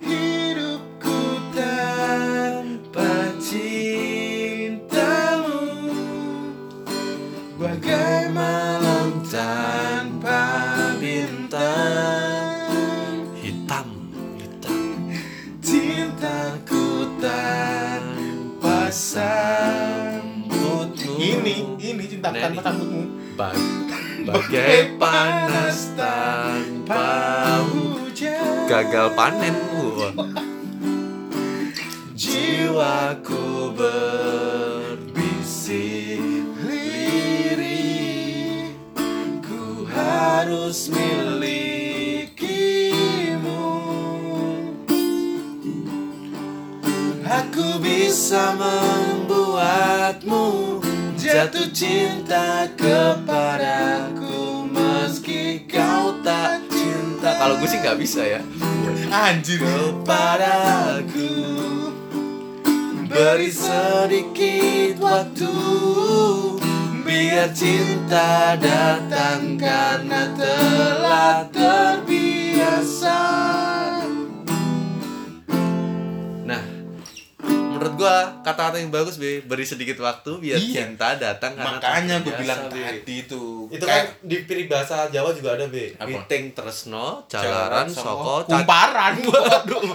Hidupku 0.00 1.18
tanpa 1.52 3.10
cintamu 3.40 4.94
Bagai 7.58 8.32
malam 8.32 9.20
tanpa 9.26 9.89
Cinta 22.20 22.36
Nah, 22.36 22.52
sambutmu 22.52 23.32
Bag 23.32 23.56
bagai 24.28 24.92
panas 25.00 25.96
tanpa 25.96 27.64
hujan. 27.64 28.68
Gagal 28.68 29.16
panen. 29.16 29.56
Jiwaku 32.12 33.72
berbisik 33.72 35.64
lirik 36.68 38.76
Ku 39.40 39.88
harus 39.88 40.92
milikimu. 40.92 42.20
Aku 47.24 47.80
bisa 47.80 48.52
membuatmu 48.60 50.69
jatuh 51.30 51.70
cinta 51.70 52.66
kepadaku 52.74 54.66
Meski 54.66 55.62
kau 55.70 56.18
tak 56.26 56.58
cinta. 56.66 57.38
Kalau 57.38 57.54
gue 57.62 57.70
sih 57.70 57.78
nggak 57.78 57.98
bisa 58.02 58.22
ya. 58.26 58.42
Anjir. 59.14 59.62
Kepadaku. 59.62 61.30
Beri 63.06 63.50
sedikit 63.50 64.98
waktu. 64.98 65.54
Biar 67.06 67.50
cinta 67.54 68.54
datang 68.58 69.58
karena 69.58 70.30
telah 70.34 71.46
terbiasa 71.50 73.18
gua 78.00 78.16
kata-kata 78.40 78.76
yang 78.76 78.88
bagus 78.88 79.16
be 79.16 79.42
beri 79.42 79.62
sedikit 79.62 80.00
waktu 80.00 80.30
biar 80.34 80.56
Iya. 80.56 80.88
cinta 80.88 81.12
datang 81.14 81.52
makanya 81.54 82.18
gue 82.18 82.32
bilang 82.34 82.66
Be. 82.66 82.80
tadi 82.80 83.14
itu 83.20 83.68
Itu 83.68 83.84
kan 83.84 84.08
di 84.20 84.42
peribahasa 84.42 85.06
Jawa 85.06 85.30
juga 85.30 85.54
ada, 85.54 85.66
Be. 85.66 85.92
Apa? 85.94 86.08
Piting 86.24 86.50
tresno 86.50 87.22
jalaran 87.26 87.86
soko 87.86 88.42
kumparan 88.42 89.20
Waduh, 89.26 89.92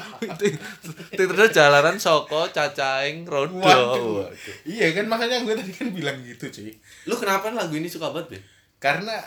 tresno 1.11 1.45
jalaran 1.49 1.97
soko 1.97 2.47
cacaing 2.47 3.23
rodo. 3.23 3.57
Waduh. 3.57 4.29
iya 4.63 4.91
kan 4.91 5.05
makanya 5.05 5.41
gue 5.41 5.53
tadi 5.53 5.71
kan 5.71 5.87
bilang 5.89 6.17
gitu 6.21 6.45
cuy 6.47 6.71
Lu 7.03 7.15
kenapa 7.15 7.49
lagu 7.49 7.73
ini 7.73 7.87
suka 7.87 8.09
banget, 8.09 8.27
Be? 8.31 8.39
karena 8.77 9.17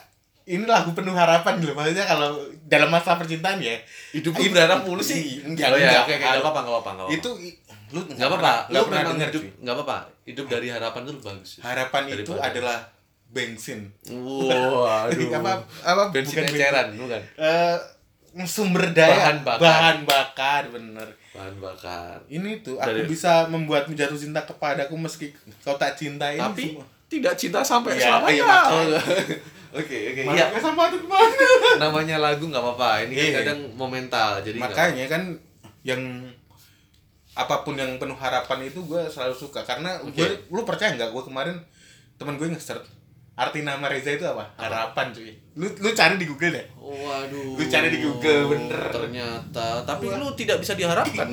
ini 0.45 0.64
lagu 0.64 0.93
penuh 0.93 1.12
harapan 1.12 1.59
gitu 1.59 1.72
maksudnya 1.72 2.05
kalau 2.05 2.41
dalam 2.64 2.89
masalah 2.89 3.18
percintaan 3.18 3.59
ya 3.59 3.76
Hidup 4.11 4.33
berharap 4.33 4.81
mulu 4.81 5.03
sih. 5.03 5.43
enggak 5.43 5.68
oh 5.68 5.76
ya, 5.76 6.05
enggak 6.05 6.16
enggak 6.16 6.41
apa-apa, 6.41 6.61
enggak 6.62 6.74
apa-apa, 6.74 6.91
enggak 6.95 7.09
itu 7.14 7.31
i- 7.43 7.53
lu 7.53 7.67
Enggak 7.67 7.67
apa-apa. 7.91 8.55
nggak 8.66 8.68
Lu 8.74 8.84
pernah 8.84 9.01
memang 9.01 9.14
denger, 9.14 9.28
hidup 9.28 9.41
cuy. 9.41 9.51
enggak 9.59 9.74
apa-apa. 9.74 9.99
Hidup 10.24 10.47
dari 10.47 10.68
harapan 10.68 11.01
itu 11.03 11.12
bagus. 11.18 11.51
harapan 11.61 12.03
itu 12.07 12.14
Daripada- 12.26 12.45
adalah 12.47 12.78
bensin 13.28 13.80
Wah, 14.09 15.05
aduh. 15.05 15.28
apa 15.39 15.53
apa 15.82 16.03
bensin 16.09 16.36
bukan 16.39 16.49
eceran, 16.51 16.86
bukan. 16.95 17.22
Eh, 17.36 17.76
sumber 18.45 18.84
daya 18.91 19.12
Bahan 19.14 19.39
bakar. 19.43 19.61
bahan 19.61 19.99
bakar 20.03 20.62
bener 20.68 21.09
Bahan 21.30 21.55
bakar. 21.59 22.16
ini 22.26 22.61
tuh 22.61 22.76
aku 22.76 22.89
Dari- 22.95 23.05
bisa 23.07 23.45
membuatmu 23.47 23.93
jatuh 23.93 24.14
cinta 24.14 24.41
kepadaku 24.43 24.95
meski 24.95 25.32
kau 25.59 25.74
tak 25.74 25.93
cinta 25.93 26.28
ini 26.28 26.39
Tapi 26.39 26.64
semua. 26.72 26.84
tidak 27.07 27.34
cinta 27.34 27.61
sampai 27.61 27.95
Iya, 27.95 28.05
selamanya. 28.07 28.32
iya, 28.34 28.45
enggak. 28.78 29.05
Oke, 29.70 29.97
oke. 30.09 30.22
Iya. 30.26 30.49
Sama 30.57 30.89
tuh 30.89 30.97
ke 30.97 31.05
mana 31.07 31.28
Namanya 31.78 32.16
lagu 32.18 32.41
nggak 32.43 32.57
apa-apa. 32.59 33.05
Ini 33.05 33.12
kan 33.12 33.20
Iya. 33.22 33.36
kadang 33.39 33.61
momental. 33.74 34.41
Jadi 34.41 34.57
nggak- 34.57 34.72
makanya 34.72 35.05
kan 35.07 35.22
yang 35.82 36.01
apa 37.39 37.62
pun 37.62 37.78
yang 37.78 37.95
penuh 38.03 38.18
harapan 38.18 38.66
itu 38.66 38.82
gue 38.82 38.99
selalu 39.07 39.30
suka 39.32 39.62
karena 39.62 39.95
Oke. 40.03 40.18
gue 40.18 40.28
lu 40.51 40.66
percaya 40.66 40.99
nggak 40.99 41.14
gue 41.14 41.22
kemarin 41.22 41.55
teman 42.18 42.34
gue 42.34 42.51
nge-search 42.51 42.82
arti 43.39 43.62
nama 43.62 43.86
Reza 43.86 44.11
itu 44.11 44.26
apa 44.26 44.51
harapan 44.59 45.14
cuy 45.14 45.30
lu 45.55 45.70
lu 45.78 45.95
cari 45.95 46.18
di 46.18 46.26
Google 46.26 46.59
deh 46.59 46.66
Waduh. 46.89 47.61
Lu 47.61 47.64
cari 47.68 47.93
di 47.93 48.01
Google, 48.01 48.49
bener. 48.49 48.89
Ternyata, 48.89 49.84
tapi 49.84 50.09
lu 50.09 50.32
tidak 50.32 50.57
bisa 50.64 50.72
diharapkan. 50.72 51.28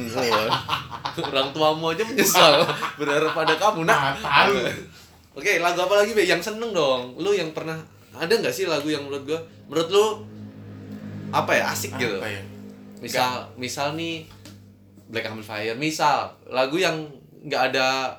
Orang 1.31 1.55
tuamu 1.55 1.95
aja 1.95 2.03
menyesal 2.03 2.59
berharap 2.99 3.31
pada 3.31 3.55
kamu. 3.55 3.87
Nah, 3.87 4.11
Nah, 4.11 4.51
tahu. 4.51 4.59
Oke, 5.39 5.63
lagu 5.63 5.79
apa 5.79 6.03
lagi, 6.03 6.11
Be? 6.11 6.27
Yang 6.27 6.51
seneng 6.51 6.75
dong. 6.75 7.15
Lu 7.15 7.31
yang 7.31 7.55
pernah 7.55 7.79
ada 8.11 8.31
nggak 8.35 8.51
sih 8.51 8.67
lagu 8.67 8.87
yang 8.91 9.07
menurut 9.07 9.23
gua 9.23 9.39
menurut 9.67 9.87
lu 9.91 10.05
apa 11.31 11.51
ya 11.55 11.71
asik 11.71 11.95
gitu? 11.95 12.19
apa 12.19 12.27
ya 12.31 12.41
Misal 12.99 13.43
misal 13.55 13.95
nih 13.95 14.23
Black 15.15 15.25
Amplifier, 15.25 15.71
misal 15.73 16.27
lagu 16.45 16.75
yang 16.75 17.07
nggak 17.41 17.71
ada 17.71 18.11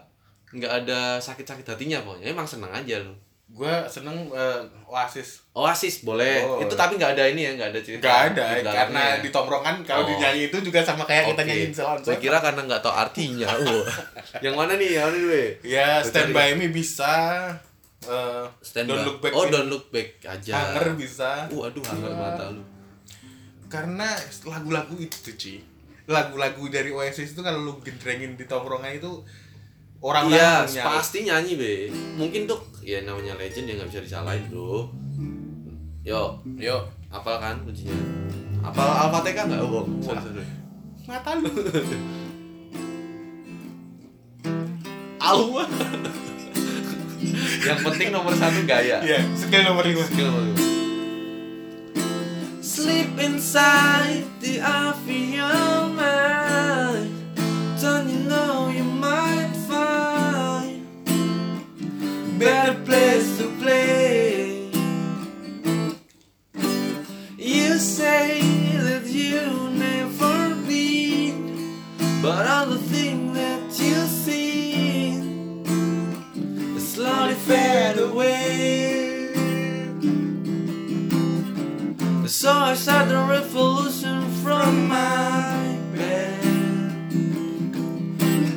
nggak 0.48 0.72
ada 0.80 1.00
sakit-sakit 1.18 1.62
hatinya 1.62 2.00
pokoknya 2.00 2.32
emang 2.32 2.44
seneng 2.44 2.72
aja 2.72 2.96
lu. 2.98 3.12
gue 3.48 3.72
seneng 3.86 4.26
eh, 4.30 4.60
Oasis 4.84 5.44
Oasis 5.52 6.02
boleh. 6.02 6.42
Oh. 6.42 6.58
Itu 6.58 6.72
tapi 6.72 6.96
nggak 6.96 7.12
ada 7.12 7.24
ini 7.26 7.40
ya, 7.40 7.52
nggak 7.54 7.70
ada 7.70 7.80
cerita. 7.80 8.02
Gak 8.02 8.20
ada 8.32 8.44
di 8.54 8.66
karena 8.66 9.02
ya. 9.06 9.22
di 9.22 9.28
tongkrongan 9.30 9.76
kalau 9.82 10.02
Oh. 10.02 10.08
dinyanyi 10.08 10.42
itu 10.46 10.58
juga 10.60 10.80
sama 10.80 11.04
kayak 11.04 11.30
kita 11.30 11.40
Oke. 11.40 11.48
nyanyiin 11.48 11.72
selon 11.72 11.98
Saya 12.00 12.18
kira 12.18 12.38
karena 12.38 12.60
nggak 12.62 12.80
tahu 12.80 12.92
artinya. 12.92 13.46
Wah. 13.46 13.86
yang 14.44 14.54
mana 14.54 14.74
nih? 14.74 14.90
Yang 14.92 15.04
mana 15.06 15.18
nih, 15.22 15.48
ya 15.62 15.88
Stand. 16.00 16.32
By 16.32 16.52
Me 16.52 16.68
bisa 16.68 17.12
eh, 18.02 18.44
Stand 18.60 18.86
Don't 18.86 18.98
by- 18.98 19.06
Look 19.06 19.18
Back 19.20 19.32
Oh, 19.32 19.44
Sih. 19.44 19.50
don't 19.50 19.68
look 19.68 19.84
back 19.88 20.08
aja. 20.26 20.52
Hanger 20.52 20.86
bisa 20.94 21.30
Uh, 21.48 21.64
aduh, 21.64 21.82
hanger 21.82 22.12
mata 22.12 22.44
lu. 22.50 22.62
karena 23.66 24.10
lagu-lagu 24.44 24.94
itu 24.96 25.30
Ci 25.32 25.54
lagu-lagu 26.06 26.70
dari 26.70 26.94
Oasis 26.94 27.34
itu 27.34 27.42
kalau 27.42 27.58
lu 27.62 27.72
gendrengin 27.82 28.38
di 28.38 28.46
tongkrongan 28.46 28.94
itu 28.94 29.26
orang 29.98 30.30
Iya, 30.30 30.62
punya 30.66 30.84
pasti 30.86 31.26
nyanyi, 31.26 31.58
Be. 31.58 31.90
Mungkin 32.14 32.46
tuh 32.46 32.62
ya 32.86 33.02
namanya 33.02 33.34
legend 33.34 33.66
ya 33.66 33.74
nggak 33.78 33.90
bisa 33.90 34.02
disalahin, 34.06 34.46
Bro. 34.46 34.94
Yo, 36.06 36.38
yuk 36.54 36.86
apal 37.10 37.42
kan 37.42 37.58
kuncinya? 37.66 37.98
Apal 38.62 38.86
Al-Fatihah 38.86 39.44
nggak? 39.50 39.58
Oh, 39.58 39.82
bohong. 39.82 39.98
Sorry, 40.02 40.22
sorry. 40.22 40.46
mata 41.06 41.38
lu 41.38 41.46
Au. 45.26 45.42
Yang 47.66 47.78
penting 47.82 48.08
nomor 48.14 48.30
satu 48.34 48.62
gaya. 48.62 49.02
Iya, 49.02 49.18
skill 49.34 49.66
nomor 49.66 49.82
lima 49.82 50.06
Skill 50.06 50.30
nomor 50.30 50.42
dua. 50.54 50.66
Sleep 52.62 53.10
inside 53.18 54.22
the 54.38 54.62
your 54.62 55.75
fade 77.46 77.98
away. 77.98 79.32
So 82.26 82.52
I 82.52 82.74
start 82.74 83.08
the 83.08 83.18
revolution 83.18 84.28
from 84.42 84.88
my 84.88 85.78
bed. 85.94 86.42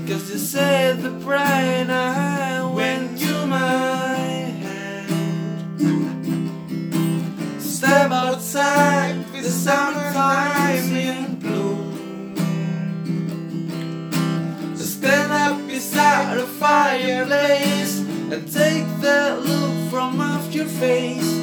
Cause 0.08 0.32
you 0.32 0.40
said 0.40 1.02
the 1.04 1.12
pride 1.24 1.90
I 1.92 2.66
went 2.66 3.20
to 3.20 3.46
my 3.46 4.16
head. 4.64 5.10
Step 7.62 8.12
outside, 8.12 9.24
the 9.34 9.44
summertime 9.44 10.96
in 10.96 11.36
bloom. 11.36 12.36
Stand 14.76 15.32
up 15.32 15.68
beside 15.68 16.38
the 16.40 16.48
fireplace 16.48 17.99
and 18.32 18.46
take 18.52 18.86
that 19.02 19.42
look 19.42 19.90
from 19.90 20.22
off 20.22 20.54
your 20.54 20.66
face. 20.66 21.34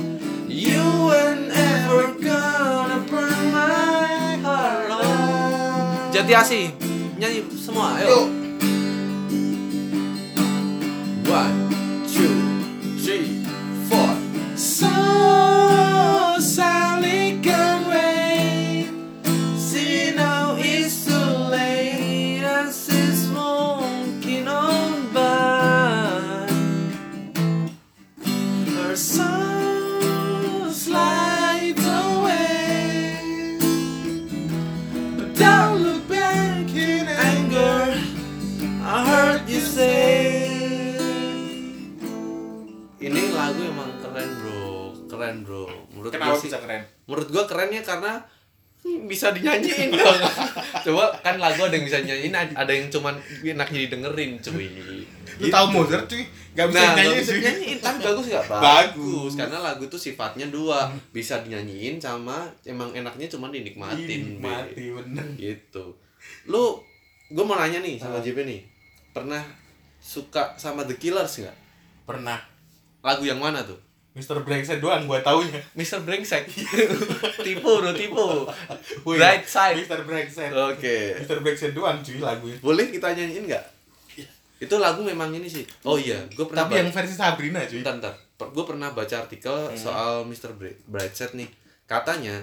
You 0.47 1.12
ain't 1.12 1.51
ever 1.51 2.14
gonna 2.14 3.01
burn 3.11 3.51
my 3.51 4.39
heart 4.43 4.91
out. 4.91 6.14
Jati 6.14 6.32
Asih, 6.34 6.70
nyanyi 7.18 7.43
semua, 7.59 7.99
ayo. 7.99 8.30
One, 11.26 11.57
two, 12.07 12.34
three, 13.03 13.43
four. 13.91 14.14
Bisa 49.35 49.59
dinyanyiin 49.59 49.91
dong. 49.99 50.20
Coba 50.85 51.05
kan 51.20 51.37
lagu 51.37 51.61
ada 51.62 51.74
yang 51.74 51.87
bisa 51.87 51.99
nyanyiin, 51.99 52.33
ada 52.33 52.72
yang 52.72 52.87
cuman 52.87 53.14
enaknya 53.43 53.79
didengerin 53.89 54.39
cuy. 54.39 54.68
lu 55.37 55.47
tahu 55.47 55.66
Mozart 55.68 56.09
cuy 56.09 56.24
gak 56.57 56.72
bisa 56.72 56.81
Nah, 56.81 56.93
nyanyi 56.97 57.12
nggak 57.12 57.20
bisa 57.20 57.29
cuy 57.29 57.39
dinyanyiin, 57.39 57.79
tapi 57.85 57.99
bagus 58.01 58.27
nggak? 58.27 58.45
Bagus. 58.49 59.33
Karena 59.35 59.59
lagu 59.61 59.85
tuh 59.87 60.01
sifatnya 60.01 60.47
dua, 60.49 60.79
bisa 61.11 61.41
dinyanyiin 61.41 61.97
sama 61.99 62.47
emang 62.62 62.91
enaknya 62.91 63.29
cuma 63.29 63.53
dinikmatin. 63.53 64.39
Be. 64.39 64.45
mati 64.45 64.85
bener 64.89 65.27
Gitu. 65.37 65.85
Lu, 66.47 66.81
gue 67.29 67.45
mau 67.45 67.55
nanya 67.55 67.83
nih 67.83 67.99
sama 67.99 68.18
Ah. 68.18 68.24
JP 68.24 68.39
nih, 68.43 68.61
pernah 69.11 69.43
suka 69.97 70.55
sama 70.57 70.83
The 70.83 70.97
Killers 70.97 71.43
nggak? 71.43 71.57
pernah 72.07 72.39
Lagu 73.03 73.22
yang 73.22 73.39
mana 73.39 73.62
tuh? 73.62 73.79
Mr. 74.16 74.40
Brengsek 74.40 74.80
doang 74.80 75.04
gua 75.04 75.20
taunya 75.20 75.60
Mr. 75.76 76.00
Brengsek. 76.00 76.48
tipu 77.46 77.68
bro, 77.68 77.92
tipu. 77.92 78.48
Bright 79.04 79.44
Side. 79.44 79.76
Mr. 79.84 80.08
Brengsek 80.08 80.50
Oke. 80.56 81.20
Mr. 81.20 81.44
Brengsek 81.44 81.76
doang 81.76 82.00
cuy 82.00 82.16
lagunya 82.16 82.56
Boleh 82.64 82.88
kita 82.88 83.12
nyanyiin 83.12 83.44
nggak? 83.44 83.64
Itu 84.56 84.80
lagu 84.80 85.04
memang 85.04 85.36
ini 85.36 85.44
sih. 85.44 85.68
Oh 85.84 86.00
iya, 86.00 86.16
gue 86.32 86.48
pernah 86.48 86.64
tapi 86.64 86.80
yang 86.80 86.88
versi 86.88 87.12
Sabrina 87.12 87.60
cuy 87.68 87.84
Bentar, 87.84 88.00
bentar. 88.00 88.14
Gue 88.56 88.64
pernah 88.64 88.88
baca 88.96 89.14
artikel 89.20 89.76
soal 89.76 90.24
Mr. 90.24 90.56
Brightside 90.88 91.36
nih. 91.36 91.48
Katanya, 91.84 92.40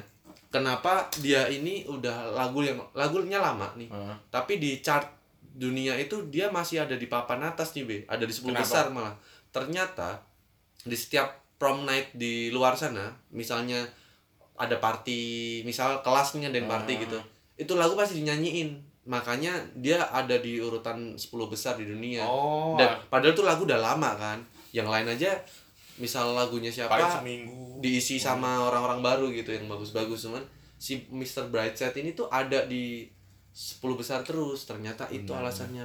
kenapa 0.54 1.10
dia 1.18 1.50
ini 1.50 1.90
udah 1.90 2.38
lagu 2.38 2.62
yang 2.62 2.78
lagunya 2.94 3.42
lama 3.42 3.74
nih. 3.74 3.90
Heeh. 3.90 4.16
Tapi 4.30 4.62
di 4.62 4.78
chart 4.86 5.10
dunia 5.54 5.94
itu 5.98 6.30
dia 6.34 6.50
masih 6.50 6.82
ada 6.82 6.98
di 6.98 7.06
papan 7.06 7.46
atas 7.46 7.78
nih 7.78 7.86
be 7.86 7.98
ada 8.10 8.26
di 8.26 8.34
10 8.34 8.50
Kenapa? 8.50 8.62
besar 8.66 8.86
malah 8.90 9.14
ternyata 9.54 10.26
di 10.82 10.98
setiap 10.98 11.43
prom 11.56 11.86
night 11.86 12.12
di 12.14 12.50
luar 12.50 12.76
sana 12.76 13.14
misalnya 13.30 13.84
ada 14.54 14.78
party 14.78 15.62
misal 15.64 16.02
kelas 16.02 16.36
nih 16.36 16.46
ngadain 16.46 16.68
party 16.68 16.94
Ah. 16.94 17.00
gitu 17.06 17.20
itu 17.54 17.74
lagu 17.78 17.94
pasti 17.94 18.18
dinyanyiin. 18.18 18.82
Makanya 19.04 19.52
dia 19.78 20.00
ada 20.10 20.40
di 20.40 20.58
urutan 20.58 21.20
10 21.20 21.28
besar 21.52 21.76
di 21.76 21.84
dunia. 21.84 22.24
Oh, 22.24 22.74
dan 22.80 22.98
padahal 23.12 23.36
tuh 23.36 23.44
lagu 23.44 23.68
udah 23.68 23.76
lama 23.76 24.16
kan 24.16 24.40
yang 24.72 24.88
lain 24.88 25.06
aja 25.06 25.38
misal 26.00 26.34
lagunya 26.34 26.74
siapa 26.74 26.98
diisi 27.78 28.18
sama 28.18 28.64
orang-orang 28.64 29.04
baru 29.04 29.26
gitu 29.30 29.54
yang 29.54 29.70
bagus-bagus 29.70 30.26
cuman 30.26 30.42
si 30.80 31.06
Mr. 31.12 31.52
Brightside 31.52 31.94
ini 32.00 32.16
tuh 32.16 32.26
ada 32.32 32.66
di 32.66 33.06
10 33.52 33.84
besar 33.94 34.26
terus 34.26 34.66
ternyata 34.66 35.06
itu 35.12 35.30
alasannya. 35.30 35.84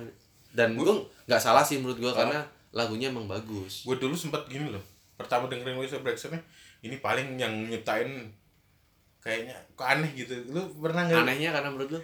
Dan 0.49 0.79
gue 0.79 0.89
nggak 1.29 1.43
salah 1.43 1.67
sih 1.67 1.77
menurut 1.83 2.01
gue 2.01 2.13
karena 2.15 2.41
lagunya 2.73 3.13
emang 3.13 3.29
bagus. 3.29 3.85
Gue 3.85 4.01
dulu 4.01 4.17
sempat 4.17 4.49
gini 4.49 4.73
loh 4.73 4.98
pertama 5.19 5.51
dengerin 5.51 5.77
Wisa 5.77 5.99
Braxton 5.99 6.39
ini 6.81 7.03
paling 7.03 7.35
yang 7.35 7.51
nyiptain 7.67 8.31
kayaknya 9.19 9.59
kok 9.75 9.85
aneh 9.85 10.09
gitu. 10.15 10.31
Lu 10.49 10.63
pernah 10.79 11.05
nggak? 11.05 11.27
Anehnya 11.27 11.51
karena 11.51 11.69
menurut 11.75 11.99
lu? 11.99 12.01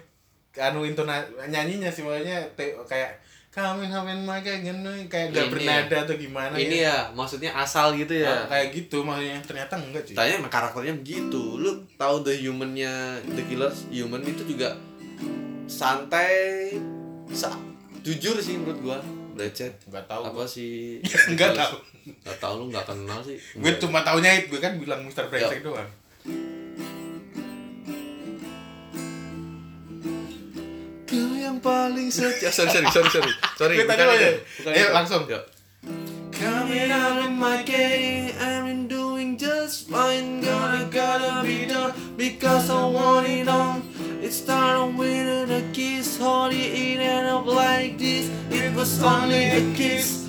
Anu 0.55 0.83
intona 0.83 1.23
nyanyinya 1.47 1.87
sih 1.87 2.03
makanya 2.03 2.43
te- 2.55 2.75
kayak 2.87 3.15
kamen 3.55 3.87
kamen 3.87 4.27
maga 4.27 4.51
gini 4.51 5.07
kayak 5.07 5.31
gak 5.31 5.47
Ini 5.47 5.51
bernada 5.51 5.95
atau 6.03 6.15
gimana 6.19 6.59
ini 6.59 6.83
ya. 6.83 7.07
maksudnya 7.15 7.55
asal 7.55 7.95
gitu 7.95 8.11
ya. 8.11 8.43
Kayak 8.51 8.75
gitu 8.75 8.99
makanya 9.07 9.39
ternyata 9.39 9.79
enggak 9.79 10.03
sih. 10.03 10.15
Tanya 10.15 10.43
karakternya 10.51 10.95
begitu. 10.99 11.55
Lu 11.55 11.71
tahu 11.95 12.19
The 12.27 12.35
Human-nya 12.35 13.15
The 13.23 13.43
Killers? 13.47 13.87
Human 13.95 14.27
itu 14.27 14.43
juga 14.43 14.75
santai 15.65 16.75
sa 17.31 17.55
jujur 18.03 18.35
sih 18.43 18.59
menurut 18.59 18.79
gua. 18.83 18.99
Brightside 19.35 19.75
nggak 19.87 20.05
tahu 20.07 20.21
apa 20.31 20.43
sih? 20.47 20.99
Nggak 21.35 21.51
tahu 21.59 21.75
nggak 22.05 22.37
tahu 22.37 22.53
lu 22.59 22.65
nggak 22.69 22.85
kenal 22.85 23.19
sih 23.19 23.37
gue 23.37 23.71
cuma 23.77 24.01
taunya 24.01 24.37
itu 24.37 24.53
gue 24.53 24.61
kan 24.61 24.77
bilang 24.77 25.01
Mr. 25.03 25.25
Brengsek 25.25 25.61
doang 25.61 25.89
Kau 31.05 31.31
yang 31.33 31.61
paling 31.61 32.09
setia 32.09 32.49
sorry 32.49 32.69
sorry 32.73 32.89
sorry 32.89 33.09
sorry 33.09 33.31
sorry 33.55 33.75
tadi 33.77 33.85
bukan 33.85 34.05
mau 34.05 34.13
itu. 34.13 34.25
ya? 34.25 34.31
Bukan 34.59 34.71
Ayo, 34.73 34.81
itu. 34.81 34.93
langsung. 34.93 35.21
Yuk. 35.25 35.43
Coming 36.35 36.91
out 36.91 37.17
of 37.23 37.31
my 37.31 37.63
game, 37.63 38.35
I've 38.35 38.67
been 38.67 38.91
doing 38.91 39.39
just 39.39 39.87
fine. 39.87 40.43
Gonna 40.43 40.85
gotta 40.91 41.41
be 41.41 41.63
done 41.65 41.95
because 42.19 42.67
I 42.67 42.83
want 42.83 43.25
it 43.25 43.47
on. 43.47 43.81
It 44.19 44.33
started 44.33 44.97
with 44.97 45.47
a 45.47 45.63
kiss, 45.71 46.17
honey, 46.17 46.65
it 46.65 46.99
ended 46.99 47.31
up 47.31 47.45
like 47.47 47.95
this. 47.95 48.27
It 48.51 48.73
was 48.75 48.97
only 48.99 49.53
a 49.53 49.61
kiss, 49.77 50.24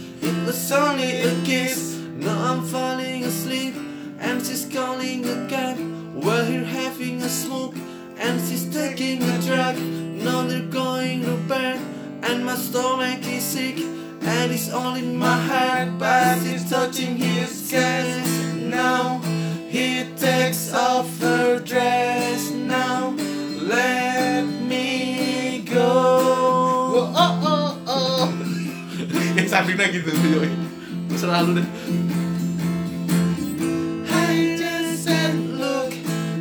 only 0.73 1.23
a 1.23 1.35
kiss. 1.45 1.97
Now 2.15 2.53
I'm 2.53 2.63
falling 2.65 3.25
asleep, 3.25 3.75
and 4.21 4.45
she's 4.47 4.65
calling 4.73 5.25
a 5.25 5.49
cab. 5.49 5.77
We're 6.15 6.45
here 6.45 6.65
having 6.65 7.21
a 7.23 7.29
smoke, 7.29 7.75
and 8.17 8.41
she's 8.47 8.73
taking 8.73 9.23
a 9.23 9.39
drug. 9.43 9.77
Now 9.77 10.47
they're 10.47 10.71
going 10.71 11.25
to 11.25 11.37
bed, 11.49 11.81
and 12.23 12.45
my 12.45 12.55
stomach 12.55 13.27
is 13.27 13.43
sick. 13.43 13.79
And 14.23 14.53
it's 14.53 14.73
all 14.73 14.95
in 14.95 15.17
my 15.17 15.37
head, 15.37 15.99
but 15.99 16.39
it's 16.43 16.71
touching 16.71 17.17
his 17.17 17.69
chest. 17.69 18.55
Now 18.55 19.19
he 19.69 20.05
takes 20.17 20.73
off 20.73 21.09
her 21.21 21.59
dress. 21.59 22.51
Now 22.51 23.15
let 23.63 24.56
yang 29.47 29.55
Sabrina 29.63 29.87
gitu. 29.95 30.11
Selalu 31.15 31.63
deh. 31.63 31.69
I 34.11 34.59
just 34.59 35.07
said, 35.07 35.39
look, 35.55 35.95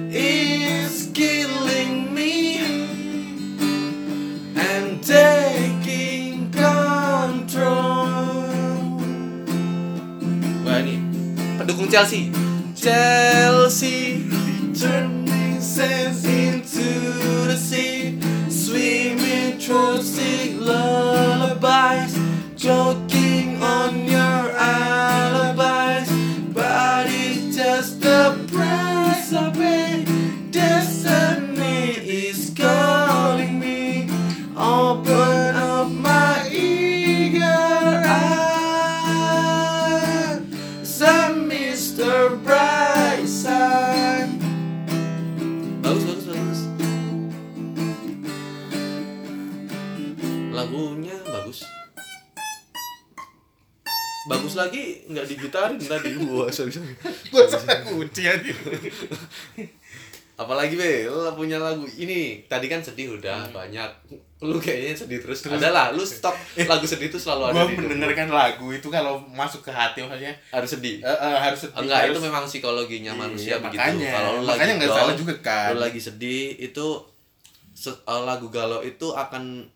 it's 0.09 1.13
killing 1.13 2.09
me 2.09 2.57
and 4.57 5.05
taking 5.05 6.49
control. 6.49 8.09
Wah 10.65 10.81
ini 10.81 10.97
pendukung 11.61 11.85
Chelsea. 11.93 12.33
Chelsea 12.73 14.25
turning 14.73 15.61
sands 15.61 16.25
into 16.25 16.89
the 17.45 17.55
sea, 17.55 18.17
swimming 18.49 19.61
through 19.61 20.01
sick 20.03 20.57
lullabies, 20.59 21.24
don't 22.65 23.04
Bagus 54.55 54.71
lagi 54.71 54.83
nggak 55.05 55.27
digitarin 55.27 55.75
tadi. 55.77 56.15
Wah, 56.31 56.47
sorry, 56.47 56.71
sorry. 56.71 56.95
gue 57.27 57.43
sampai 57.45 57.83
kunci 57.85 58.23
aja 58.23 58.51
Apalagi 60.35 60.75
be, 60.75 61.03
lu 61.05 61.31
punya 61.33 61.55
lagu 61.55 61.83
ini 61.89 62.43
tadi 62.45 62.67
kan 62.67 62.79
sedih 62.79 63.15
udah 63.15 63.47
banyak. 63.49 63.87
Lu 64.41 64.55
kayaknya 64.57 64.91
sedih 64.93 65.19
terus. 65.19 65.43
Adalah, 65.45 65.91
lu 65.91 66.03
stop 66.03 66.35
lagu 66.57 66.83
sedih 66.83 67.07
itu 67.07 67.15
selalu 67.15 67.51
ada 67.51 67.53
gue 67.53 67.59
di 67.61 67.67
hidup 67.69 67.75
lu. 67.77 67.87
mendengarkan 67.89 68.27
lagu 68.29 68.67
itu 68.69 68.87
kalau 68.87 69.19
masuk 69.25 69.59
ke 69.61 69.71
hati 69.71 70.03
maksudnya 70.03 70.35
harus 70.49 70.69
sedih. 70.69 70.99
eh, 70.99 71.07
eh, 71.07 71.35
harus 71.37 71.59
sedih, 71.61 71.75
Enggak, 71.77 71.99
harus- 72.03 72.15
itu 72.15 72.21
memang 72.21 72.43
psikologinya 72.45 73.11
Iya, 73.11 73.21
manusia 73.21 73.55
begitu. 73.57 73.79
makanya. 73.79 74.11
Kalau 74.13 74.31
lu 74.33 74.43
Makanya 74.45 74.59
lagi 74.61 74.75
nggak 74.77 74.89
down, 74.89 74.99
salah 75.01 75.15
juga 75.15 75.35
kan. 75.37 75.69
Lu 75.71 75.79
lagi 75.81 75.99
sedih 76.01 76.43
itu 76.57 76.85
se- 77.73 77.99
eh, 78.01 78.21
lagu 78.21 78.47
galau 78.49 78.79
itu 78.79 79.07
akan 79.09 79.71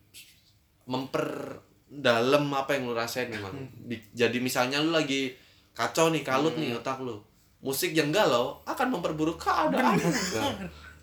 memperdalam 1.89 2.45
apa 2.53 2.71
yang 2.71 2.85
lu 2.85 2.93
rasain 2.93 3.27
memang. 3.27 3.49
Hmm. 3.49 3.69
Di- 3.83 4.05
Jadi 4.13 4.37
misalnya 4.37 4.77
lu 4.77 4.89
lagi 4.89 5.33
kacau 5.71 6.09
nih, 6.09 6.21
kalut 6.21 6.53
nih 6.53 6.69
Hmm. 6.69 6.79
otak 6.79 7.01
lu. 7.01 7.17
Musik 7.59 7.91
yang 7.91 8.09
galau 8.09 8.61
akan 8.63 8.87
memperburuk 8.89 9.35
keadaan. 9.35 9.97
Nah, 9.99 10.53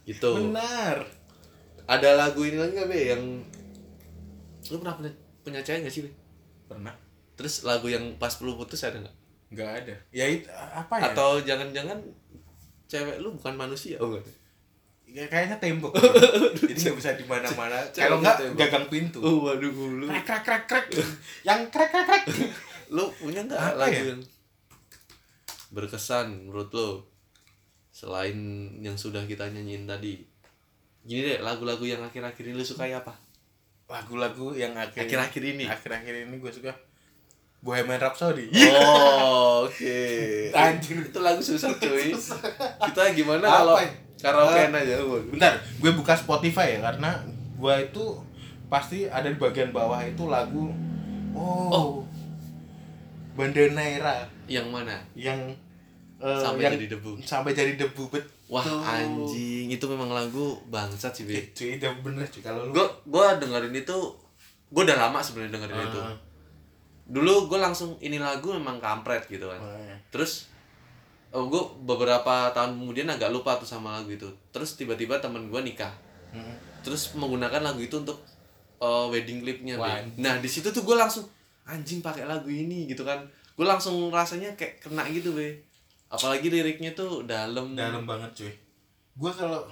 gitu. 0.04 0.30
benar 0.32 1.04
Ada 1.84 2.16
lagu 2.16 2.42
ini 2.42 2.56
lagi 2.56 2.74
gak 2.74 2.88
be 2.88 2.98
yang 3.08 3.22
lu 4.66 4.76
pernah 4.76 4.94
punya, 4.96 5.10
punya 5.40 5.60
cewek 5.60 5.86
gak 5.86 5.92
sih 5.92 6.02
be? 6.02 6.10
pernah 6.66 6.90
Terus 7.34 7.62
lagu 7.62 7.86
yang 7.86 8.16
pas 8.16 8.32
lu 8.40 8.54
putus 8.54 8.82
ada 8.82 8.98
nggak? 8.98 9.16
nggak 9.46 9.70
ada 9.76 9.94
ya 10.10 10.26
itu 10.26 10.50
apa 10.50 10.98
ya 10.98 11.02
Atau 11.06 11.38
jangan-jangan 11.40 11.94
cewek 12.84 13.20
lu 13.20 13.30
bukan 13.32 13.54
manusia? 13.54 13.94
Oh 13.98 14.10
enggak. 14.10 14.26
Ya, 15.06 15.24
kayaknya 15.26 15.56
tembok 15.56 15.94
jadi 16.58 16.72
nggak 16.76 16.96
bisa 16.96 17.10
di 17.14 17.24
mana 17.24 17.48
mana 17.52 17.78
Cewek 17.88 18.02
kalau 18.02 18.16
nggak 18.20 18.36
gagang 18.54 18.86
pintu 18.86 19.18
Oh 19.18 19.44
waduh 19.44 19.70
lu. 19.70 20.06
krek 20.06 20.22
krek 20.22 20.42
krek 20.42 20.64
krek 20.66 20.86
yang 21.42 21.66
krek 21.68 21.88
krek 21.88 22.06
krek 22.06 22.24
Lu 22.94 23.10
punya 23.12 23.42
nggak 23.42 23.74
lagu 23.74 23.90
ya? 23.92 24.02
yang 24.10 24.22
berkesan 25.68 26.46
menurut 26.46 26.70
lu? 26.70 27.02
Selain 27.90 28.36
yang 28.78 28.94
sudah 28.94 29.24
kita 29.24 29.48
nyanyiin 29.48 29.82
tadi. 29.84 30.22
Gini 31.02 31.22
deh, 31.24 31.38
lagu-lagu 31.40 31.82
yang 31.82 31.98
akhir-akhir 32.00 32.44
ini 32.44 32.54
lu 32.54 32.62
sukai 32.62 32.92
apa? 32.92 33.14
lagu-lagu 33.86 34.50
yang 34.50 34.74
akhir 34.74 35.06
Akhir-akhir 35.06 35.42
ini. 35.46 35.62
akhir-akhir 35.64 36.26
ini 36.26 36.36
gue 36.36 36.50
suka 36.50 36.74
Bohemian 37.62 37.98
Rhapsody 37.98 38.50
Oh, 38.74 39.66
oke. 39.66 39.98
Anjir. 40.58 41.06
Itu 41.06 41.22
lagu 41.22 41.38
susah 41.38 41.70
cuy. 41.74 42.10
Kita 42.82 43.02
gimana 43.14 43.46
kalau 43.46 43.78
karaokean 44.16 44.72
aja 44.72 44.96
waduh. 44.98 45.28
bentar 45.28 45.52
gue 45.76 45.90
buka 45.92 46.12
Spotify 46.12 46.74
ya 46.74 46.84
karena 46.84 47.20
gue 47.54 47.74
itu 47.82 48.04
pasti 48.66 49.04
ada 49.06 49.26
di 49.26 49.36
bagian 49.36 49.70
bawah 49.70 50.00
itu 50.00 50.26
lagu 50.26 50.72
oh, 51.32 51.68
Oh. 51.68 51.90
Bandanera 53.34 54.24
Yang 54.46 54.66
mana? 54.66 54.96
yang 55.14 55.36
eh, 56.16 56.40
Sampai 56.40 56.64
yang 56.64 56.74
jadi 56.74 56.88
debu. 56.90 57.10
sampai 57.20 57.52
jadi 57.52 57.76
debu 57.76 58.08
betul 58.08 58.32
Wah 58.46 58.62
anjing, 58.62 59.66
itu 59.68 59.82
memang 59.84 60.06
lagu 60.08 60.54
bangsat 60.66 61.10
sih, 61.10 61.26
Be. 61.26 61.34
Eh, 61.34 61.44
cuy 61.50 61.76
itu 61.76 61.86
bener 61.98 62.22
cuy 62.24 62.40
kalau 62.40 62.62
lu 62.62 62.72
gue 62.72 62.86
gue 63.04 63.26
dengerin 63.36 63.74
itu 63.74 63.96
gue 64.66 64.82
udah 64.82 64.96
lama 64.96 65.18
sebenarnya 65.18 65.58
dengerin 65.58 65.82
itu 65.84 65.98
Ah. 66.00 66.14
dulu 67.04 67.46
gue 67.46 67.58
langsung 67.58 67.98
ini 67.98 68.16
lagu 68.16 68.50
memang 68.50 68.78
kampret 68.78 69.26
gitu 69.26 69.44
kan 69.44 69.58
Oh, 69.58 69.74
iya. 69.76 69.98
terus 70.08 70.46
oh, 71.36 71.44
gue 71.52 71.62
beberapa 71.84 72.48
tahun 72.56 72.80
kemudian 72.80 73.12
agak 73.12 73.28
lupa 73.28 73.60
tuh 73.60 73.68
sama 73.68 74.00
lagu 74.00 74.08
itu. 74.08 74.26
Terus 74.48 74.80
tiba-tiba 74.80 75.20
temen 75.20 75.52
gue 75.52 75.60
nikah. 75.60 75.92
Hmm. 76.26 76.58
terus 76.82 77.14
menggunakan 77.18 77.62
lagu 77.62 77.80
itu 77.82 77.98
untuk 77.98 78.18
uh, 78.78 79.08
wedding 79.08 79.42
clipnya 79.42 79.78
nah 80.20 80.36
di 80.38 80.46
situ 80.50 80.68
tuh 80.68 80.84
gue 80.84 80.94
langsung 80.98 81.24
anjing 81.66 81.98
pakai 81.98 82.24
lagu 82.26 82.48
ini 82.48 82.88
gitu 82.88 83.04
kan. 83.04 83.20
Gue 83.56 83.66
langsung 83.66 84.10
rasanya 84.10 84.52
kayak 84.58 84.82
kena 84.84 85.06
gitu 85.08 85.34
be. 85.34 85.66
Apalagi 86.06 86.46
liriknya 86.48 86.94
tuh 86.94 87.26
dalam. 87.26 87.74
Dalam 87.74 88.06
banget 88.06 88.30
cuy. 88.38 88.52
Gua 89.18 89.32
kalau 89.32 89.64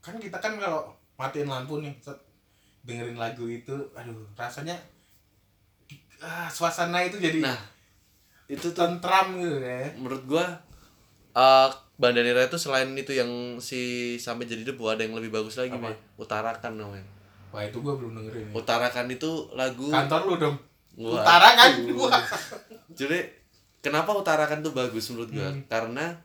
kan 0.00 0.16
kita 0.16 0.38
kan 0.38 0.56
kalau 0.56 0.92
matiin 1.16 1.48
lampu 1.48 1.80
nih 1.84 1.92
set, 2.00 2.16
dengerin 2.84 3.20
lagu 3.20 3.44
itu 3.44 3.76
aduh 3.92 4.16
rasanya 4.32 4.72
ah, 6.24 6.48
suasana 6.48 7.04
itu 7.04 7.20
jadi 7.20 7.44
nah 7.44 7.60
itu 8.48 8.72
tuh 8.72 8.72
tentram 8.72 9.36
gitu 9.36 9.60
ya. 9.60 9.92
menurut 10.00 10.24
gua 10.24 10.44
uh, 11.32 11.68
Bandanera 11.94 12.40
itu 12.42 12.56
selain 12.56 12.88
itu 12.92 13.12
yang 13.12 13.28
si 13.58 13.80
sampai 14.16 14.44
jadi 14.44 14.64
debu 14.64 14.88
ada 14.88 15.04
yang 15.04 15.12
lebih 15.12 15.28
bagus 15.30 15.54
lagi 15.54 15.68
Apa? 15.70 15.92
Be. 15.92 15.96
utarakan 16.18 16.72
namanya 16.74 17.04
wah 17.50 17.60
itu 17.60 17.76
gua 17.78 17.94
belum 17.94 18.14
dengerin 18.14 18.46
ya. 18.46 18.52
utarakan 18.54 19.06
itu 19.08 19.30
lagu 19.52 19.88
kantor 19.88 20.20
lu 20.24 20.34
dong 20.38 20.56
Wah. 20.96 21.20
utara 21.20 21.48
kan 21.54 21.70
gua 21.88 22.08
jadi 22.98 23.18
kenapa 23.78 24.12
utarakan 24.12 24.60
tuh 24.60 24.72
bagus 24.72 25.10
menurut 25.10 25.30
gua 25.30 25.48
Hmm. 25.48 25.60
karena 25.66 26.16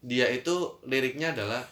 dia 0.00 0.26
itu 0.26 0.54
liriknya 0.82 1.30
adalah 1.32 1.62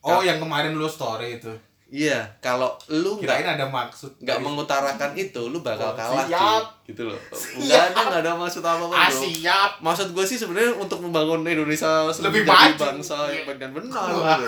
oh 0.00 0.20
yang 0.20 0.38
kemarin 0.38 0.74
lu 0.74 0.86
story 0.86 1.38
itu 1.38 1.50
iya 1.86 2.26
kalau 2.38 2.74
lu 2.88 3.22
nggak 3.22 3.46
ada 3.46 3.64
maksud 3.64 4.18
nggak 4.18 4.42
mengutarakan 4.42 5.14
itu 5.14 5.38
lu 5.46 5.62
bakal 5.62 5.90
Oh, 5.90 5.94
kalah 5.94 6.26
siap. 6.26 6.42
cuy. 6.42 6.90
gitu 6.90 7.02
loh. 7.06 7.18
Nggak 7.56 7.82
ada 7.88 8.00
nggak 8.04 8.20
ada 8.26 8.32
maksud 8.34 8.58
apa 8.60 8.82
apa 8.82 8.94
ah 8.96 9.06
siap. 9.08 9.70
Maksud 9.78 10.10
gue 10.10 10.24
sih 10.24 10.34
sebenarnya 10.34 10.74
untuk 10.74 10.98
membangun 10.98 11.46
Indonesia 11.46 12.02
Lebih 12.10 12.42
maju. 12.42 12.74
bangsa 12.74 13.30
yang 13.30 13.46
baik 13.46 13.58
dan 13.58 13.70
benar 13.70 14.02
ah 14.02 14.38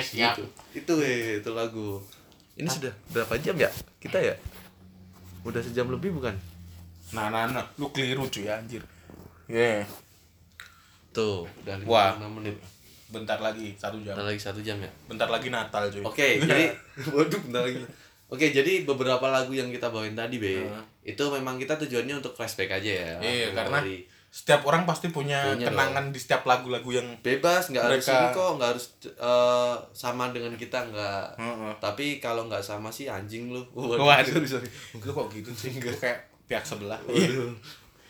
siap. 0.00 0.32
Gitu. 0.36 0.44
itu 0.74 0.94
eh 0.98 1.38
itu 1.38 1.50
lagu. 1.52 2.00
Ini 2.52 2.68
sudah 2.68 2.92
berapa 3.10 3.36
jam 3.36 3.56
ya 3.56 3.68
kita 4.00 4.16
ya? 4.16 4.32
Udah 5.42 5.60
sejam 5.60 5.88
lebih 5.88 6.12
bukan? 6.12 6.32
Nah 7.12 7.28
nah 7.28 7.44
nah. 7.44 7.64
Lu 7.76 7.92
keliru 7.92 8.24
cuy 8.26 8.48
anjir. 8.48 8.80
Yeah. 9.44 9.84
tuh 11.12 11.44
udah 11.60 11.76
Wah. 11.84 12.16
56 12.16 12.36
menit 12.40 12.56
bentar 13.12 13.36
lagi 13.38 13.76
satu 13.76 14.00
jam 14.00 14.16
Bentar 14.16 14.26
lagi 14.26 14.40
satu 14.40 14.60
jam 14.64 14.80
ya 14.80 14.90
bentar 15.06 15.28
lagi 15.28 15.52
Natal 15.52 15.86
cuy 15.86 16.02
oke 16.02 16.26
jadi 16.48 16.64
waduh 17.12 17.40
bentar 17.44 17.62
lagi 17.62 17.84
Oke, 18.32 18.48
jadi 18.48 18.88
beberapa 18.88 19.28
lagu 19.28 19.52
yang 19.52 19.68
kita 19.68 19.92
bawain 19.92 20.16
tadi, 20.16 20.40
Be, 20.40 20.64
Heeh. 20.64 21.12
itu 21.12 21.20
memang 21.28 21.60
kita 21.60 21.76
tujuannya 21.76 22.16
untuk 22.16 22.32
flashback 22.32 22.80
aja 22.80 22.88
ya. 22.88 23.12
Iya, 23.20 23.52
karena 23.52 23.84
Memori. 23.84 24.08
setiap 24.32 24.64
orang 24.64 24.88
pasti 24.88 25.12
punya, 25.12 25.52
Punya 25.52 25.68
kenangan 25.68 26.08
di 26.08 26.16
setiap 26.16 26.48
lagu-lagu 26.48 26.88
yang 26.96 27.04
bebas, 27.20 27.68
nggak 27.68 27.84
harus 27.84 28.00
Mereka- 28.00 28.16
ini 28.16 28.28
kok, 28.32 28.50
nggak 28.56 28.70
harus 28.72 28.86
eh, 29.04 29.74
sama 29.92 30.32
dengan 30.32 30.56
kita, 30.56 30.80
nggak. 30.80 31.24
Heeh. 31.36 31.72
Tapi 31.76 32.24
kalau 32.24 32.48
nggak 32.48 32.64
sama 32.64 32.88
sih 32.88 33.04
anjing 33.04 33.52
lu. 33.52 33.60
Waduh. 33.76 34.00
sorry, 34.24 34.48
sorry. 34.48 34.68
lu 35.04 35.12
kok 35.12 35.28
gitu 35.28 35.52
sih 35.52 35.76
lu 35.76 35.92
kayak 35.92 36.24
pihak 36.48 36.64
sebelah 36.64 36.96
Waduh. 37.04 37.52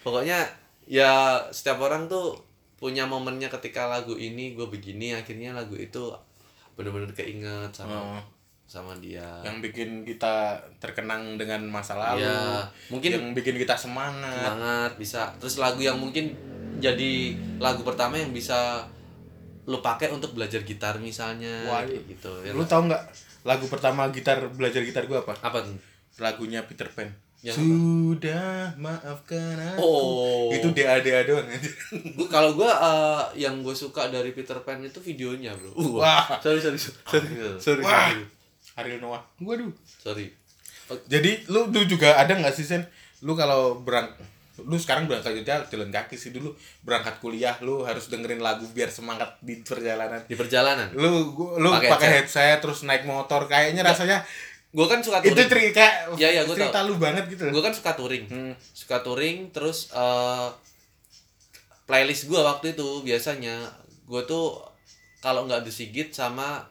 Pokoknya 0.07 0.46
ya 0.86 1.42
setiap 1.50 1.82
orang 1.82 2.07
tuh 2.07 2.38
punya 2.82 3.06
momennya 3.06 3.46
ketika 3.46 3.86
lagu 3.86 4.18
ini 4.18 4.58
gue 4.58 4.66
begini 4.66 5.14
akhirnya 5.14 5.54
lagu 5.54 5.78
itu 5.78 6.10
bener-bener 6.74 7.14
keinget 7.14 7.70
sama 7.70 7.94
Heeh. 7.94 8.22
sama 8.66 8.92
dia. 8.98 9.22
yang 9.46 9.62
bikin 9.62 10.02
kita 10.02 10.58
terkenang 10.82 11.38
dengan 11.38 11.62
masa 11.70 11.94
lalu 11.94 12.26
Iya, 12.26 12.66
mungkin 12.90 13.10
yang 13.14 13.26
bikin 13.38 13.54
kita 13.54 13.78
semangat 13.78 14.34
semangat 14.34 14.90
bisa. 14.98 15.30
Terus 15.38 15.62
lagu 15.62 15.78
yang 15.78 15.94
mungkin 15.94 16.34
jadi 16.82 17.36
lagu 17.62 17.86
pertama 17.86 18.18
yang 18.18 18.34
bisa 18.34 18.82
lu 19.62 19.78
pakai 19.78 20.10
untuk 20.10 20.34
belajar 20.34 20.66
gitar 20.66 20.98
misalnya 20.98 21.68
Waduh. 21.70 21.86
kayak 21.86 22.04
gitu. 22.10 22.32
Ya 22.42 22.50
lu 22.50 22.66
tau 22.66 22.82
nggak 22.82 23.02
lagu 23.46 23.70
pertama 23.70 24.10
gitar 24.10 24.42
belajar 24.50 24.82
gitar 24.82 25.06
gua 25.06 25.22
apa 25.22 25.38
apa 25.38 25.58
tuh? 25.62 25.78
lagunya 26.18 26.66
Peter 26.66 26.90
Pan 26.90 27.08
Yang 27.43 27.59
sudah 27.59 28.70
maafkan 28.76 29.59
aku 29.59 29.82
Oh. 29.82 30.49
itu 30.49 30.70
DA-DA 30.70 31.22
doang 31.24 31.43
anjir. 31.49 31.74
Gua 32.14 32.26
kalau 32.26 32.55
gua 32.55 32.70
eh, 32.70 33.43
yang 33.43 33.61
gue 33.61 33.74
suka 33.74 34.07
dari 34.07 34.30
Peter 34.30 34.55
Pan 34.61 34.78
itu 34.78 34.99
videonya, 34.99 35.51
Bro. 35.53 35.99
Wah. 35.99 36.38
sorry 36.38 36.59
sorry 36.59 36.78
sorry. 36.78 36.95
Sorry. 37.59 37.82
Wah. 37.82 38.07
sorry. 38.09 38.22
Ariel 38.74 38.99
Noah 38.99 39.20
waduh 39.38 39.68
sorry. 39.99 40.32
jadi 41.05 41.45
lu 41.47 41.68
lu 41.68 41.84
juga 41.84 42.14
ada 42.14 42.32
nggak 42.32 42.53
sih 42.53 42.62
sen 42.62 42.80
lu 43.20 43.32
kalau 43.32 43.76
berang 43.78 44.09
lu 44.59 44.76
sekarang 44.76 45.05
berangkat 45.05 45.34
kerja 45.34 45.64
jalan 45.66 45.88
kaki 45.88 46.14
sih 46.14 46.30
dulu 46.30 46.53
berangkat 46.80 47.16
kuliah 47.18 47.53
lu 47.59 47.82
harus 47.82 48.07
dengerin 48.07 48.38
lagu 48.38 48.64
biar 48.66 48.88
semangat 48.88 49.36
di 49.40 49.59
perjalanan 49.59 50.20
Di 50.22 50.32
perjalanan. 50.34 50.88
lu 50.93 51.32
gua- 51.32 51.57
lu 51.57 51.68
Pakai 51.70 51.90
pakai 51.90 52.09
headset 52.14 52.59
terus 52.59 52.80
naik 52.82 53.03
motor 53.03 53.45
kayaknya 53.47 53.82
rasanya 53.82 54.20
gue 54.72 54.86
kan 54.88 55.04
suka 55.04 55.20
touring. 55.20 55.36
itu 55.36 55.42
cerita 55.52 55.84
ya 56.16 56.28
ya 56.32 56.42
gue 56.48 56.56
cerita 56.56 56.80
tau. 56.80 56.88
lu 56.88 56.96
banget 56.96 57.28
gitu 57.28 57.44
gue 57.52 57.62
kan 57.62 57.76
suka 57.76 57.92
touring 57.92 58.24
hmm. 58.24 58.52
suka 58.72 59.04
touring 59.04 59.52
terus 59.52 59.92
uh, 59.92 60.48
playlist 61.84 62.24
gue 62.24 62.40
waktu 62.40 62.72
itu 62.72 63.04
biasanya 63.04 63.68
gue 64.08 64.22
tuh 64.24 64.64
kalau 65.20 65.44
nggak 65.44 65.68
disigit 65.68 66.08
sama 66.16 66.64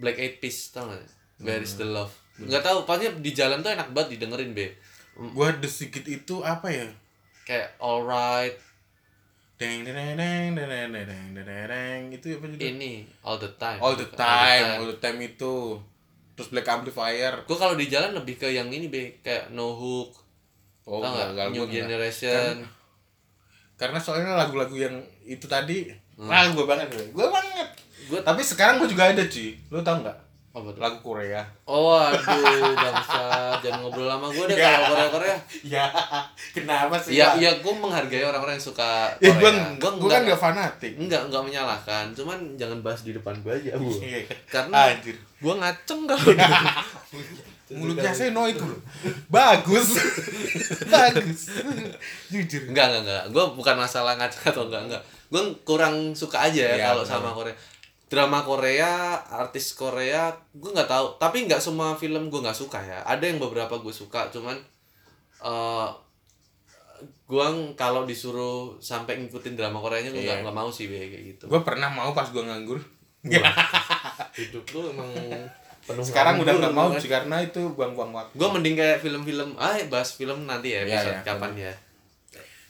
Black 0.00 0.16
Eyed 0.16 0.40
Peas 0.40 0.72
tau 0.72 0.88
gak 0.88 1.04
Where 1.40 1.60
is 1.60 1.76
the 1.76 1.84
love 1.84 2.12
nggak 2.40 2.64
tahu 2.64 2.88
pasti 2.88 3.12
di 3.20 3.36
jalan 3.36 3.60
tuh 3.60 3.76
enak 3.76 3.92
banget 3.92 4.16
didengerin 4.16 4.56
be 4.56 4.72
gue 5.20 5.48
disigit 5.60 6.08
itu 6.08 6.40
apa 6.40 6.72
ya 6.72 6.88
kayak 7.44 7.76
alright 7.76 8.56
deng 9.60 9.84
deng 9.84 10.16
deng 10.16 10.56
deng 10.56 10.68
deng 10.72 11.36
deng 11.36 11.44
deng 11.68 12.00
itu 12.16 12.32
apa 12.32 12.46
sih? 12.48 12.60
ini 12.64 13.04
all 13.20 13.36
the 13.36 13.50
time 13.60 13.76
all 13.84 13.92
the 13.92 14.08
time 14.08 14.24
all 14.24 14.48
the 14.48 14.56
time, 14.56 14.80
all 14.80 14.88
the 14.88 14.98
time 15.04 15.18
itu 15.20 15.76
terus 16.40 16.48
black 16.48 16.64
amplifier 16.66 17.36
Gue 17.42 17.54
kalau 17.54 17.74
di 17.74 17.84
jalan 17.84 18.10
lebih 18.14 18.34
ke 18.34 18.48
yang 18.48 18.66
ini 18.66 18.88
be, 18.88 19.20
kayak 19.20 19.50
No 19.50 19.70
Hook, 19.70 20.16
oh 20.82 20.98
tau 20.98 21.12
nggak? 21.12 21.28
enggak, 21.30 21.46
New 21.50 21.60
gua 21.60 21.66
enggak. 21.66 21.84
Generation. 21.84 22.54
karena 23.76 23.96
soalnya 23.96 24.32
lagu-lagu 24.34 24.72
yang 24.74 24.96
itu 25.22 25.44
tadi 25.44 25.88
Hmm. 26.12 26.28
ah 26.28 26.44
gue 26.46 26.64
banget 26.64 26.84
gue 26.86 27.04
gue 27.10 27.26
banget 27.26 27.64
Gue 28.06 28.20
tapi 28.20 28.40
sekarang 28.40 28.76
gue 28.76 28.84
juga 28.86 29.08
ada 29.08 29.20
cuy 29.22 29.56
lu 29.66 29.80
tau 29.80 29.96
nggak 29.98 30.18
apa 30.50 30.68
tuh? 30.68 30.76
lagu 30.76 30.98
Korea 31.00 31.40
Oh 31.64 31.96
aduh 31.96 32.20
bangsa 32.76 33.48
jangan 33.56 33.80
ngobrol 33.80 34.04
lama 34.04 34.28
gue 34.28 34.44
deh 34.44 34.58
Ya. 34.58 34.68
kalau 34.76 34.84
Korea 34.90 35.08
Korea. 35.08 35.36
ya 35.64 35.84
kenapa 36.52 36.98
sih 36.98 37.16
Ya 37.16 37.32
ya 37.34 37.56
gue 37.56 37.72
menghargai 37.72 38.20
orang-orang 38.20 38.52
yang 38.52 38.66
suka 38.66 39.08
ya 39.16 39.32
Korea. 39.32 39.40
gue 39.40 39.50
Gua 39.80 39.90
gue 39.96 40.08
kan 40.10 40.20
gak 40.26 40.40
fanatik 40.42 40.92
enggak 40.98 41.22
enggak 41.24 41.40
menyalahkan, 41.42 42.04
cuman 42.12 42.38
jangan 42.54 42.78
bahas 42.80 43.00
di 43.00 43.12
depan 43.12 43.32
gue 43.38 43.52
aja, 43.54 43.72
Bu. 43.76 43.88
Iya. 43.96 44.20
Karena 44.46 44.92
anjir 44.92 45.16
gue 45.40 45.54
ngaceng 45.56 46.04
kalau 46.04 46.26
mulutnya 47.70 48.10
Seno 48.10 48.44
itu 48.44 48.66
bagus 49.26 49.94
bagus 50.94 51.40
jujur 52.26 52.62
Enggak, 52.66 52.86
enggak, 52.90 53.02
enggak. 53.06 53.24
Gue 53.30 53.44
bukan 53.54 53.76
masalah 53.78 54.18
ngaceng 54.18 54.50
atau 54.50 54.66
enggak, 54.66 54.82
enggak. 54.90 55.02
Gue 55.28 55.42
kurang 55.62 56.12
suka 56.12 56.44
aja 56.44 56.62
ya 56.64 56.74
Iya, 56.74 56.86
kalau 56.90 57.02
sama 57.02 57.30
Korea. 57.30 57.54
Drama 58.10 58.42
Korea, 58.42 59.14
artis 59.22 59.70
Korea, 59.72 60.28
gue 60.50 60.66
nggak 60.68 60.90
tahu. 60.90 61.14
Tapi 61.16 61.46
nggak 61.46 61.62
semua 61.62 61.94
film 61.94 62.26
gue 62.26 62.40
nggak 62.42 62.58
suka 62.58 62.82
ya. 62.82 63.06
Ada 63.06 63.22
yang 63.24 63.38
beberapa 63.38 63.78
gue 63.78 63.94
suka, 63.94 64.26
cuman 64.28 64.58
eh 65.40 65.88
gue 67.24 67.46
kalau 67.74 68.02
disuruh 68.02 68.74
sampai 68.76 69.16
ngikutin 69.16 69.54
drama 69.54 69.78
Koreanya 69.78 70.10
gue 70.10 70.20
nggak 70.20 70.36
Iya. 70.36 70.44
nggak 70.44 70.58
mau 70.58 70.68
sih 70.68 70.84
kayak 70.84 71.22
gitu. 71.32 71.44
gue 71.46 71.60
pernah 71.62 71.86
mau 71.88 72.10
pas 72.10 72.26
gue 72.26 72.42
nganggur 72.42 72.82
Hidup 74.38 74.64
lu 74.70 74.80
emang 74.90 75.10
penuh 75.80 76.04
sekarang 76.04 76.38
udah 76.38 76.54
nggak 76.56 76.72
mau 76.72 76.88
kan. 76.88 77.00
sih 77.00 77.08
karena 77.08 77.36
itu 77.40 77.60
buang-buang 77.72 78.12
waktu. 78.12 78.32
Gue 78.34 78.48
mending 78.48 78.74
kayak 78.74 78.98
film-film 79.00 79.56
ah 79.56 79.74
bahas 79.86 80.12
film 80.12 80.44
nanti 80.44 80.70
ya 80.70 80.82
Iya, 80.82 80.94
episode 80.94 81.14
iya. 81.14 81.24
kapan 81.24 81.52
ya. 81.58 81.72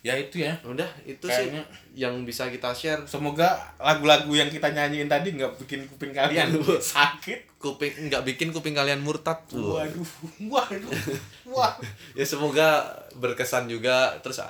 Ya 0.01 0.15
itu 0.17 0.37
ya. 0.41 0.57
Udah 0.65 0.89
itu 1.05 1.29
Kayaknya- 1.29 1.61
sih 1.61 2.01
yang 2.01 2.25
bisa 2.25 2.49
kita 2.49 2.73
share. 2.73 3.05
Semoga 3.05 3.61
lagu-lagu 3.77 4.33
yang 4.33 4.49
kita 4.49 4.73
nyanyiin 4.73 5.07
tadi 5.07 5.37
nggak 5.37 5.61
bikin 5.61 5.85
kuping 5.87 6.11
kalian. 6.11 6.49
Sakit. 6.81 7.61
Kuping 7.61 8.09
nggak 8.09 8.25
bikin 8.25 8.49
kuping 8.51 8.73
kalian 8.73 9.05
murtad. 9.05 9.37
Waduh 9.53 10.09
waduh 10.49 10.93
wah 11.47 11.77
ya 12.19 12.25
semoga 12.25 12.89
berkesan 13.15 13.69
juga. 13.69 14.17
Terus 14.19 14.41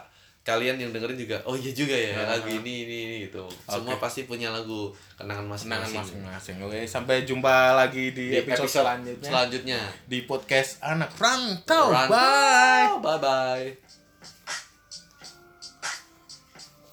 kalian 0.41 0.80
yang 0.80 0.91
dengerin 0.91 1.20
juga 1.20 1.36
oh 1.45 1.53
iya 1.53 1.70
juga 1.70 1.93
ya 1.93 2.16
Nah. 2.16 2.36
lagu 2.41 2.49
ini 2.49 2.88
ini 2.88 2.97
ini 3.07 3.16
gitu. 3.28 3.45
Semua 3.68 4.01
pasti 4.01 4.24
punya 4.24 4.49
lagu 4.49 4.88
kenangan 5.20 5.45
masing-masing. 5.45 6.01
masing-masing. 6.01 6.57
Oke 6.64 6.80
sampai 6.88 7.28
jumpa 7.28 7.76
lagi 7.76 8.11
di, 8.16 8.32
di 8.32 8.41
episode, 8.41 8.68
selanjutnya. 8.80 9.28
selanjutnya. 9.28 9.80
Di 10.09 10.24
podcast 10.24 10.80
anak 10.80 11.12
rantau. 11.20 11.93
Rantau. 11.93 12.09
bye. 12.09 12.88
Bye 13.05 13.18
bye 13.20 13.68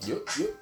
yuk 0.08 0.24
yuk 0.40 0.54